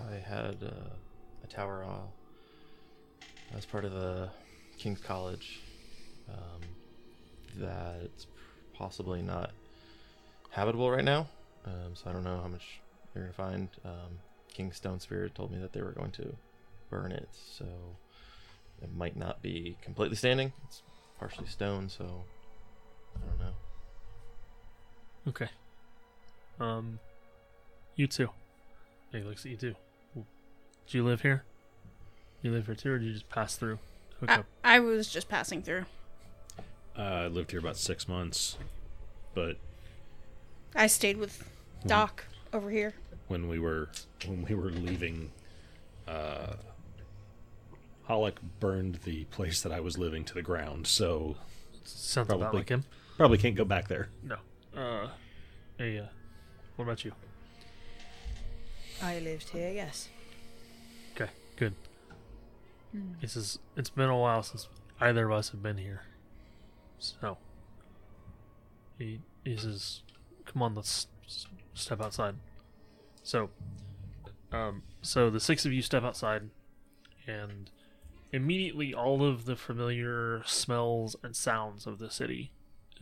I 0.00 0.14
had 0.14 0.56
uh, 0.62 0.94
a 1.44 1.46
tower 1.46 1.84
uh, 1.84 3.56
as 3.56 3.66
part 3.66 3.84
of 3.84 3.92
the 3.92 4.30
King's 4.78 5.00
College 5.00 5.60
um, 6.30 6.62
that's 7.56 8.26
possibly 8.72 9.20
not 9.20 9.50
habitable 10.48 10.90
right 10.90 11.04
now. 11.04 11.28
Um, 11.66 11.94
so 11.94 12.08
I 12.08 12.12
don't 12.14 12.24
know 12.24 12.40
how 12.40 12.48
much 12.48 12.80
you're 13.18 13.32
gonna 13.32 13.50
find. 13.50 13.68
Um, 13.84 14.18
King's 14.52 14.80
Stonespear 14.80 15.32
told 15.32 15.52
me 15.52 15.58
that 15.60 15.72
they 15.72 15.82
were 15.82 15.92
going 15.92 16.10
to 16.12 16.34
burn 16.90 17.12
it, 17.12 17.28
so 17.32 17.64
it 18.82 18.94
might 18.94 19.16
not 19.16 19.42
be 19.42 19.76
completely 19.82 20.16
standing. 20.16 20.52
It's 20.66 20.82
partially 21.18 21.46
stone, 21.46 21.88
so 21.88 22.24
I 23.16 23.26
don't 23.26 23.38
know. 23.38 23.54
Okay. 25.28 25.48
Um, 26.60 26.98
you 27.94 28.06
too. 28.06 28.30
He 29.12 29.20
looks 29.20 29.44
at 29.44 29.50
you 29.50 29.56
too. 29.56 29.74
Do 30.14 30.98
you 30.98 31.04
live 31.04 31.20
here? 31.20 31.44
You 32.42 32.50
live 32.52 32.66
here 32.66 32.74
too, 32.74 32.92
or 32.92 32.98
did 32.98 33.06
you 33.06 33.12
just 33.12 33.28
pass 33.28 33.56
through? 33.56 33.78
Hook 34.20 34.30
I, 34.30 34.34
up. 34.36 34.46
I 34.64 34.80
was 34.80 35.08
just 35.08 35.28
passing 35.28 35.62
through. 35.62 35.84
Uh, 36.96 37.02
I 37.02 37.26
lived 37.28 37.50
here 37.50 37.60
about 37.60 37.76
six 37.76 38.08
months, 38.08 38.56
but 39.34 39.56
I 40.74 40.86
stayed 40.86 41.16
with 41.16 41.48
Doc 41.86 42.24
over 42.52 42.70
here. 42.70 42.94
When 43.28 43.48
we 43.48 43.58
were 43.58 43.88
when 44.26 44.44
we 44.44 44.54
were 44.54 44.70
leaving, 44.70 45.30
uh, 46.06 46.54
Hollick 48.08 48.36
burned 48.60 48.96
the 49.04 49.24
place 49.26 49.62
that 49.62 49.72
I 49.72 49.80
was 49.80 49.98
living 49.98 50.24
to 50.24 50.34
the 50.34 50.42
ground, 50.42 50.86
so 50.86 51.36
Sounds 51.84 52.28
about 52.28 52.40
probably- 52.40 52.60
like 52.60 52.68
him. 52.70 52.84
probably 53.16 53.38
can't 53.38 53.54
go 53.54 53.64
back 53.64 53.88
there. 53.88 54.08
No. 54.22 54.36
Uh, 54.74 55.08
hey, 55.76 55.98
uh, 55.98 56.06
what 56.76 56.84
about 56.84 57.04
you? 57.04 57.12
I 59.02 59.18
lived 59.20 59.50
here, 59.50 59.70
yes. 59.70 60.08
Okay, 61.14 61.30
good. 61.56 61.74
He 63.20 63.26
says 63.26 63.58
it's 63.76 63.90
been 63.90 64.08
a 64.08 64.16
while 64.16 64.42
since 64.42 64.66
either 65.00 65.26
of 65.26 65.32
us 65.38 65.50
have 65.50 65.62
been 65.62 65.76
here. 65.76 66.02
So 66.98 67.36
he 68.98 69.20
he 69.44 69.56
says, 69.56 70.02
"Come 70.46 70.62
on, 70.62 70.74
let's 70.74 71.06
step 71.74 72.00
outside." 72.00 72.36
So, 73.28 73.50
um, 74.52 74.84
so 75.02 75.28
the 75.28 75.38
six 75.38 75.66
of 75.66 75.72
you 75.74 75.82
step 75.82 76.02
outside, 76.02 76.48
and 77.26 77.70
immediately 78.32 78.94
all 78.94 79.22
of 79.22 79.44
the 79.44 79.54
familiar 79.54 80.42
smells 80.46 81.14
and 81.22 81.36
sounds 81.36 81.86
of 81.86 81.98
the 81.98 82.08
city 82.08 82.52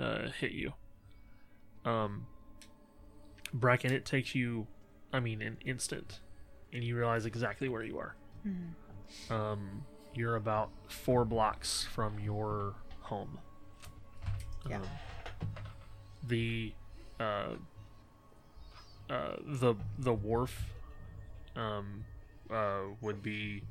uh, 0.00 0.30
hit 0.36 0.50
you. 0.50 0.72
Um, 1.84 2.26
Bracken, 3.54 3.92
it 3.92 4.04
takes 4.04 4.34
you, 4.34 4.66
I 5.12 5.20
mean, 5.20 5.40
an 5.42 5.58
instant, 5.64 6.18
and 6.72 6.82
you 6.82 6.96
realize 6.96 7.24
exactly 7.24 7.68
where 7.68 7.84
you 7.84 7.96
are. 7.98 8.16
Um, 9.30 9.84
you're 10.12 10.34
about 10.34 10.70
four 10.88 11.24
blocks 11.24 11.84
from 11.84 12.18
your 12.18 12.74
home. 13.02 13.38
Yeah. 14.68 14.78
Um, 14.78 14.82
the 16.26 16.72
uh, 17.20 17.50
uh, 19.08 19.36
the 19.44 19.74
the 19.98 20.12
wharf 20.12 20.64
um, 21.54 22.04
uh, 22.50 22.80
would 23.00 23.22
be 23.22 23.62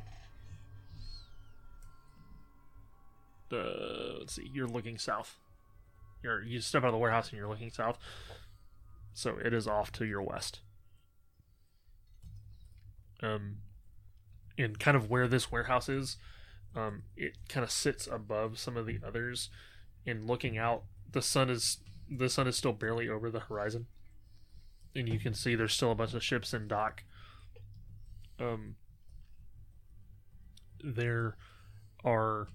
the 3.49 4.17
let's 4.19 4.35
see. 4.35 4.49
You're 4.53 4.67
looking 4.67 4.97
south. 4.97 5.37
You're 6.23 6.41
you 6.43 6.59
step 6.61 6.83
out 6.83 6.87
of 6.87 6.93
the 6.93 6.99
warehouse 6.99 7.29
and 7.29 7.37
you're 7.37 7.47
looking 7.47 7.71
south. 7.71 7.97
So 9.13 9.37
it 9.43 9.53
is 9.53 9.67
off 9.67 9.91
to 9.93 10.05
your 10.05 10.21
west. 10.21 10.59
Um, 13.23 13.57
and 14.57 14.77
kind 14.77 14.97
of 14.97 15.09
where 15.09 15.27
this 15.27 15.51
warehouse 15.51 15.87
is, 15.87 16.17
um, 16.75 17.03
it 17.15 17.37
kind 17.47 17.63
of 17.63 17.71
sits 17.71 18.07
above 18.07 18.59
some 18.59 18.75
of 18.75 18.85
the 18.85 18.99
others. 19.05 19.49
And 20.05 20.27
looking 20.27 20.57
out, 20.57 20.83
the 21.11 21.21
sun 21.21 21.49
is 21.49 21.77
the 22.09 22.29
sun 22.29 22.47
is 22.47 22.55
still 22.55 22.73
barely 22.73 23.09
over 23.09 23.31
the 23.31 23.39
horizon, 23.39 23.87
and 24.95 25.09
you 25.09 25.19
can 25.19 25.33
see 25.33 25.55
there's 25.55 25.73
still 25.73 25.91
a 25.91 25.95
bunch 25.95 26.13
of 26.13 26.23
ships 26.23 26.53
in 26.53 26.67
dock. 26.67 27.03
Um, 28.39 28.75
there 30.83 31.35
are, 32.03 32.47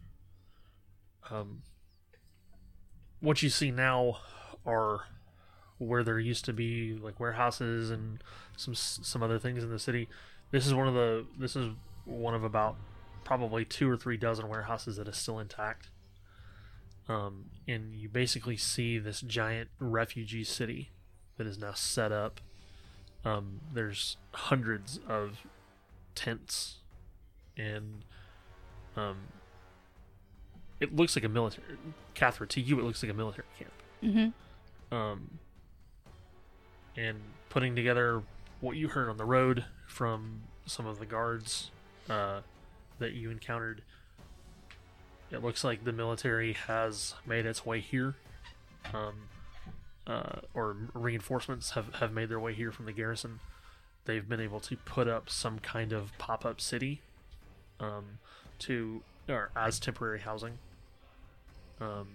um, 1.30 1.62
what 3.20 3.42
you 3.42 3.50
see 3.50 3.70
now 3.70 4.18
are 4.64 5.04
where 5.78 6.04
there 6.04 6.18
used 6.18 6.44
to 6.44 6.52
be 6.52 6.94
like 6.94 7.18
warehouses 7.18 7.90
and 7.90 8.22
some 8.56 8.74
some 8.74 9.22
other 9.22 9.38
things 9.38 9.64
in 9.64 9.70
the 9.70 9.78
city. 9.78 10.08
This 10.50 10.66
is 10.66 10.74
one 10.74 10.86
of 10.86 10.94
the 10.94 11.26
this 11.38 11.56
is 11.56 11.70
one 12.04 12.34
of 12.34 12.44
about 12.44 12.76
probably 13.24 13.64
two 13.64 13.88
or 13.90 13.96
three 13.96 14.16
dozen 14.16 14.48
warehouses 14.48 14.96
that 14.96 15.08
is 15.08 15.16
still 15.16 15.38
intact. 15.38 15.88
Um, 17.08 17.46
and 17.66 17.94
you 17.94 18.08
basically 18.08 18.56
see 18.56 18.98
this 18.98 19.20
giant 19.20 19.70
refugee 19.78 20.44
city 20.44 20.90
that 21.40 21.46
is 21.46 21.58
now 21.58 21.72
set 21.72 22.12
up. 22.12 22.38
Um, 23.24 23.60
there's 23.72 24.18
hundreds 24.34 25.00
of 25.08 25.46
tents, 26.14 26.80
and 27.56 28.04
um, 28.94 29.16
it 30.80 30.94
looks 30.94 31.16
like 31.16 31.24
a 31.24 31.30
military. 31.30 31.78
Catherine, 32.12 32.48
to 32.50 32.60
you, 32.60 32.78
it 32.78 32.84
looks 32.84 33.02
like 33.02 33.10
a 33.10 33.14
military 33.14 33.46
camp. 33.58 33.72
Mm-hmm. 34.02 34.94
Um, 34.94 35.38
and 36.94 37.16
putting 37.48 37.74
together 37.74 38.22
what 38.60 38.76
you 38.76 38.88
heard 38.88 39.08
on 39.08 39.16
the 39.16 39.24
road 39.24 39.64
from 39.86 40.42
some 40.66 40.84
of 40.84 40.98
the 40.98 41.06
guards 41.06 41.70
uh, 42.10 42.40
that 42.98 43.12
you 43.14 43.30
encountered, 43.30 43.80
it 45.30 45.42
looks 45.42 45.64
like 45.64 45.84
the 45.84 45.92
military 45.92 46.52
has 46.52 47.14
made 47.24 47.46
its 47.46 47.64
way 47.64 47.80
here, 47.80 48.16
um, 48.92 49.29
uh, 50.10 50.40
or 50.54 50.76
reinforcements 50.92 51.70
have, 51.70 51.94
have 51.94 52.12
made 52.12 52.28
their 52.28 52.40
way 52.40 52.52
here 52.52 52.72
from 52.72 52.86
the 52.86 52.92
garrison. 52.92 53.38
They've 54.06 54.28
been 54.28 54.40
able 54.40 54.58
to 54.60 54.76
put 54.76 55.06
up 55.06 55.30
some 55.30 55.60
kind 55.60 55.92
of 55.92 56.10
pop 56.18 56.44
up 56.44 56.60
city 56.60 57.00
um, 57.78 58.18
to 58.60 59.02
or 59.28 59.50
as 59.54 59.78
temporary 59.78 60.18
housing. 60.18 60.58
Um, 61.80 62.08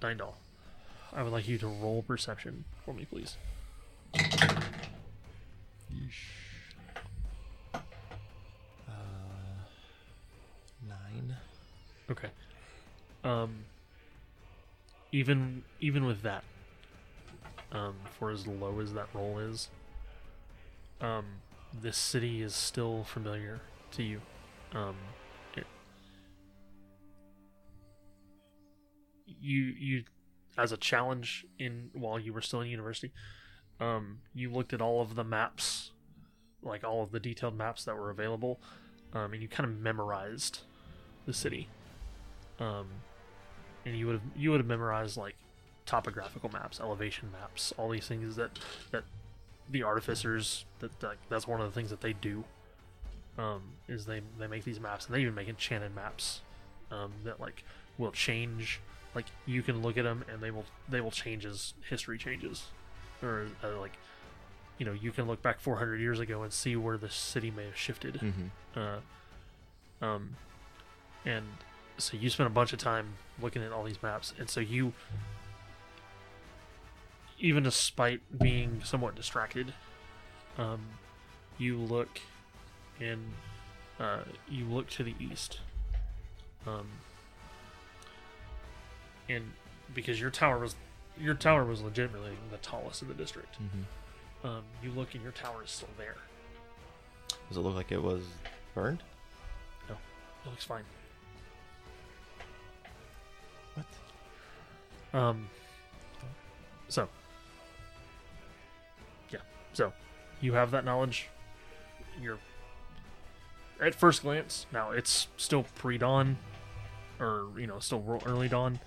Dyndal, 0.00 0.34
I 1.12 1.22
would 1.22 1.32
like 1.32 1.46
you 1.46 1.58
to 1.58 1.68
roll 1.68 2.02
perception 2.02 2.64
for 2.84 2.92
me, 2.92 3.04
please. 3.04 3.36
Uh, 7.72 7.78
nine. 10.88 11.36
Okay. 12.10 12.30
Um 13.22 13.64
even 15.14 15.62
even 15.80 16.04
with 16.04 16.22
that, 16.22 16.42
um, 17.74 17.96
for 18.18 18.30
as 18.30 18.46
low 18.46 18.80
as 18.80 18.94
that 18.94 19.08
roll 19.12 19.38
is, 19.38 19.68
um, 21.00 21.24
this 21.82 21.96
city 21.96 22.40
is 22.40 22.54
still 22.54 23.04
familiar 23.04 23.60
to 23.92 24.02
you. 24.02 24.20
Um, 24.72 24.96
it, 25.56 25.66
you 29.26 29.62
you 29.62 30.04
as 30.56 30.72
a 30.72 30.76
challenge 30.76 31.44
in 31.58 31.90
while 31.92 32.18
you 32.18 32.32
were 32.32 32.40
still 32.40 32.60
in 32.60 32.68
university, 32.68 33.12
um, 33.80 34.18
you 34.32 34.50
looked 34.50 34.72
at 34.72 34.80
all 34.80 35.00
of 35.00 35.16
the 35.16 35.24
maps, 35.24 35.90
like 36.62 36.84
all 36.84 37.02
of 37.02 37.10
the 37.10 37.20
detailed 37.20 37.56
maps 37.56 37.84
that 37.84 37.96
were 37.96 38.10
available, 38.10 38.60
um, 39.12 39.32
and 39.32 39.42
you 39.42 39.48
kind 39.48 39.68
of 39.68 39.76
memorized 39.76 40.60
the 41.26 41.32
city. 41.32 41.68
Um, 42.60 42.86
and 43.84 43.98
you 43.98 44.06
would 44.06 44.14
have 44.14 44.22
you 44.36 44.50
would 44.52 44.60
have 44.60 44.66
memorized 44.66 45.16
like 45.16 45.36
topographical 45.86 46.50
maps, 46.50 46.80
elevation 46.80 47.30
maps, 47.32 47.72
all 47.76 47.88
these 47.90 48.06
things 48.06 48.36
that 48.36 48.58
that 48.90 49.04
the 49.70 49.82
artificers 49.82 50.64
that, 50.80 50.98
that 51.00 51.16
that's 51.28 51.46
one 51.46 51.60
of 51.60 51.66
the 51.66 51.72
things 51.72 51.90
that 51.90 52.00
they 52.00 52.12
do. 52.12 52.44
Um, 53.36 53.62
is 53.88 54.06
they 54.06 54.20
they 54.38 54.46
make 54.46 54.64
these 54.64 54.78
maps 54.78 55.06
and 55.06 55.14
they 55.14 55.20
even 55.20 55.34
make 55.34 55.48
enchanted 55.48 55.94
maps 55.94 56.40
um, 56.92 57.12
that 57.24 57.40
like 57.40 57.64
will 57.98 58.12
change. 58.12 58.80
Like 59.14 59.26
you 59.46 59.62
can 59.62 59.82
look 59.82 59.96
at 59.96 60.04
them 60.04 60.24
and 60.30 60.40
they 60.40 60.50
will 60.50 60.64
they 60.88 61.00
will 61.00 61.10
change 61.10 61.44
as 61.44 61.74
history 61.88 62.18
changes, 62.18 62.66
or 63.22 63.46
uh, 63.62 63.78
like 63.80 63.96
you 64.78 64.86
know 64.86 64.92
you 64.92 65.10
can 65.10 65.26
look 65.26 65.42
back 65.42 65.60
400 65.60 66.00
years 66.00 66.20
ago 66.20 66.42
and 66.42 66.52
see 66.52 66.76
where 66.76 66.96
the 66.96 67.10
city 67.10 67.50
may 67.50 67.66
have 67.66 67.76
shifted. 67.76 68.14
Mm-hmm. 68.14 68.78
Uh, 68.78 70.06
um, 70.06 70.36
and 71.24 71.44
so 71.98 72.16
you 72.16 72.28
spent 72.28 72.46
a 72.46 72.50
bunch 72.50 72.72
of 72.72 72.78
time 72.78 73.14
looking 73.40 73.62
at 73.62 73.72
all 73.72 73.84
these 73.84 74.02
maps, 74.02 74.34
and 74.38 74.48
so 74.48 74.60
you, 74.60 74.92
even 77.38 77.62
despite 77.62 78.20
being 78.38 78.80
somewhat 78.84 79.14
distracted, 79.14 79.72
um, 80.58 80.80
you 81.58 81.78
look 81.78 82.20
and 83.00 83.20
uh, 84.00 84.20
you 84.48 84.64
look 84.66 84.88
to 84.90 85.02
the 85.02 85.14
east, 85.20 85.60
um, 86.66 86.86
and 89.28 89.52
because 89.94 90.20
your 90.20 90.30
tower 90.30 90.58
was 90.58 90.74
your 91.18 91.34
tower 91.34 91.64
was 91.64 91.80
legitimately 91.80 92.32
the 92.50 92.56
tallest 92.58 93.02
in 93.02 93.08
the 93.08 93.14
district, 93.14 93.56
Mm-hmm. 93.62 94.46
um, 94.48 94.62
you 94.82 94.90
look 94.90 95.14
and 95.14 95.22
your 95.22 95.32
tower 95.32 95.62
is 95.64 95.70
still 95.70 95.88
there. 95.96 96.16
Does 97.48 97.56
it 97.56 97.60
look 97.60 97.74
like 97.76 97.92
it 97.92 98.02
was 98.02 98.22
burned? 98.74 99.02
No, 99.88 99.94
it 100.44 100.48
looks 100.50 100.64
fine. 100.64 100.82
What? 103.74 103.86
Um. 105.20 105.48
So. 106.88 107.08
Yeah. 109.74 109.86
So, 109.86 109.92
you 110.40 110.52
have 110.54 110.70
that 110.70 110.84
knowledge. 110.84 111.28
You're 112.20 112.38
at 113.80 113.94
first 113.94 114.22
glance. 114.22 114.66
Now 114.72 114.90
it's 114.92 115.28
still 115.36 115.64
pre-dawn, 115.74 116.38
or 117.18 117.48
you 117.58 117.66
know, 117.66 117.78
still 117.80 118.00
ro- 118.00 118.20
early 118.24 118.48
dawn. 118.48 118.78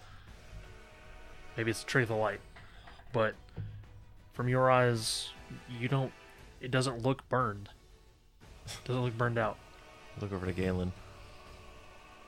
Maybe 1.55 1.71
it's 1.71 1.83
a 1.83 1.85
trick 1.85 2.03
of 2.03 2.09
the 2.09 2.15
light, 2.15 2.39
but 3.11 3.35
from 4.33 4.47
your 4.47 4.71
eyes, 4.71 5.29
you 5.79 5.87
don't. 5.87 6.11
It 6.61 6.71
doesn't 6.71 7.03
look 7.03 7.27
burned. 7.29 7.69
It 8.65 8.79
doesn't 8.85 9.03
look 9.03 9.17
burned 9.17 9.37
out. 9.37 9.57
Look 10.21 10.31
over 10.31 10.45
to 10.45 10.53
Galen. 10.53 10.91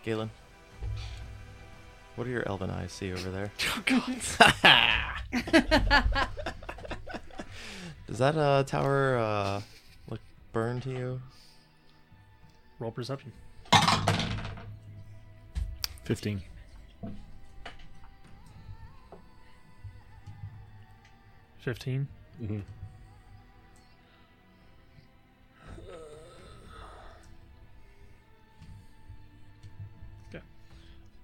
Galen. 0.03 0.30
What 2.15 2.26
do 2.26 2.31
your 2.31 2.48
elven 2.48 2.69
eyes 2.69 2.91
see 2.91 3.14
over 3.14 3.30
there? 3.30 3.52
Oh, 5.31 6.41
Does 8.10 8.18
that 8.18 8.36
uh, 8.36 8.64
tower 8.64 9.19
uh, 9.19 9.61
look 10.10 10.19
burned 10.52 10.81
to 10.81 10.90
you? 10.90 11.22
Roll 12.80 12.90
perception. 12.90 13.31
15. 16.06 16.41
Fifteen. 21.60 22.07
Mm-hmm. 22.41 22.61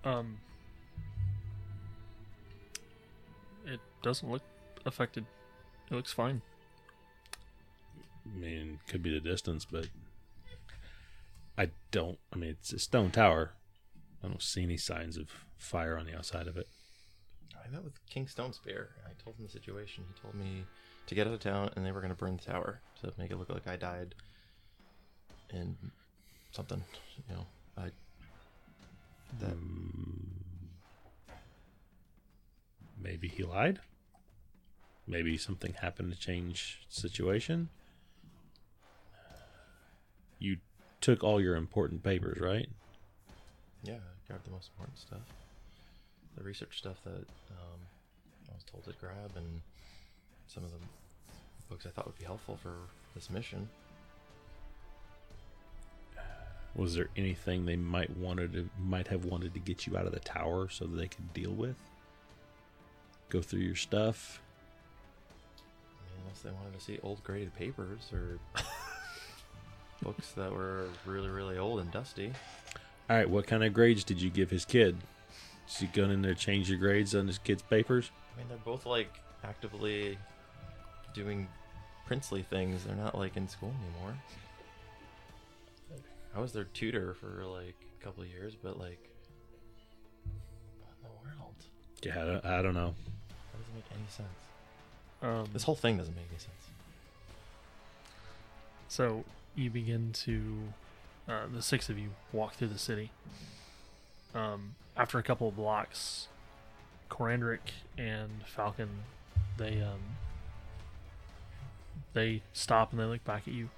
Um, 0.04 0.38
it 3.66 3.80
doesn't 4.04 4.30
look 4.30 4.44
affected. 4.86 5.26
It 5.90 5.96
looks 5.96 6.14
fine. 6.14 6.44
I 8.26 8.38
mean, 8.38 8.80
could 8.88 9.04
be 9.04 9.14
the 9.14 9.20
distance, 9.20 9.66
but 9.66 9.88
I 11.58 11.70
don't. 11.92 12.18
I 12.34 12.38
mean, 12.38 12.50
it's 12.52 12.74
a 12.74 12.80
stone 12.80 13.12
tower. 13.12 13.54
I 14.24 14.28
don't 14.28 14.42
see 14.42 14.64
any 14.64 14.78
signs 14.78 15.18
of 15.18 15.30
fire 15.58 15.98
on 15.98 16.06
the 16.06 16.16
outside 16.16 16.48
of 16.48 16.58
it. 16.58 16.68
I 17.56 17.70
met 17.72 17.84
with 17.84 17.94
King 18.10 18.26
Stonespear. 18.26 18.88
I 19.06 19.12
told 19.24 19.38
him 19.38 19.46
the 19.46 19.52
situation. 19.52 20.04
He 20.08 20.22
told 20.22 20.36
me 20.36 20.66
to 21.08 21.16
get 21.16 21.28
out 21.28 21.34
of 21.34 21.40
town 21.40 21.70
and 21.76 21.86
they 21.86 21.92
were 21.92 22.02
going 22.02 22.14
to 22.14 22.18
burn 22.18 22.38
the 22.38 22.52
tower 22.52 22.82
to 23.02 23.12
make 23.18 23.32
it 23.32 23.38
look 23.38 23.50
like 23.50 23.68
I 23.68 23.76
died 23.76 24.16
and 25.52 25.76
something. 26.52 26.84
You 27.30 27.36
know, 27.36 27.46
I. 27.78 27.92
That 29.40 29.56
Mm, 29.56 30.30
maybe 33.02 33.28
he 33.28 33.44
lied. 33.44 33.80
Maybe 35.08 35.38
something 35.38 35.74
happened 35.74 36.12
to 36.14 36.20
change 36.20 36.82
situation. 36.90 37.70
You 40.40 40.58
took 41.02 41.24
all 41.24 41.40
your 41.40 41.56
important 41.56 42.04
papers, 42.04 42.40
right? 42.40 42.68
Yeah, 43.84 43.96
I 43.96 44.28
grabbed 44.28 44.46
the 44.46 44.52
most 44.52 44.70
important 44.74 44.98
stuff. 45.00 45.22
The 46.38 46.44
research 46.44 46.78
stuff 46.78 46.98
that 47.04 47.12
um, 47.52 47.80
I 48.50 48.54
was 48.54 48.64
told 48.64 48.84
to 48.86 48.94
grab, 49.00 49.32
and 49.36 49.62
some 50.48 50.64
of 50.64 50.72
the 50.72 50.78
books 51.70 51.86
I 51.86 51.90
thought 51.90 52.06
would 52.06 52.18
be 52.18 52.26
helpful 52.26 52.58
for 52.62 52.74
this 53.14 53.30
mission. 53.30 53.70
Was 56.76 56.94
there 56.94 57.08
anything 57.16 57.66
they 57.66 57.78
might 57.78 58.16
wanted 58.18 58.54
to 58.54 58.70
might 58.78 59.08
have 59.08 59.26
wanted 59.26 59.54
to 59.54 59.60
get 59.60 59.88
you 59.88 59.98
out 59.98 60.06
of 60.06 60.12
the 60.12 60.20
tower 60.20 60.68
so 60.70 60.86
that 60.86 60.98
they 60.98 61.08
could 61.08 61.34
deal 61.34 61.52
with? 61.52 61.78
Go 63.30 63.42
through 63.42 63.62
your 63.62 63.76
stuff. 63.76 64.42
I 65.58 66.16
mean, 66.16 66.24
unless 66.24 66.42
they 66.42 66.52
wanted 66.52 66.78
to 66.78 66.84
see 66.84 67.00
old 67.02 67.24
graded 67.24 67.56
papers 67.56 68.12
or 68.12 68.40
books 70.06 70.32
that 70.34 70.52
were 70.52 70.86
really, 71.06 71.30
really 71.30 71.58
old 71.58 71.80
and 71.80 71.92
dusty. 71.92 72.32
All 73.10 73.18
right, 73.18 73.30
what 73.30 73.48
kind 73.48 73.64
of 73.64 73.74
grades 73.74 74.04
did 74.04 74.22
you 74.22 74.30
give 74.30 74.52
his 74.52 74.64
kid? 74.64 74.98
Did 75.68 75.82
you 75.82 76.04
go 76.04 76.10
in 76.10 76.22
there 76.22 76.36
change 76.36 76.70
your 76.70 76.78
grades 76.78 77.16
on 77.16 77.28
his 77.28 77.40
kid's 77.40 77.64
papers? 77.64 78.12
I 78.34 78.40
mean, 78.40 78.48
they're 78.48 78.58
both 78.60 78.86
like 78.86 79.12
actively 79.44 80.18
doing 81.14 81.48
princely 82.06 82.44
things. 82.44 82.84
They're 82.84 82.96
not 82.96 83.18
like 83.18 83.36
in 83.36 83.48
school 83.48 83.74
anymore. 83.84 84.16
I 86.36 86.40
was 86.40 86.52
their 86.52 86.66
tutor 86.66 87.16
for 87.16 87.46
like 87.46 87.76
a 88.00 88.04
couple 88.04 88.22
of 88.24 88.30
years, 88.30 88.56
but 88.56 88.78
like, 88.78 89.10
what 90.82 90.92
in 91.02 91.10
the 91.10 91.36
world? 91.40 91.56
Yeah, 92.04 92.22
I 92.22 92.26
don't, 92.26 92.46
I 92.46 92.62
don't 92.62 92.74
know. 92.76 92.94
That 93.54 93.60
doesn't 93.60 93.76
make 93.76 93.86
any 93.92 94.08
sense. 94.10 94.28
Um, 95.22 95.50
This 95.52 95.64
whole 95.64 95.76
thing 95.76 95.98
doesn't 95.98 96.16
make 96.16 96.28
any 96.30 96.40
sense. 96.40 96.52
So 98.88 99.24
you 99.56 99.70
begin 99.70 100.12
to, 100.14 100.56
uh, 101.28 101.44
the 101.54 101.62
six 101.62 101.90
of 101.90 101.98
you 101.98 102.10
walk 102.32 102.56
through 102.56 102.70
the 102.70 102.80
city. 102.80 103.12
Um, 104.34 104.76
after 104.98 105.18
a 105.18 105.24
couple 105.24 105.48
of 105.48 105.56
blocks, 105.56 106.28
Corandric 107.10 107.72
and 107.98 108.44
Falcon, 108.46 108.90
they 109.58 109.82
um, 109.82 110.00
they 112.14 112.42
stop 112.54 112.92
and 112.92 113.00
they 113.00 113.06
look 113.06 113.24
back 113.24 113.48
at 113.48 113.54
you. 113.54 113.70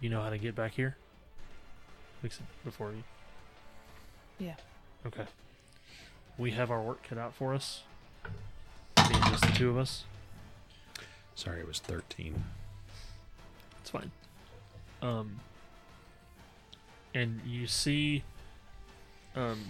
You 0.00 0.10
know 0.10 0.20
how 0.20 0.30
to 0.30 0.38
get 0.38 0.54
back 0.54 0.74
here? 0.74 0.96
Fix 2.22 2.38
it 2.38 2.44
before 2.64 2.90
you. 2.92 3.04
Yeah. 4.38 4.54
Okay. 5.06 5.24
We 6.36 6.52
have 6.52 6.70
our 6.70 6.82
work 6.82 7.02
cut 7.08 7.18
out 7.18 7.34
for 7.34 7.54
us. 7.54 7.82
Being 9.08 9.22
just 9.24 9.42
the 9.46 9.52
two 9.52 9.70
of 9.70 9.78
us. 9.78 10.04
Sorry, 11.34 11.60
it 11.60 11.66
was 11.66 11.78
13. 11.78 12.44
It's 13.80 13.90
fine. 13.90 14.10
Um, 15.04 15.40
and 17.14 17.40
you 17.46 17.66
see 17.66 18.24
Um, 19.36 19.60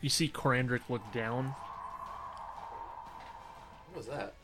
you 0.00 0.08
see 0.08 0.28
Corandric 0.28 0.80
look 0.88 1.02
down. 1.12 1.54
What 3.92 3.96
was 3.96 4.06
that? 4.06 4.34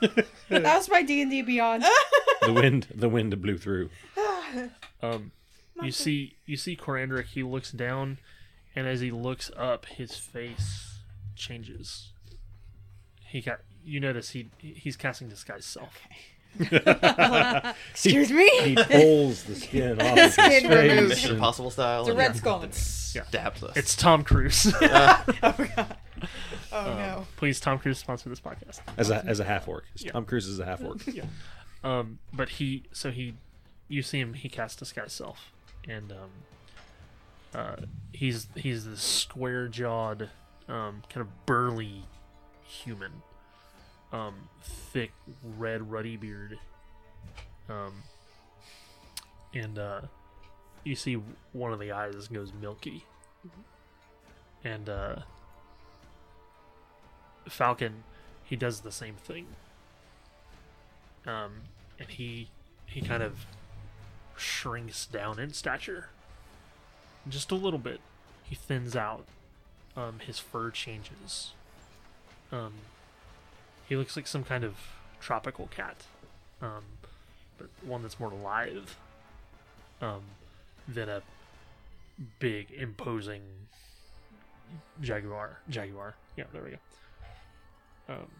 that 0.48 0.76
was 0.76 0.88
my 0.90 1.02
D 1.02 1.22
and 1.22 1.30
D 1.30 1.42
Beyond. 1.42 1.82
the 2.42 2.52
wind, 2.52 2.86
the 2.94 3.08
wind 3.08 3.40
blew 3.42 3.58
through. 3.58 3.90
Um, 5.00 5.30
you 5.82 5.92
see, 5.92 6.36
you 6.46 6.56
see 6.56 6.74
Corandric. 6.74 7.26
He 7.26 7.42
looks 7.44 7.70
down, 7.70 8.18
and 8.74 8.88
as 8.88 9.00
he 9.00 9.10
looks 9.12 9.50
up, 9.56 9.86
his 9.86 10.16
face 10.16 10.98
changes. 11.36 12.12
He 13.26 13.40
got. 13.42 13.60
You 13.84 14.00
notice 14.00 14.30
he 14.30 14.48
he's 14.58 14.96
casting 14.96 15.28
disguise 15.28 15.64
self. 15.66 16.00
Excuse 17.90 18.32
me. 18.32 18.48
He 18.62 18.74
pulls 18.74 19.44
the 19.44 19.54
skin 19.54 20.00
off 20.00 20.16
his 20.18 20.32
Skin 20.32 20.62
face. 20.68 20.90
removed. 20.90 21.08
Mission 21.10 21.34
Impossible 21.34 21.70
style. 21.70 22.00
It's 22.00 22.08
a 22.08 22.10
and 22.12 22.18
red 22.18 22.36
skull. 22.36 22.64
Stabs 22.70 23.62
us. 23.62 23.76
It's 23.76 23.94
Tom 23.96 24.24
Cruise. 24.24 24.72
Oh 26.70 26.84
no. 26.94 27.26
Please, 27.36 27.60
Tom 27.60 27.78
Cruise 27.78 27.98
sponsor 27.98 28.28
this 28.28 28.40
podcast. 28.40 28.80
As 28.96 29.10
a 29.10 29.24
as 29.24 29.40
a 29.40 29.44
half 29.44 29.68
orc. 29.68 29.84
Yeah. 29.96 30.12
Tom 30.12 30.24
Cruise 30.24 30.46
is 30.46 30.58
a 30.58 30.64
half 30.64 30.82
orc. 30.82 30.98
yeah. 31.06 31.24
Um, 31.82 32.18
but 32.32 32.48
he, 32.50 32.82
so 32.92 33.10
he, 33.10 33.34
you 33.88 34.02
see 34.02 34.18
him. 34.20 34.34
He 34.34 34.48
casts 34.48 34.76
disguise 34.76 35.12
self, 35.12 35.52
and 35.88 36.12
um, 36.12 36.30
uh, 37.54 37.76
he's 38.12 38.48
he's 38.56 38.84
this 38.84 39.00
square 39.00 39.68
jawed, 39.68 40.28
um, 40.68 41.02
kind 41.08 41.22
of 41.26 41.46
burly 41.46 42.02
human, 42.64 43.22
um, 44.12 44.34
thick 44.62 45.12
red 45.56 45.90
ruddy 45.90 46.16
beard, 46.16 46.58
um, 47.68 48.02
and 49.54 49.78
uh, 49.78 50.00
you 50.84 50.94
see 50.94 51.18
one 51.52 51.72
of 51.72 51.78
the 51.78 51.92
eyes 51.92 52.28
goes 52.28 52.52
milky, 52.60 53.04
and 54.64 54.88
uh, 54.88 55.16
Falcon, 57.48 58.04
he 58.44 58.56
does 58.56 58.80
the 58.80 58.92
same 58.92 59.14
thing 59.14 59.46
um, 61.28 61.52
and 61.98 62.08
he 62.08 62.48
he 62.86 63.00
kind 63.00 63.22
of 63.22 63.46
shrinks 64.36 65.06
down 65.06 65.38
in 65.38 65.52
stature 65.52 66.08
just 67.28 67.50
a 67.50 67.54
little 67.54 67.78
bit. 67.78 68.00
He 68.44 68.54
thins 68.54 68.96
out. 68.96 69.26
Um, 69.94 70.20
his 70.24 70.38
fur 70.38 70.70
changes. 70.70 71.52
Um, 72.50 72.74
he 73.88 73.96
looks 73.96 74.16
like 74.16 74.26
some 74.26 74.44
kind 74.44 74.64
of 74.64 74.76
tropical 75.20 75.66
cat, 75.68 76.04
um, 76.60 76.84
but 77.56 77.68
one 77.82 78.02
that's 78.02 78.20
more 78.20 78.30
lithe 78.30 78.88
um, 80.02 80.22
than 80.86 81.08
a 81.08 81.22
big, 82.38 82.70
imposing 82.70 83.42
jaguar. 85.00 85.60
Jaguar. 85.68 86.14
Yeah, 86.36 86.44
there 86.52 86.62
we 86.62 86.70
go. 86.70 86.76
Um, 88.08 88.30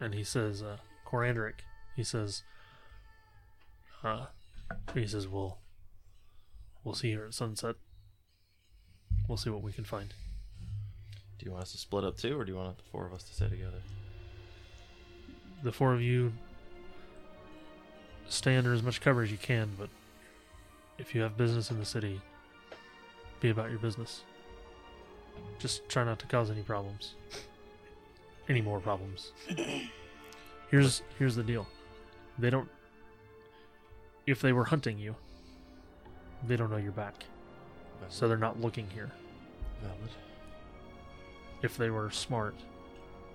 and 0.00 0.14
he 0.14 0.24
says, 0.24 0.62
uh, 0.62 0.78
Corandric, 1.06 1.60
he 1.94 2.02
says, 2.02 2.42
uh, 4.02 4.26
he 4.94 5.06
says, 5.06 5.28
we'll, 5.28 5.58
we'll 6.82 6.94
see 6.94 7.10
here 7.10 7.26
at 7.26 7.34
sunset. 7.34 7.76
We'll 9.28 9.38
see 9.38 9.50
what 9.50 9.62
we 9.62 9.72
can 9.72 9.84
find. 9.84 10.12
Do 11.44 11.50
you 11.50 11.52
want 11.52 11.64
us 11.64 11.72
to 11.72 11.78
split 11.78 12.04
up 12.04 12.16
too, 12.16 12.40
or 12.40 12.44
do 12.46 12.52
you 12.52 12.56
want 12.56 12.74
the 12.78 12.84
four 12.90 13.04
of 13.04 13.12
us 13.12 13.22
to 13.24 13.34
stay 13.34 13.50
together? 13.50 13.82
The 15.62 15.72
four 15.72 15.92
of 15.92 16.00
you 16.00 16.32
stay 18.26 18.56
under 18.56 18.72
as 18.72 18.82
much 18.82 19.02
cover 19.02 19.20
as 19.20 19.30
you 19.30 19.36
can, 19.36 19.70
but 19.78 19.90
if 20.96 21.14
you 21.14 21.20
have 21.20 21.36
business 21.36 21.70
in 21.70 21.78
the 21.78 21.84
city, 21.84 22.18
be 23.40 23.50
about 23.50 23.68
your 23.68 23.78
business. 23.78 24.22
Just 25.58 25.86
try 25.86 26.02
not 26.02 26.18
to 26.20 26.26
cause 26.26 26.50
any 26.50 26.62
problems. 26.62 27.14
Any 28.48 28.62
more 28.62 28.80
problems. 28.80 29.32
here's 30.70 31.02
here's 31.18 31.36
the 31.36 31.42
deal. 31.42 31.66
They 32.38 32.48
don't 32.48 32.70
if 34.26 34.40
they 34.40 34.54
were 34.54 34.64
hunting 34.64 34.98
you, 34.98 35.14
they 36.46 36.56
don't 36.56 36.70
know 36.70 36.78
you're 36.78 36.92
back. 36.92 37.26
So 38.08 38.28
they're 38.28 38.38
not 38.38 38.62
looking 38.62 38.88
here. 38.88 39.10
Valid. 39.82 40.10
If 41.64 41.78
they 41.78 41.88
were 41.88 42.10
smart, 42.10 42.54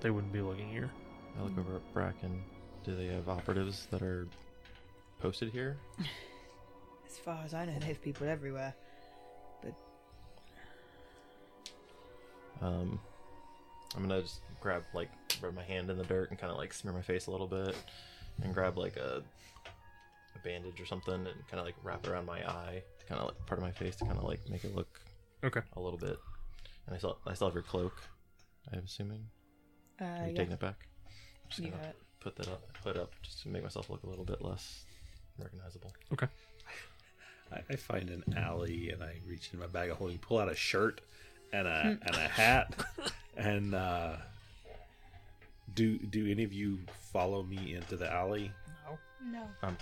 they 0.02 0.12
wouldn't 0.12 0.32
be 0.32 0.42
looking 0.42 0.70
here. 0.70 0.92
I 1.40 1.42
look 1.42 1.58
over 1.58 1.78
at 1.78 1.94
Bracken. 1.96 2.44
Do 2.84 2.96
they 2.96 3.08
have 3.08 3.28
operatives 3.28 3.88
that 3.90 4.04
are 4.04 4.28
posted 5.20 5.50
here? 5.52 5.78
As 7.08 7.18
far 7.18 7.42
as 7.44 7.56
I 7.56 7.66
know, 7.66 7.74
they 7.80 7.88
have 7.88 8.02
people 8.04 8.28
everywhere. 8.28 8.76
But 9.64 9.74
um, 12.62 13.00
I'm 13.96 14.04
gonna 14.04 14.22
just 14.22 14.42
grab 14.62 14.84
like 14.94 15.10
rub 15.42 15.56
my 15.56 15.64
hand 15.64 15.90
in 15.90 15.98
the 15.98 16.04
dirt 16.04 16.30
and 16.30 16.38
kind 16.38 16.52
of 16.52 16.58
like 16.60 16.72
smear 16.72 16.94
my 16.94 17.02
face 17.02 17.26
a 17.26 17.32
little 17.32 17.48
bit, 17.48 17.76
and 18.44 18.54
grab 18.54 18.78
like 18.78 18.96
a, 18.98 19.24
a 20.36 20.40
bandage 20.44 20.80
or 20.80 20.86
something 20.86 21.16
and 21.16 21.26
kind 21.50 21.60
of 21.60 21.66
like 21.66 21.76
wrap 21.84 22.06
it 22.06 22.12
around 22.12 22.28
my 22.28 22.48
eye, 22.48 22.84
to 23.00 23.06
kind 23.08 23.20
of 23.20 23.26
like 23.30 23.44
part 23.48 23.58
of 23.60 23.64
my 23.66 23.72
face 23.72 23.96
to 23.96 24.06
kind 24.06 24.20
of 24.20 24.24
like 24.24 24.40
make 24.52 24.64
it 24.64 24.76
look 24.76 25.00
Okay. 25.44 25.62
a 25.76 25.80
little 25.80 25.98
bit. 26.00 26.18
And 26.86 26.94
I 26.96 27.00
still 27.00 27.18
I 27.26 27.34
still 27.34 27.48
have 27.48 27.56
your 27.56 27.64
cloak. 27.64 28.04
I'm 28.72 28.80
assuming. 28.86 29.26
Uh, 30.02 30.06
Are 30.06 30.18
you 30.27 30.31
yeah, 30.31 30.38
taking 30.38 30.53
it 30.53 30.60
back? 30.60 30.76
I'm 31.06 31.49
Just 31.49 31.60
you 31.60 31.69
gonna 31.72 31.81
have 31.84 31.91
it. 31.91 32.02
put 32.19 32.36
that 32.38 32.48
up, 32.48 32.61
put 32.84 32.95
it 32.95 33.02
up, 33.02 33.11
just 33.22 33.41
to 33.44 33.49
make 33.49 33.64
myself 33.64 33.90
look 33.90 34.03
a 34.03 34.07
little 34.07 34.26
bit 34.26 34.41
less 34.41 34.84
recognizable. 35.38 35.94
I, 37.52 37.57
I 37.69 37.76
find 37.76 38.10
an 38.10 38.23
alley 38.38 38.91
and 38.91 39.02
I 39.03 39.15
reach 39.27 39.49
in 39.53 39.60
my 39.60 39.65
bag 39.68 39.90
of 39.90 39.98
holding, 39.98 40.19
pull 40.19 40.38
out 40.40 40.52
a 40.52 40.56
shirt 40.56 41.02
and 41.52 41.68
a 41.68 41.98
and 42.03 42.15
a 42.15 42.19
hat, 42.27 42.73
and 43.36 43.73
uh, 43.73 44.18
do 45.73 45.98
do 45.98 46.30
any 46.30 46.44
of 46.44 46.53
you 46.53 46.80
follow 47.11 47.41
me 47.44 47.73
into 47.76 47.95
the 47.95 48.11
alley? 48.11 48.52
No. 48.86 48.98
No. 49.40 49.44
I'm 49.64 49.77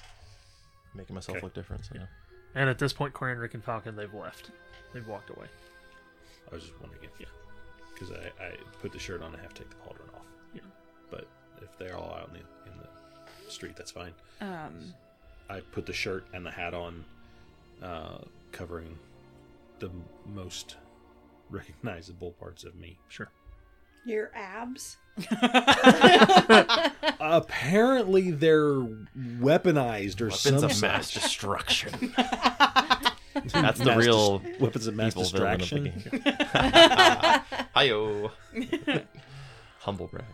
making 0.95 1.13
myself 1.13 1.37
Okay. 1.37 1.45
look 1.45 1.53
different. 1.53 1.85
So 1.85 1.95
And 2.55 2.69
at 2.69 2.79
this 2.79 2.93
point, 2.93 3.13
Corandric 3.13 3.53
and 3.53 3.63
Falcon, 3.63 3.95
they've 3.95 4.13
left. 4.13 4.51
They've 4.93 5.07
walked 5.07 5.29
away. 5.29 5.47
I 6.49 6.55
was 6.55 6.63
just 6.63 6.79
wondering 6.79 7.03
if 7.03 7.11
yeah, 7.19 7.25
because 7.97 8.11
I, 8.11 8.43
I 8.43 8.51
put 8.81 8.91
the 8.91 8.99
shirt 8.99 9.21
on, 9.21 9.35
I 9.35 9.41
have 9.41 9.53
to 9.53 9.63
take 9.63 9.69
the 9.69 9.75
pauldron 9.77 10.13
off. 10.15 10.25
Yeah. 10.53 10.61
But 11.09 11.27
if 11.61 11.77
they're 11.77 11.95
all 11.95 12.13
out 12.13 12.27
in 12.29 12.33
the, 12.33 12.71
in 12.71 12.77
the 12.77 13.51
street, 13.51 13.75
that's 13.75 13.91
fine. 13.91 14.13
Um, 14.41 14.93
I 15.49 15.61
put 15.61 15.85
the 15.85 15.93
shirt 15.93 16.25
and 16.33 16.45
the 16.45 16.51
hat 16.51 16.73
on, 16.73 17.03
uh, 17.81 18.19
covering 18.51 18.97
the 19.79 19.87
m- 19.87 20.03
most 20.33 20.75
recognizable 21.49 22.31
parts 22.33 22.63
of 22.63 22.75
me. 22.75 22.99
Sure. 23.07 23.29
Your 24.05 24.31
abs. 24.35 24.97
Apparently, 27.19 28.31
they're 28.31 28.73
weaponized 29.17 30.21
or 30.21 30.25
weapons 30.25 30.39
some 30.41 30.55
of 30.63 30.81
mass 30.81 31.11
such. 31.11 31.23
destruction. 31.23 32.13
That's 33.53 33.79
the 33.79 33.95
real 33.95 34.39
dis- 34.39 34.59
weapons 34.59 34.87
of 34.87 34.95
mass 34.95 35.13
evil 35.13 35.23
villain 35.25 35.61
of 35.61 35.69
the 35.69 35.79
distraction. 35.79 36.21
Hiyo. 37.75 38.31
Humble 39.79 40.07
brag. 40.07 40.25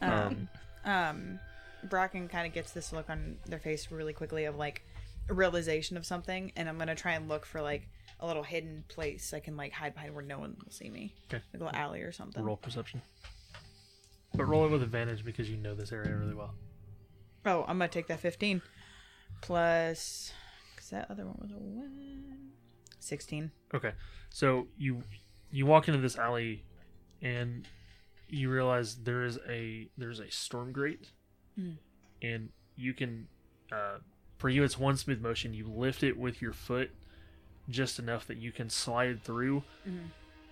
Um, 0.00 0.48
um, 0.84 1.38
Bracken 1.84 2.28
kind 2.28 2.46
of 2.46 2.52
gets 2.52 2.72
this 2.72 2.92
look 2.92 3.10
on 3.10 3.36
their 3.46 3.58
face 3.58 3.90
really 3.90 4.12
quickly 4.12 4.44
of 4.44 4.56
like 4.56 4.82
realization 5.28 5.96
of 5.96 6.06
something, 6.06 6.52
and 6.56 6.68
I'm 6.68 6.78
gonna 6.78 6.94
try 6.94 7.12
and 7.12 7.28
look 7.28 7.44
for 7.46 7.60
like 7.60 7.88
a 8.20 8.26
little 8.26 8.42
hidden 8.44 8.84
place 8.88 9.34
I 9.34 9.40
can 9.40 9.56
like 9.56 9.72
hide 9.72 9.94
behind 9.94 10.14
where 10.14 10.24
no 10.24 10.38
one 10.38 10.56
will 10.64 10.72
see 10.72 10.88
me. 10.88 11.14
Okay. 11.28 11.42
Like 11.52 11.60
a 11.60 11.64
little 11.64 11.80
alley 11.80 12.02
or 12.02 12.12
something. 12.12 12.42
roll 12.42 12.56
perception. 12.56 13.02
But 14.34 14.44
roll 14.44 14.64
it 14.64 14.70
with 14.70 14.82
advantage 14.82 15.24
because 15.24 15.50
you 15.50 15.56
know 15.56 15.74
this 15.74 15.92
area 15.92 16.16
really 16.16 16.34
well. 16.34 16.54
Oh, 17.44 17.62
I'm 17.66 17.78
gonna 17.78 17.88
take 17.88 18.06
that 18.06 18.20
15 18.20 18.62
plus 19.40 20.32
because 20.32 20.32
that 20.92 21.10
other 21.10 21.26
one 21.26 21.36
was 21.40 21.50
a 21.50 21.56
one. 21.58 22.52
16. 23.00 23.50
Okay. 23.74 23.92
So 24.30 24.68
you 24.78 25.02
you 25.50 25.66
walk 25.66 25.88
into 25.88 26.00
this 26.00 26.16
alley 26.16 26.64
and 27.20 27.66
you 28.28 28.48
realize 28.50 28.94
there 28.96 29.24
is 29.24 29.38
a 29.48 29.88
there's 29.98 30.20
a 30.20 30.30
storm 30.30 30.72
grate 30.72 31.08
Hmm. 31.56 31.72
and 32.22 32.48
you 32.76 32.94
can 32.94 33.28
uh 33.70 33.98
for 34.38 34.48
you 34.48 34.62
it's 34.64 34.78
one 34.78 34.96
smooth 34.96 35.20
motion 35.20 35.52
you 35.52 35.66
lift 35.68 36.02
it 36.02 36.16
with 36.16 36.40
your 36.40 36.54
foot 36.54 36.90
just 37.68 37.98
enough 37.98 38.26
that 38.28 38.38
you 38.38 38.50
can 38.52 38.70
slide 38.70 39.22
through 39.22 39.62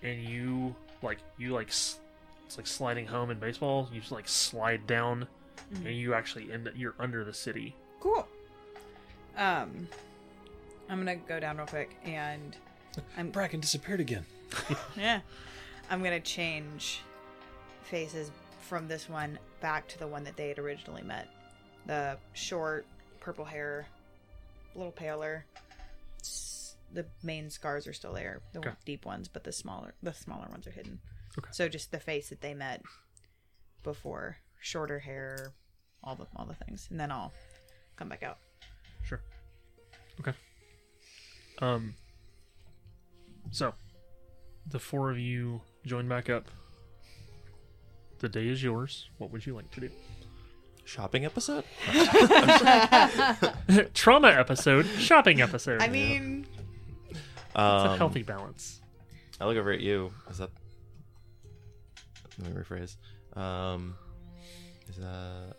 and 0.03 0.23
you 0.23 0.75
like 1.01 1.17
you 1.39 1.53
like 1.53 1.69
it's 1.69 1.97
like 2.55 2.67
sliding 2.67 3.07
home 3.07 3.31
in 3.31 3.39
baseball 3.39 3.89
you 3.91 3.99
just 3.99 4.11
like 4.11 4.27
slide 4.27 4.85
down 4.85 5.27
and 5.73 5.87
you 5.95 6.13
actually 6.13 6.51
end 6.51 6.67
up 6.67 6.73
you're 6.75 6.93
under 6.99 7.23
the 7.23 7.33
city 7.33 7.75
Cool. 7.99 8.27
Um, 9.37 9.87
I'm 10.91 10.97
gonna 10.99 11.15
go 11.15 11.39
down 11.39 11.57
real 11.57 11.65
quick 11.65 11.95
and 12.03 12.55
I'm 13.17 13.31
Bracken 13.31 13.61
disappeared 13.61 14.01
again. 14.01 14.25
yeah. 14.97 15.21
I'm 15.89 16.03
gonna 16.03 16.19
change 16.19 17.01
faces 17.83 18.29
from 18.59 18.87
this 18.87 19.09
one 19.09 19.39
back 19.61 19.87
to 19.87 19.97
the 19.99 20.07
one 20.07 20.23
that 20.25 20.35
they 20.35 20.49
had 20.49 20.59
originally 20.59 21.01
met. 21.01 21.27
The 21.85 22.17
short, 22.33 22.85
purple 23.21 23.45
hair, 23.45 23.87
a 24.75 24.77
little 24.77 24.91
paler, 24.91 25.45
s- 26.19 26.75
the 26.93 27.05
main 27.23 27.49
scars 27.49 27.87
are 27.87 27.93
still 27.93 28.13
there, 28.13 28.41
the 28.53 28.59
Okay. 28.59 28.71
deep 28.85 29.05
ones, 29.05 29.27
but 29.29 29.43
the 29.45 29.51
smaller 29.53 29.93
the 30.03 30.13
smaller 30.13 30.47
ones 30.49 30.67
are 30.67 30.71
hidden. 30.71 30.99
Okay. 31.37 31.49
So 31.53 31.69
just 31.69 31.91
the 31.91 31.99
face 32.01 32.29
that 32.29 32.41
they 32.41 32.53
met 32.53 32.81
before, 33.83 34.37
shorter 34.59 34.99
hair, 34.99 35.53
all 36.03 36.15
the 36.15 36.27
all 36.35 36.45
the 36.45 36.53
things, 36.65 36.87
and 36.91 36.99
then 36.99 37.11
I'll 37.11 37.31
come 37.95 38.09
back 38.09 38.23
out. 38.23 38.37
Sure. 39.05 39.21
Okay. 40.19 40.33
Um. 41.61 41.95
So, 43.51 43.73
the 44.67 44.79
four 44.79 45.11
of 45.11 45.19
you 45.19 45.61
join 45.85 46.07
back 46.07 46.29
up. 46.29 46.45
The 48.19 48.29
day 48.29 48.47
is 48.47 48.63
yours. 48.63 49.09
What 49.17 49.31
would 49.31 49.45
you 49.45 49.55
like 49.55 49.69
to 49.71 49.81
do? 49.81 49.89
Shopping 50.85 51.25
episode? 51.25 51.63
Trauma 53.93 54.29
episode, 54.29 54.85
shopping 54.85 55.41
episode. 55.41 55.81
I 55.81 55.87
mean, 55.87 56.45
it's 57.09 57.19
Um, 57.55 57.87
a 57.91 57.97
healthy 57.97 58.23
balance. 58.23 58.81
I 59.39 59.45
look 59.45 59.57
over 59.57 59.71
at 59.71 59.81
you. 59.81 60.11
Is 60.29 60.37
that? 60.39 60.49
Let 62.39 62.53
me 62.55 62.61
rephrase. 62.61 62.95
Um, 63.37 63.95
is 64.87 64.97
that? 64.97 65.55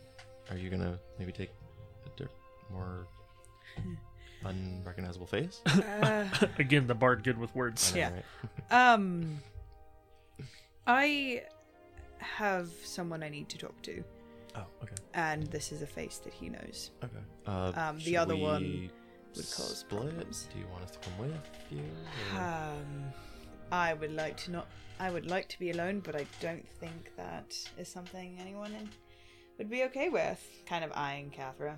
Are 0.51 0.57
you 0.57 0.71
gonna 0.71 0.99
maybe 1.19 1.33
take 1.33 1.51
a 2.07 2.19
di- 2.19 2.29
more 2.71 3.07
unrecognizable 4.45 5.27
face? 5.27 5.61
uh, 5.67 6.29
Again, 6.59 6.87
the 6.87 6.95
bard 6.95 7.23
good 7.25 7.39
with 7.39 7.55
words. 7.55 7.93
I 7.93 7.95
know, 7.95 8.01
Yeah. 8.01 8.11
right? 8.71 8.93
um, 8.95 9.39
I 10.87 11.43
have 12.19 12.71
someone 12.85 13.23
I 13.23 13.29
need 13.29 13.49
to 13.51 13.59
talk 13.59 13.81
to, 13.83 14.03
Oh, 14.57 14.65
okay. 14.83 14.95
and 15.15 15.45
this 15.45 15.73
is 15.73 15.83
a 15.83 15.87
face 15.87 16.19
that 16.19 16.33
he 16.33 16.49
knows. 16.49 16.91
Okay. 17.03 17.17
Uh, 17.47 17.73
Um, 17.75 17.97
the 17.99 18.03
should 18.05 18.15
other 18.17 18.37
we 18.37 18.43
one 18.43 18.91
would 19.35 19.37
cause 19.37 19.79
split? 19.79 20.03
problems. 20.03 20.49
Do 20.53 20.59
you 20.59 20.67
want 20.67 20.85
us 20.85 20.91
to 20.93 20.99
come 20.99 21.19
with 21.19 21.33
you? 21.71 21.83
or- 22.35 22.41
Um, 22.41 23.13
I 23.71 23.95
would 23.95 24.13
like 24.13 24.37
to 24.39 24.51
not. 24.51 24.67
I 25.01 25.11
would 25.11 25.27
like 25.27 25.49
to 25.49 25.59
be 25.59 25.71
alone, 25.71 26.01
but 26.01 26.15
I 26.15 26.27
don't 26.41 26.69
think 26.79 27.13
that 27.17 27.57
is 27.79 27.89
something 27.89 28.37
anyone 28.39 28.73
in, 28.75 28.89
would 29.59 29.71
be 29.71 29.83
okay 29.85 30.11
with. 30.11 30.41
Kind 30.67 30.85
of 30.85 30.93
eyeing 30.95 31.31
Kathra, 31.31 31.77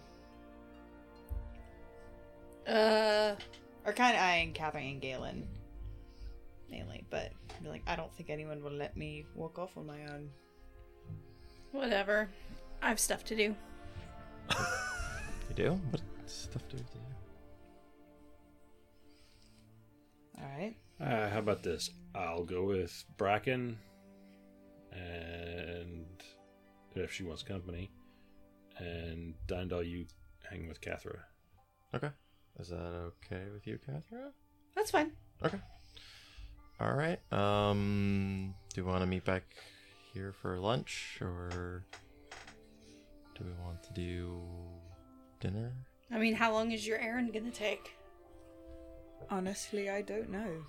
Uh, 2.66 3.34
or 3.84 3.92
kind 3.92 4.16
of 4.16 4.22
eyeing 4.22 4.52
Catherine 4.52 4.86
and 4.86 5.00
Galen, 5.00 5.46
mainly. 6.70 7.04
But 7.10 7.32
be 7.62 7.68
like, 7.68 7.82
I 7.86 7.96
don't 7.96 8.12
think 8.14 8.30
anyone 8.30 8.62
will 8.62 8.72
let 8.72 8.96
me 8.96 9.24
walk 9.34 9.58
off 9.58 9.76
on 9.76 9.86
my 9.86 10.04
own. 10.12 10.30
whatever. 11.72 12.28
I 12.82 12.88
have 12.88 13.00
stuff 13.00 13.24
to 13.24 13.36
do. 13.36 13.54
You 14.50 15.54
do? 15.54 15.80
What 15.90 16.00
stuff 16.26 16.62
do 16.68 16.76
you 16.76 16.84
do? 16.84 16.98
All 20.38 20.48
right. 20.58 20.74
Uh, 21.00 21.28
how 21.30 21.38
about 21.38 21.62
this? 21.62 21.90
I'll 22.14 22.44
go 22.44 22.64
with 22.64 23.04
Bracken, 23.16 23.78
and 24.92 26.06
if 26.94 27.12
she 27.12 27.24
wants 27.24 27.42
company, 27.42 27.90
and 28.78 29.34
Dyndal, 29.48 29.88
you 29.88 30.06
hang 30.48 30.68
with 30.68 30.80
Kathra. 30.80 31.18
Okay. 31.94 32.10
Is 32.58 32.68
that 32.68 32.76
okay 32.76 33.44
with 33.52 33.66
you, 33.66 33.78
Catherine? 33.84 34.32
That's 34.74 34.90
fine. 34.90 35.12
Okay. 35.44 35.58
All 36.80 36.92
right. 36.94 37.20
Um, 37.32 38.54
do 38.72 38.84
we 38.84 38.90
want 38.90 39.02
to 39.02 39.06
meet 39.06 39.24
back 39.24 39.44
here 40.12 40.32
for 40.32 40.58
lunch, 40.58 41.18
or 41.20 41.84
do 43.34 43.44
we 43.44 43.52
want 43.64 43.82
to 43.84 43.92
do 43.92 44.40
dinner? 45.40 45.72
I 46.10 46.18
mean, 46.18 46.34
how 46.34 46.52
long 46.52 46.72
is 46.72 46.86
your 46.86 46.98
errand 46.98 47.32
gonna 47.32 47.50
take? 47.50 47.96
Honestly, 49.30 49.90
I 49.90 50.02
don't 50.02 50.30
know. 50.30 50.64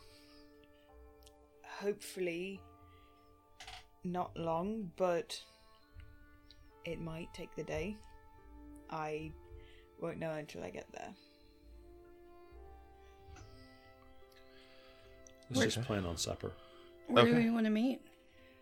Hopefully, 1.64 2.60
not 4.03 4.36
long, 4.38 4.91
but 4.95 5.40
it 6.86 6.99
might 6.99 7.34
take 7.34 7.56
the 7.56 7.64
day. 7.64 7.98
I 8.90 9.32
won't 9.99 10.20
know 10.20 10.32
until 10.32 10.64
I 10.64 10.70
get 10.70 10.91
there. 10.91 11.14
Let's 15.49 15.63
just 15.65 15.77
Okay. 15.80 15.88
plan 15.88 16.05
on 16.05 16.17
supper. 16.17 16.51
Where 17.07 17.23
do 17.26 17.31
Okay. 17.31 17.43
we 17.45 17.49
want 17.51 17.65
to 17.65 17.69
meet? 17.72 18.01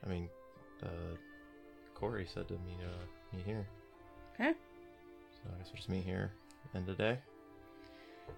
I 0.06 0.10
mean, 0.10 0.30
uh, 0.84 0.88
Corey 1.96 2.28
said 2.32 2.48
to 2.50 2.54
meet 2.56 2.78
uh 2.84 3.36
meet 3.36 3.46
here, 3.46 3.66
Okay. 4.36 4.52
so 5.32 5.50
I 5.54 5.58
guess 5.60 5.68
we'll 5.68 5.78
just 5.78 5.90
meet 5.90 6.04
here 6.04 6.32
end 6.76 6.90
of 6.90 6.98
the 6.98 7.04
day. 7.04 7.20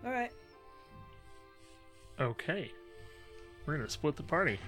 All 0.05 0.11
right. 0.11 0.31
Okay. 2.19 2.71
We're 3.65 3.77
gonna 3.77 3.89
split 3.89 4.15
the 4.15 4.23
party. 4.23 4.59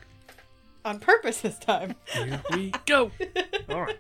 On 0.86 1.00
purpose 1.00 1.42
this 1.42 1.60
time. 1.60 1.96
Here 2.14 2.42
we 2.52 2.72
go. 2.86 3.12
All 3.70 3.82
right. 3.84 4.00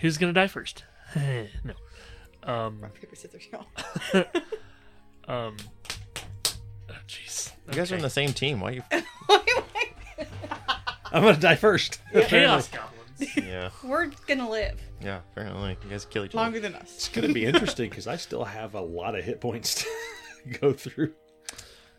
Who's 0.00 0.18
gonna 0.18 0.32
die 0.32 0.48
first? 0.48 0.84
no. 1.16 1.74
Um. 2.42 2.80
Rock, 2.80 2.94
paper, 2.94 3.14
scissors, 3.14 3.46
y'all. 3.52 3.66
Um. 5.28 5.56
Jeez. 7.66 7.68
You 7.68 7.74
guys 7.74 7.92
are 7.92 7.96
in 7.96 8.02
the 8.02 8.10
same 8.10 8.32
team. 8.32 8.60
Why 8.60 8.70
you? 8.72 8.82
I'm 11.12 11.22
gonna 11.22 11.36
die 11.36 11.56
first. 11.56 12.00
chaos 12.12 12.68
goblins. 13.18 13.36
yeah. 13.36 13.70
We're 13.84 14.10
gonna 14.26 14.48
live. 14.48 14.80
Yeah. 15.00 15.20
Apparently, 15.32 15.76
you 15.84 15.90
guys 15.90 16.04
kill 16.06 16.24
each 16.24 16.30
other. 16.34 16.42
Longer 16.42 16.60
than 16.60 16.74
us. 16.74 16.90
It's 16.94 17.08
gonna 17.08 17.32
be 17.32 17.44
interesting 17.44 17.90
because 17.90 18.06
I 18.06 18.16
still 18.16 18.44
have 18.44 18.74
a 18.74 18.80
lot 18.80 19.14
of 19.14 19.24
hit 19.24 19.40
points 19.40 19.84
to 19.84 20.58
go 20.60 20.72
through. 20.72 21.12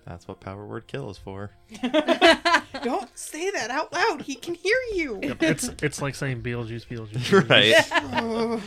That's 0.06 0.28
what 0.28 0.42
power 0.42 0.66
word 0.66 0.88
kill 0.88 1.10
is 1.12 1.18
for. 1.18 1.52
Don't 1.82 3.10
say 3.18 3.52
that 3.52 3.70
out 3.70 3.94
loud. 3.94 4.24
He 4.24 4.36
can 4.36 4.54
hear 4.56 4.76
you. 4.96 5.20
Yep, 5.24 5.44
it's 5.44 5.70
it's 5.82 6.02
like 6.02 6.16
saying 6.16 6.42
Beetlejuice, 6.42 6.88
Beetlejuice. 6.88 7.50
right. 7.50 8.62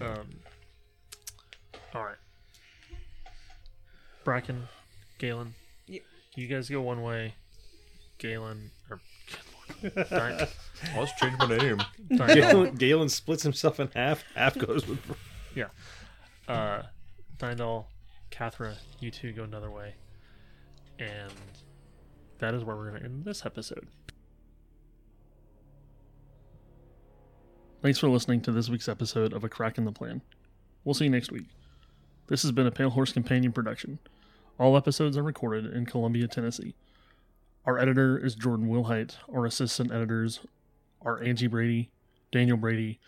Um. 0.00 0.28
All 1.94 2.04
right. 2.04 2.16
Bracken, 4.24 4.68
Galen, 5.18 5.54
Yeah. 5.54 5.61
You 6.34 6.46
guys 6.46 6.68
go 6.68 6.80
one 6.80 7.02
way. 7.02 7.34
Galen 8.18 8.70
or 8.88 9.00
good 9.82 9.94
lord, 9.96 10.38
Di- 10.38 10.48
I 10.94 10.98
was 10.98 11.10
changing 11.18 11.38
my 11.38 11.56
name. 11.56 11.78
Galen, 12.34 12.74
Galen 12.76 13.08
splits 13.08 13.42
himself 13.42 13.80
in 13.80 13.88
half. 13.94 14.22
Half 14.34 14.58
goes 14.58 14.86
with. 14.86 15.00
yeah. 15.56 15.66
Uh, 16.46 16.82
Dyndal, 17.38 17.86
Kathra, 18.30 18.76
you 19.00 19.10
two 19.10 19.32
go 19.32 19.42
another 19.42 19.70
way, 19.70 19.94
and 20.98 21.32
that 22.38 22.54
is 22.54 22.62
where 22.64 22.76
we're 22.76 22.90
going 22.90 23.00
to 23.00 23.06
end 23.06 23.24
this 23.24 23.44
episode. 23.44 23.88
Thanks 27.82 27.98
for 27.98 28.08
listening 28.08 28.40
to 28.42 28.52
this 28.52 28.68
week's 28.68 28.88
episode 28.88 29.32
of 29.32 29.42
A 29.42 29.48
Crack 29.48 29.76
in 29.78 29.84
the 29.84 29.92
Plan. 29.92 30.22
We'll 30.84 30.94
see 30.94 31.04
you 31.04 31.10
next 31.10 31.32
week. 31.32 31.46
This 32.28 32.42
has 32.42 32.52
been 32.52 32.66
a 32.66 32.70
Pale 32.70 32.90
Horse 32.90 33.12
Companion 33.12 33.52
production. 33.52 33.98
All 34.58 34.76
episodes 34.76 35.16
are 35.16 35.22
recorded 35.22 35.72
in 35.72 35.86
Columbia, 35.86 36.28
Tennessee. 36.28 36.74
Our 37.64 37.78
editor 37.78 38.18
is 38.18 38.34
Jordan 38.34 38.68
Wilhite. 38.68 39.16
Our 39.32 39.46
assistant 39.46 39.92
editors 39.92 40.40
are 41.00 41.22
Angie 41.22 41.46
Brady, 41.46 41.90
Daniel 42.30 42.56
Brady, 42.56 43.00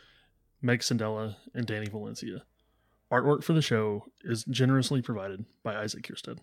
Meg 0.63 0.81
Sandella, 0.81 1.37
and 1.55 1.67
Danny 1.67 1.87
Valencia. 1.87 2.43
Artwork 3.13 3.45
for 3.45 3.53
the 3.53 3.63
show 3.63 4.07
is 4.25 4.45
generously 4.45 5.03
provided 5.03 5.45
by 5.63 5.77
Isaac 5.77 6.03
Kierstead. 6.03 6.39